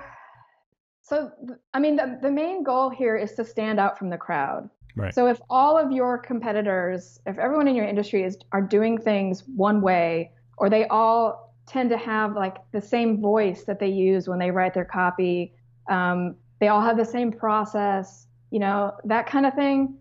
so 1.03 1.31
I 1.75 1.81
mean, 1.81 1.97
the 1.97 2.19
the 2.23 2.31
main 2.31 2.63
goal 2.63 2.91
here 2.91 3.17
is 3.17 3.33
to 3.35 3.45
stand 3.45 3.81
out 3.81 3.99
from 3.99 4.11
the 4.11 4.19
crowd. 4.19 4.69
Right. 4.97 5.15
So 5.15 5.27
if 5.27 5.41
all 5.49 5.79
of 5.79 5.93
your 5.93 6.19
competitors, 6.19 7.21
if 7.27 7.39
everyone 7.39 7.69
in 7.69 7.77
your 7.77 7.87
industry 7.87 8.25
is 8.25 8.37
are 8.53 8.63
doing 8.63 8.99
things 8.99 9.45
one 9.47 9.81
way, 9.81 10.33
or 10.57 10.69
they 10.69 10.87
all 10.89 11.55
tend 11.69 11.91
to 11.91 11.99
have 11.99 12.35
like 12.35 12.57
the 12.73 12.81
same 12.81 13.21
voice 13.21 13.65
that 13.65 13.79
they 13.79 13.89
use 13.89 14.29
when 14.29 14.39
they 14.39 14.51
write 14.51 14.75
their 14.75 14.85
copy. 14.85 15.55
Um, 15.89 16.37
they 16.61 16.69
all 16.69 16.81
have 16.81 16.97
the 16.97 17.05
same 17.05 17.31
process, 17.31 18.27
you 18.51 18.59
know, 18.59 18.93
that 19.05 19.27
kind 19.27 19.47
of 19.47 19.55
thing. 19.55 19.97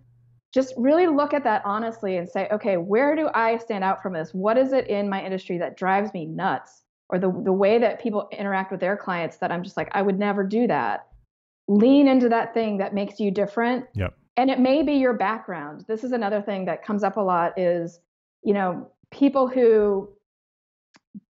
Just 0.54 0.74
really 0.78 1.08
look 1.08 1.34
at 1.34 1.44
that 1.44 1.62
honestly 1.66 2.18
and 2.18 2.28
say, 2.28 2.48
okay, 2.52 2.78
where 2.78 3.16
do 3.16 3.30
I 3.34 3.58
stand 3.58 3.84
out 3.84 4.02
from 4.02 4.14
this? 4.14 4.34
What 4.34 4.58
is 4.58 4.72
it 4.72 4.88
in 4.88 5.10
my 5.10 5.24
industry 5.24 5.58
that 5.60 5.78
drives 5.78 6.14
me 6.14 6.26
nuts? 6.26 6.84
Or 7.10 7.20
the, 7.20 7.32
the 7.32 7.54
way 7.54 7.80
that 7.80 8.02
people 8.02 8.28
interact 8.32 8.72
with 8.72 8.82
their 8.82 8.98
clients 8.98 9.38
that 9.38 9.52
I'm 9.52 9.64
just 9.64 9.78
like, 9.78 9.90
I 9.94 10.02
would 10.02 10.20
never 10.20 10.44
do 10.44 10.68
that. 10.68 11.08
Lean 11.68 12.08
into 12.08 12.30
that 12.30 12.54
thing 12.54 12.78
that 12.78 12.94
makes 12.94 13.20
you 13.20 13.32
different 13.32 13.86
yep. 13.94 14.14
and 14.36 14.50
it 14.50 14.60
may 14.60 14.84
be 14.84 14.94
your 14.94 15.14
background. 15.14 15.86
This 15.88 16.04
is 16.04 16.12
another 16.12 16.42
thing 16.42 16.66
that 16.66 16.84
comes 16.84 17.04
up 17.04 17.18
a 17.18 17.22
lot 17.22 17.58
is, 17.58 18.00
you 18.44 18.54
know, 18.54 18.92
people 19.12 19.48
who 19.48 20.10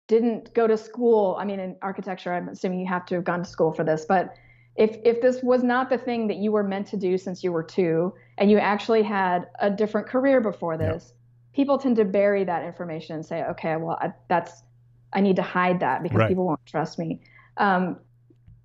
didn't 0.08 0.54
go 0.54 0.68
to 0.68 0.78
school. 0.78 1.36
I 1.40 1.46
mean, 1.46 1.60
in 1.60 1.76
architecture, 1.82 2.34
I'm 2.34 2.50
assuming 2.50 2.80
you 2.80 2.88
have 2.88 3.06
to 3.08 3.16
have 3.16 3.24
gone 3.24 3.44
to 3.44 3.50
school 3.50 3.72
for 3.72 3.84
this, 3.84 4.06
but 4.08 4.34
if 4.76 4.98
if 5.04 5.22
this 5.22 5.42
was 5.42 5.64
not 5.64 5.90
the 5.90 5.98
thing 5.98 6.28
that 6.28 6.38
you 6.38 6.52
were 6.52 6.64
meant 6.64 6.88
to 6.88 6.98
do 6.98 7.18
since 7.18 7.44
you 7.44 7.52
were 7.52 7.64
two, 7.64 8.14
and 8.38 8.52
you 8.52 8.58
actually 8.58 9.04
had 9.04 9.48
a 9.60 9.70
different 9.70 10.08
career 10.08 10.42
before 10.42 10.78
this, 10.78 11.14
people 11.54 11.78
tend 11.78 11.96
to 11.96 12.06
bury 12.06 12.44
that 12.44 12.64
information 12.66 13.16
and 13.16 13.26
say, 13.26 13.44
okay, 13.44 13.78
well, 13.78 13.98
I, 14.02 14.14
that's 14.28 14.64
I 15.16 15.22
need 15.22 15.38
to 15.38 15.42
hide 15.42 15.80
that 15.80 16.04
because 16.04 16.20
right. 16.20 16.28
people 16.28 16.46
won't 16.46 16.64
trust 16.66 17.00
me. 17.00 17.22
Um, 17.58 17.98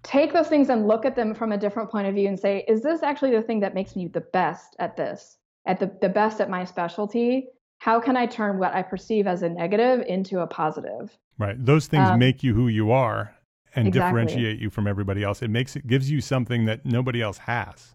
take 0.02 0.32
those 0.32 0.48
things 0.48 0.68
and 0.68 0.86
look 0.86 1.06
at 1.06 1.14
them 1.14 1.34
from 1.34 1.52
a 1.52 1.56
different 1.56 1.90
point 1.90 2.08
of 2.08 2.14
view 2.14 2.28
and 2.28 2.38
say, 2.38 2.64
is 2.66 2.82
this 2.82 3.02
actually 3.02 3.30
the 3.30 3.42
thing 3.42 3.60
that 3.60 3.72
makes 3.72 3.94
me 3.96 4.08
the 4.08 4.20
best 4.20 4.74
at 4.78 4.96
this, 4.96 5.38
at 5.66 5.78
the, 5.78 5.90
the 6.00 6.08
best 6.08 6.40
at 6.40 6.50
my 6.50 6.64
specialty? 6.64 7.46
How 7.78 8.00
can 8.00 8.16
I 8.16 8.26
turn 8.26 8.58
what 8.58 8.74
I 8.74 8.82
perceive 8.82 9.26
as 9.26 9.42
a 9.42 9.48
negative 9.48 10.04
into 10.06 10.40
a 10.40 10.46
positive? 10.46 11.16
Right. 11.38 11.56
Those 11.64 11.86
things 11.86 12.10
um, 12.10 12.18
make 12.18 12.42
you 12.42 12.52
who 12.52 12.68
you 12.68 12.90
are 12.90 13.34
and 13.74 13.88
exactly. 13.88 14.20
differentiate 14.20 14.58
you 14.58 14.68
from 14.68 14.86
everybody 14.86 15.22
else. 15.22 15.40
It 15.40 15.48
makes 15.48 15.76
it 15.76 15.86
gives 15.86 16.10
you 16.10 16.20
something 16.20 16.64
that 16.66 16.84
nobody 16.84 17.22
else 17.22 17.38
has. 17.38 17.94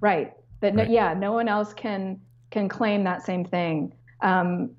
Right. 0.00 0.32
That 0.60 0.74
right. 0.74 0.88
No, 0.88 0.94
yeah, 0.94 1.12
no 1.12 1.32
one 1.32 1.48
else 1.48 1.74
can 1.74 2.20
can 2.50 2.68
claim 2.68 3.04
that 3.04 3.22
same 3.22 3.44
thing. 3.44 3.92
Um, 4.22 4.70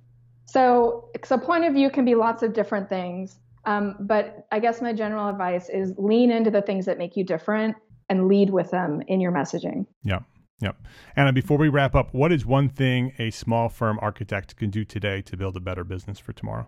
so, 0.47 1.09
so 1.23 1.37
point 1.37 1.65
of 1.65 1.73
view 1.73 1.89
can 1.89 2.05
be 2.05 2.15
lots 2.15 2.41
of 2.41 2.53
different 2.53 2.89
things. 2.89 3.39
Um, 3.65 3.97
but 3.99 4.47
I 4.51 4.59
guess 4.59 4.81
my 4.81 4.93
general 4.93 5.27
advice 5.27 5.69
is 5.69 5.93
lean 5.97 6.31
into 6.31 6.49
the 6.49 6.61
things 6.61 6.85
that 6.85 6.97
make 6.97 7.17
you 7.17 7.25
different 7.25 7.75
and 8.09 8.29
lead 8.29 8.49
with 8.49 8.71
them 8.71 9.01
in 9.07 9.19
your 9.19 9.33
messaging. 9.33 9.85
Yeah. 10.03 10.19
Yeah. 10.61 10.71
Anna, 11.15 11.33
before 11.33 11.57
we 11.57 11.67
wrap 11.67 11.93
up, 11.93 12.13
what 12.13 12.31
is 12.31 12.45
one 12.45 12.69
thing 12.69 13.13
a 13.19 13.29
small 13.29 13.67
firm 13.69 13.99
architect 14.01 14.55
can 14.55 14.69
do 14.69 14.85
today 14.85 15.21
to 15.23 15.37
build 15.37 15.57
a 15.57 15.59
better 15.59 15.83
business 15.83 16.17
for 16.17 16.31
tomorrow? 16.31 16.67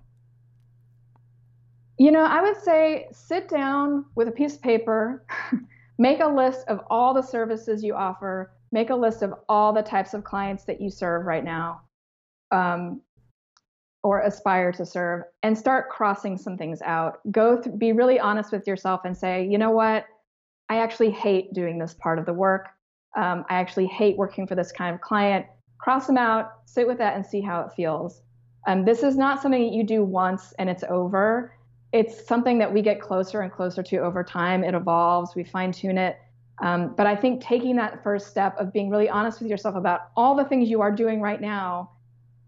You 1.98 2.12
know, 2.12 2.24
I 2.24 2.42
would 2.42 2.58
say 2.58 3.08
sit 3.12 3.50
down 3.50 4.06
with 4.16 4.28
a 4.28 4.32
piece 4.32 4.56
of 4.56 4.62
paper, 4.62 5.26
make 5.98 6.20
a 6.20 6.28
list 6.28 6.68
of 6.68 6.82
all 6.90 7.14
the 7.14 7.22
services 7.22 7.84
you 7.84 7.96
offer, 7.96 8.52
make 8.72 8.90
a 8.90 8.96
list 8.96 9.24
of 9.24 9.34
all 9.48 9.74
the 9.74 9.82
types 9.82 10.14
of 10.14 10.24
clients 10.24 10.66
that 10.66 10.80
you 10.82 10.90
serve 10.90 11.26
right 11.26 11.44
now. 11.44 11.82
Um, 12.52 13.02
or 14.04 14.22
aspire 14.22 14.72
to 14.72 14.86
serve 14.86 15.24
and 15.44 15.58
start 15.58 15.90
crossing 15.90 16.38
some 16.38 16.58
things 16.58 16.82
out. 16.82 17.20
Go 17.32 17.62
th- 17.62 17.78
be 17.78 17.92
really 17.92 18.20
honest 18.20 18.52
with 18.52 18.66
yourself 18.66 19.02
and 19.04 19.16
say, 19.16 19.46
you 19.46 19.58
know 19.58 19.72
what? 19.72 20.06
I 20.70 20.78
actually 20.78 21.12
hate 21.12 21.54
doing 21.54 21.78
this 21.80 21.96
part 21.96 22.20
of 22.20 22.26
the 22.26 22.34
work. 22.34 22.70
Um, 23.18 23.44
I 23.50 23.56
actually 23.56 23.88
hate 23.88 24.18
working 24.18 24.48
for 24.48 24.56
this 24.56 24.72
kind 24.72 24.94
of 24.96 25.02
client. 25.02 25.46
Cross 25.80 26.08
them 26.08 26.18
out, 26.18 26.52
sit 26.66 26.88
with 26.88 26.98
that, 27.00 27.16
and 27.16 27.26
see 27.26 27.42
how 27.42 27.62
it 27.62 27.72
feels. 27.76 28.22
Um, 28.68 28.86
this 28.86 29.04
is 29.04 29.18
not 29.18 29.42
something 29.42 29.64
that 29.64 29.74
you 29.74 29.84
do 29.84 30.04
once 30.04 30.54
and 30.60 30.70
it's 30.70 30.84
over. 30.90 31.54
It's 31.92 32.26
something 32.28 32.58
that 32.60 32.72
we 32.72 32.82
get 32.82 33.02
closer 33.02 33.42
and 33.42 33.52
closer 33.52 33.82
to 33.82 33.98
over 33.98 34.24
time. 34.24 34.64
It 34.64 34.76
evolves, 34.76 35.36
we 35.36 35.44
fine 35.44 35.72
tune 35.72 35.98
it. 35.98 36.18
Um, 36.62 36.94
but 36.96 37.08
I 37.08 37.16
think 37.16 37.42
taking 37.42 37.76
that 37.78 38.04
first 38.04 38.28
step 38.28 38.56
of 38.60 38.72
being 38.72 38.90
really 38.90 39.10
honest 39.10 39.42
with 39.42 39.50
yourself 39.50 39.76
about 39.76 40.12
all 40.16 40.36
the 40.36 40.44
things 40.44 40.70
you 40.70 40.82
are 40.82 40.92
doing 40.92 41.22
right 41.22 41.40
now 41.40 41.92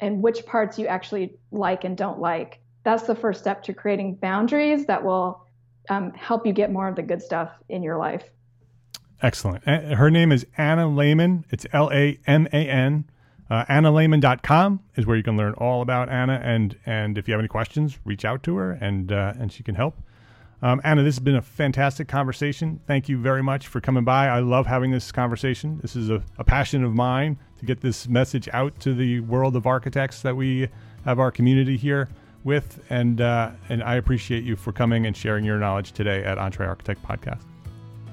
and 0.01 0.21
which 0.21 0.45
parts 0.45 0.77
you 0.77 0.87
actually 0.87 1.35
like 1.51 1.83
and 1.83 1.95
don't 1.95 2.19
like. 2.19 2.59
That's 2.83 3.03
the 3.03 3.15
first 3.15 3.39
step 3.39 3.63
to 3.63 3.73
creating 3.73 4.15
boundaries 4.15 4.85
that 4.87 5.03
will 5.03 5.45
um, 5.89 6.11
help 6.13 6.45
you 6.45 6.53
get 6.53 6.71
more 6.71 6.87
of 6.87 6.95
the 6.95 7.03
good 7.03 7.21
stuff 7.21 7.51
in 7.69 7.83
your 7.83 7.97
life. 7.97 8.23
Excellent. 9.21 9.63
Her 9.65 10.09
name 10.09 10.31
is 10.31 10.45
Anna 10.57 10.87
Lehman. 10.87 11.45
It's 11.51 11.67
L 11.71 11.91
A 11.93 12.19
M 12.25 12.47
A 12.51 12.67
N. 12.67 13.05
Uh, 13.51 13.65
AnnaLehman.com 13.65 14.79
is 14.95 15.05
where 15.05 15.17
you 15.17 15.23
can 15.23 15.35
learn 15.35 15.53
all 15.55 15.81
about 15.81 16.07
Anna. 16.09 16.41
And, 16.41 16.77
and 16.85 17.17
if 17.17 17.27
you 17.27 17.33
have 17.33 17.39
any 17.39 17.49
questions, 17.49 17.99
reach 18.05 18.23
out 18.23 18.43
to 18.43 18.55
her 18.55 18.71
and, 18.71 19.11
uh, 19.11 19.33
and 19.37 19.51
she 19.51 19.61
can 19.61 19.75
help. 19.75 20.01
Um, 20.63 20.79
Anna, 20.83 21.01
this 21.01 21.15
has 21.15 21.23
been 21.23 21.35
a 21.35 21.41
fantastic 21.41 22.07
conversation. 22.07 22.79
Thank 22.85 23.09
you 23.09 23.17
very 23.17 23.41
much 23.41 23.67
for 23.67 23.81
coming 23.81 24.03
by. 24.03 24.27
I 24.27 24.39
love 24.39 24.67
having 24.67 24.91
this 24.91 25.11
conversation. 25.11 25.79
This 25.81 25.95
is 25.95 26.11
a, 26.11 26.23
a 26.37 26.43
passion 26.43 26.83
of 26.83 26.93
mine 26.93 27.39
to 27.59 27.65
get 27.65 27.81
this 27.81 28.07
message 28.07 28.47
out 28.53 28.79
to 28.81 28.93
the 28.93 29.21
world 29.21 29.55
of 29.55 29.65
architects 29.65 30.21
that 30.21 30.35
we 30.35 30.69
have 31.03 31.19
our 31.19 31.31
community 31.31 31.77
here 31.77 32.09
with. 32.43 32.83
And, 32.91 33.21
uh, 33.21 33.51
and 33.69 33.81
I 33.81 33.95
appreciate 33.95 34.43
you 34.43 34.55
for 34.55 34.71
coming 34.71 35.07
and 35.07 35.17
sharing 35.17 35.43
your 35.43 35.57
knowledge 35.57 35.93
today 35.93 36.23
at 36.23 36.37
EntreArchitect 36.37 36.97
Podcast. 36.97 37.43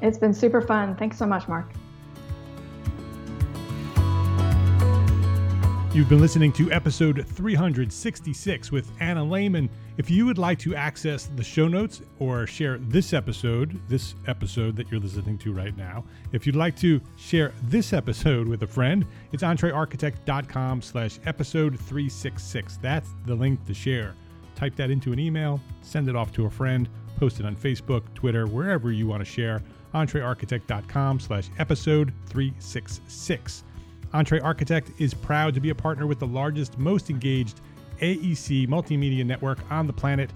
It's 0.00 0.18
been 0.18 0.32
super 0.32 0.62
fun. 0.62 0.96
Thanks 0.96 1.18
so 1.18 1.26
much, 1.26 1.48
Mark. 1.48 1.70
You've 5.94 6.08
been 6.08 6.20
listening 6.20 6.52
to 6.52 6.70
episode 6.70 7.26
366 7.26 8.70
with 8.70 8.92
Anna 9.00 9.24
Lehman. 9.24 9.70
If 9.96 10.10
you 10.10 10.26
would 10.26 10.36
like 10.38 10.58
to 10.60 10.76
access 10.76 11.30
the 11.34 11.42
show 11.42 11.66
notes 11.66 12.02
or 12.18 12.46
share 12.46 12.76
this 12.78 13.14
episode, 13.14 13.80
this 13.88 14.14
episode 14.26 14.76
that 14.76 14.90
you're 14.90 15.00
listening 15.00 15.38
to 15.38 15.52
right 15.52 15.76
now, 15.76 16.04
if 16.32 16.46
you'd 16.46 16.54
like 16.54 16.76
to 16.76 17.00
share 17.16 17.52
this 17.64 17.92
episode 17.94 18.46
with 18.46 18.62
a 18.62 18.66
friend, 18.66 19.06
it's 19.32 19.42
entrearchitect.com 19.42 20.82
slash 20.82 21.18
episode 21.24 21.80
366. 21.80 22.76
That's 22.76 23.08
the 23.24 23.34
link 23.34 23.64
to 23.66 23.74
share. 23.74 24.14
Type 24.54 24.76
that 24.76 24.90
into 24.90 25.12
an 25.12 25.18
email, 25.18 25.58
send 25.80 26.08
it 26.08 26.14
off 26.14 26.32
to 26.34 26.44
a 26.44 26.50
friend, 26.50 26.88
post 27.18 27.40
it 27.40 27.46
on 27.46 27.56
Facebook, 27.56 28.02
Twitter, 28.14 28.46
wherever 28.46 28.92
you 28.92 29.06
want 29.06 29.20
to 29.22 29.30
share. 29.30 29.62
entrearchitect.com 29.94 31.18
slash 31.18 31.48
episode 31.58 32.12
366. 32.26 33.64
EntreArchitect 34.14 34.92
is 34.98 35.12
proud 35.14 35.54
to 35.54 35.60
be 35.60 35.70
a 35.70 35.74
partner 35.74 36.06
with 36.06 36.18
the 36.18 36.26
largest, 36.26 36.78
most 36.78 37.10
engaged 37.10 37.60
AEC 38.00 38.68
multimedia 38.68 39.24
network 39.24 39.58
on 39.70 39.86
the 39.86 39.92
planet, 39.92 40.30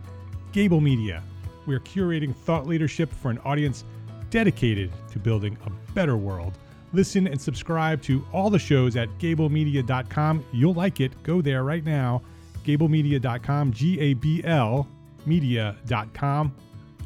Gable 0.52 0.80
Media. 0.80 1.22
We 1.66 1.74
are 1.74 1.80
curating 1.80 2.34
thought 2.34 2.66
leadership 2.66 3.12
for 3.12 3.30
an 3.30 3.38
audience 3.38 3.84
dedicated 4.30 4.90
to 5.12 5.18
building 5.18 5.56
a 5.66 5.70
better 5.92 6.16
world. 6.16 6.58
Listen 6.92 7.26
and 7.26 7.40
subscribe 7.40 8.02
to 8.02 8.24
all 8.32 8.50
the 8.50 8.58
shows 8.58 8.96
at 8.96 9.08
gablemedia.com. 9.18 10.44
You'll 10.52 10.74
like 10.74 11.00
it. 11.00 11.22
Go 11.22 11.40
there 11.40 11.64
right 11.64 11.84
now. 11.84 12.22
Gablemedia.com, 12.64 13.72
G 13.72 13.98
A 14.00 14.14
B 14.14 14.42
L 14.44 14.86
media.com. 15.24 16.54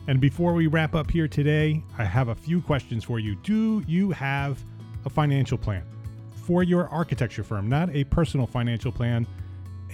And 0.09 0.21
before 0.21 0.55
we 0.55 0.69
wrap 0.69 0.95
up 0.95 1.11
here 1.11 1.29
today, 1.29 1.83
I 1.99 2.05
have 2.05 2.29
a 2.29 2.35
few 2.35 2.61
questions 2.61 3.05
for 3.05 3.19
you. 3.19 3.37
Do 3.37 3.83
you 3.87 4.11
have 4.13 4.63
a 5.05 5.11
financial 5.11 5.59
plan? 5.59 5.83
For 6.47 6.63
your 6.63 6.89
architecture 6.91 7.43
firm, 7.43 7.69
not 7.69 7.91
a 7.91 8.05
personal 8.05 8.47
financial 8.47 8.93
plan, 8.93 9.27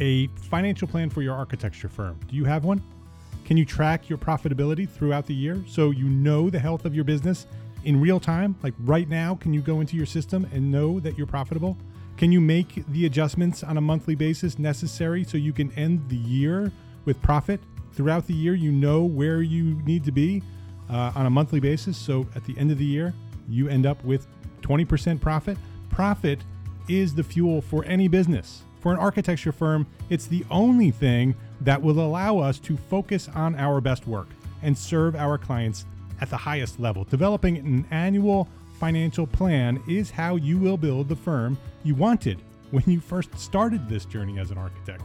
a 0.00 0.26
financial 0.50 0.86
plan 0.86 1.08
for 1.08 1.22
your 1.22 1.34
architecture 1.34 1.88
firm. 1.88 2.20
Do 2.28 2.36
you 2.36 2.44
have 2.44 2.66
one? 2.66 2.82
Can 3.46 3.56
you 3.56 3.64
track 3.64 4.10
your 4.10 4.18
profitability 4.18 4.86
throughout 4.86 5.24
the 5.24 5.32
year 5.32 5.64
so 5.66 5.90
you 5.90 6.04
know 6.10 6.50
the 6.50 6.58
health 6.58 6.84
of 6.84 6.94
your 6.94 7.04
business 7.04 7.46
in 7.84 7.98
real 7.98 8.20
time? 8.20 8.54
Like 8.62 8.74
right 8.80 9.08
now, 9.08 9.34
can 9.34 9.54
you 9.54 9.62
go 9.62 9.80
into 9.80 9.96
your 9.96 10.04
system 10.04 10.46
and 10.52 10.70
know 10.70 11.00
that 11.00 11.16
you're 11.16 11.26
profitable? 11.26 11.74
Can 12.18 12.30
you 12.30 12.40
make 12.40 12.84
the 12.88 13.06
adjustments 13.06 13.62
on 13.64 13.78
a 13.78 13.80
monthly 13.80 14.14
basis 14.14 14.58
necessary 14.58 15.24
so 15.24 15.38
you 15.38 15.54
can 15.54 15.72
end 15.72 16.06
the 16.10 16.16
year 16.16 16.70
with 17.06 17.20
profit? 17.22 17.60
Throughout 17.94 18.26
the 18.26 18.34
year, 18.34 18.54
you 18.54 18.70
know 18.70 19.04
where 19.04 19.40
you 19.40 19.80
need 19.86 20.04
to 20.04 20.12
be 20.12 20.42
uh, 20.90 21.12
on 21.14 21.24
a 21.24 21.30
monthly 21.30 21.60
basis. 21.60 21.96
So 21.96 22.26
at 22.36 22.44
the 22.44 22.56
end 22.58 22.70
of 22.70 22.76
the 22.76 22.84
year, 22.84 23.14
you 23.48 23.68
end 23.68 23.86
up 23.86 24.04
with 24.04 24.26
20% 24.60 25.18
profit 25.18 25.56
profit 25.92 26.40
is 26.88 27.14
the 27.14 27.22
fuel 27.22 27.60
for 27.60 27.84
any 27.84 28.08
business. 28.08 28.62
For 28.80 28.92
an 28.92 28.98
architecture 28.98 29.52
firm, 29.52 29.86
it's 30.10 30.26
the 30.26 30.44
only 30.50 30.90
thing 30.90 31.36
that 31.60 31.80
will 31.80 32.00
allow 32.00 32.38
us 32.38 32.58
to 32.60 32.76
focus 32.76 33.28
on 33.34 33.54
our 33.54 33.80
best 33.80 34.08
work 34.08 34.26
and 34.62 34.76
serve 34.76 35.14
our 35.14 35.38
clients 35.38 35.84
at 36.20 36.30
the 36.30 36.36
highest 36.36 36.80
level. 36.80 37.04
Developing 37.04 37.58
an 37.58 37.86
annual 37.92 38.48
financial 38.80 39.26
plan 39.26 39.80
is 39.88 40.10
how 40.10 40.34
you 40.34 40.58
will 40.58 40.76
build 40.76 41.08
the 41.08 41.14
firm 41.14 41.56
you 41.84 41.94
wanted 41.94 42.42
when 42.72 42.82
you 42.86 42.98
first 42.98 43.38
started 43.38 43.88
this 43.88 44.04
journey 44.04 44.40
as 44.40 44.50
an 44.50 44.58
architect. 44.58 45.02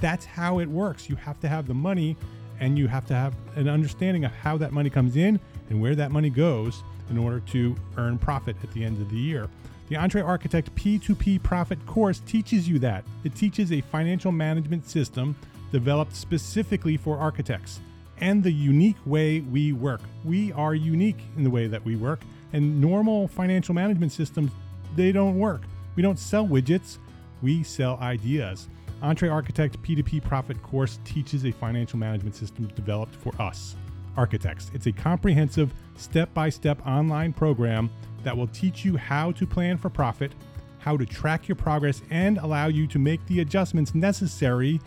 That's 0.00 0.24
how 0.24 0.60
it 0.60 0.66
works. 0.66 1.08
You 1.08 1.16
have 1.16 1.40
to 1.40 1.48
have 1.48 1.66
the 1.66 1.74
money 1.74 2.16
and 2.60 2.78
you 2.78 2.86
have 2.86 3.06
to 3.06 3.14
have 3.14 3.34
an 3.56 3.68
understanding 3.68 4.24
of 4.24 4.32
how 4.32 4.56
that 4.58 4.72
money 4.72 4.90
comes 4.90 5.16
in 5.16 5.40
and 5.70 5.80
where 5.80 5.94
that 5.96 6.12
money 6.12 6.30
goes 6.30 6.82
in 7.10 7.18
order 7.18 7.40
to 7.40 7.74
earn 7.96 8.18
profit 8.18 8.56
at 8.62 8.72
the 8.72 8.84
end 8.84 9.00
of 9.00 9.10
the 9.10 9.16
year. 9.16 9.48
The 9.88 9.94
EntreArchitect 9.94 10.70
P2P 10.70 11.42
Profit 11.44 11.84
course 11.86 12.20
teaches 12.26 12.68
you 12.68 12.80
that. 12.80 13.04
It 13.22 13.36
teaches 13.36 13.70
a 13.70 13.80
financial 13.80 14.32
management 14.32 14.88
system 14.88 15.36
developed 15.70 16.16
specifically 16.16 16.96
for 16.96 17.18
architects 17.18 17.80
and 18.18 18.42
the 18.42 18.50
unique 18.50 18.96
way 19.04 19.40
we 19.40 19.72
work. 19.72 20.00
We 20.24 20.52
are 20.54 20.74
unique 20.74 21.20
in 21.36 21.44
the 21.44 21.50
way 21.50 21.68
that 21.68 21.84
we 21.84 21.94
work, 21.94 22.20
and 22.52 22.80
normal 22.80 23.28
financial 23.28 23.74
management 23.74 24.10
systems, 24.10 24.50
they 24.96 25.12
don't 25.12 25.38
work. 25.38 25.62
We 25.94 26.02
don't 26.02 26.18
sell 26.18 26.46
widgets, 26.46 26.98
we 27.42 27.62
sell 27.62 27.98
ideas. 27.98 28.68
EntreArchitect 29.02 29.76
P2P 29.78 30.24
Profit 30.24 30.60
course 30.62 30.98
teaches 31.04 31.44
a 31.44 31.52
financial 31.52 31.98
management 31.98 32.34
system 32.34 32.66
developed 32.68 33.14
for 33.14 33.32
us, 33.40 33.76
architects. 34.16 34.70
It's 34.74 34.86
a 34.86 34.92
comprehensive, 34.92 35.72
step 35.96 36.32
by 36.34 36.48
step 36.48 36.84
online 36.86 37.32
program 37.32 37.90
that 38.22 38.36
will 38.36 38.48
teach 38.48 38.84
you 38.84 38.96
how 38.96 39.32
to 39.32 39.46
plan 39.46 39.78
for 39.78 39.88
profit, 39.88 40.32
how 40.78 40.96
to 40.96 41.06
track 41.06 41.48
your 41.48 41.56
progress 41.56 42.02
and 42.10 42.38
allow 42.38 42.66
you 42.66 42.86
to 42.88 42.98
make 42.98 43.24
the 43.26 43.40
adjustments 43.40 43.94
necessary 43.94 44.80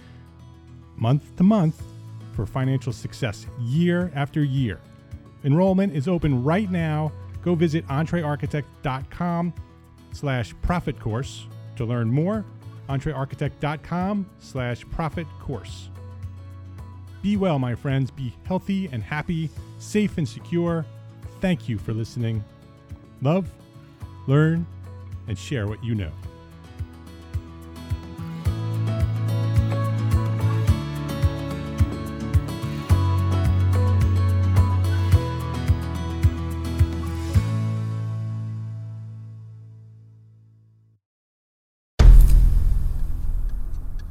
month 0.95 1.35
to 1.37 1.43
month 1.43 1.81
for 2.35 2.45
financial 2.45 2.93
success 2.93 3.47
year 3.59 4.11
after 4.15 4.43
year. 4.43 4.79
Enrollment 5.43 5.95
is 5.95 6.07
open 6.07 6.43
right 6.43 6.69
now. 6.69 7.11
Go 7.41 7.55
visit 7.55 7.87
entrearchitect.com 7.87 9.53
slash 10.11 10.53
profit 10.61 10.99
course 10.99 11.47
to 11.77 11.85
learn 11.85 12.09
more. 12.09 12.45
entrearchitect.com 12.89 14.29
slash 14.39 14.83
profit 14.89 15.27
course. 15.39 15.89
Be 17.21 17.37
well, 17.37 17.59
my 17.59 17.75
friends. 17.75 18.11
Be 18.11 18.33
healthy 18.45 18.87
and 18.91 19.03
happy, 19.03 19.49
safe 19.79 20.17
and 20.17 20.27
secure. 20.27 20.85
Thank 21.41 21.67
you 21.67 21.77
for 21.77 21.93
listening. 21.93 22.43
Love, 23.21 23.49
learn, 24.27 24.65
and 25.27 25.37
share 25.37 25.67
what 25.67 25.83
you 25.83 25.95
know. 25.95 26.11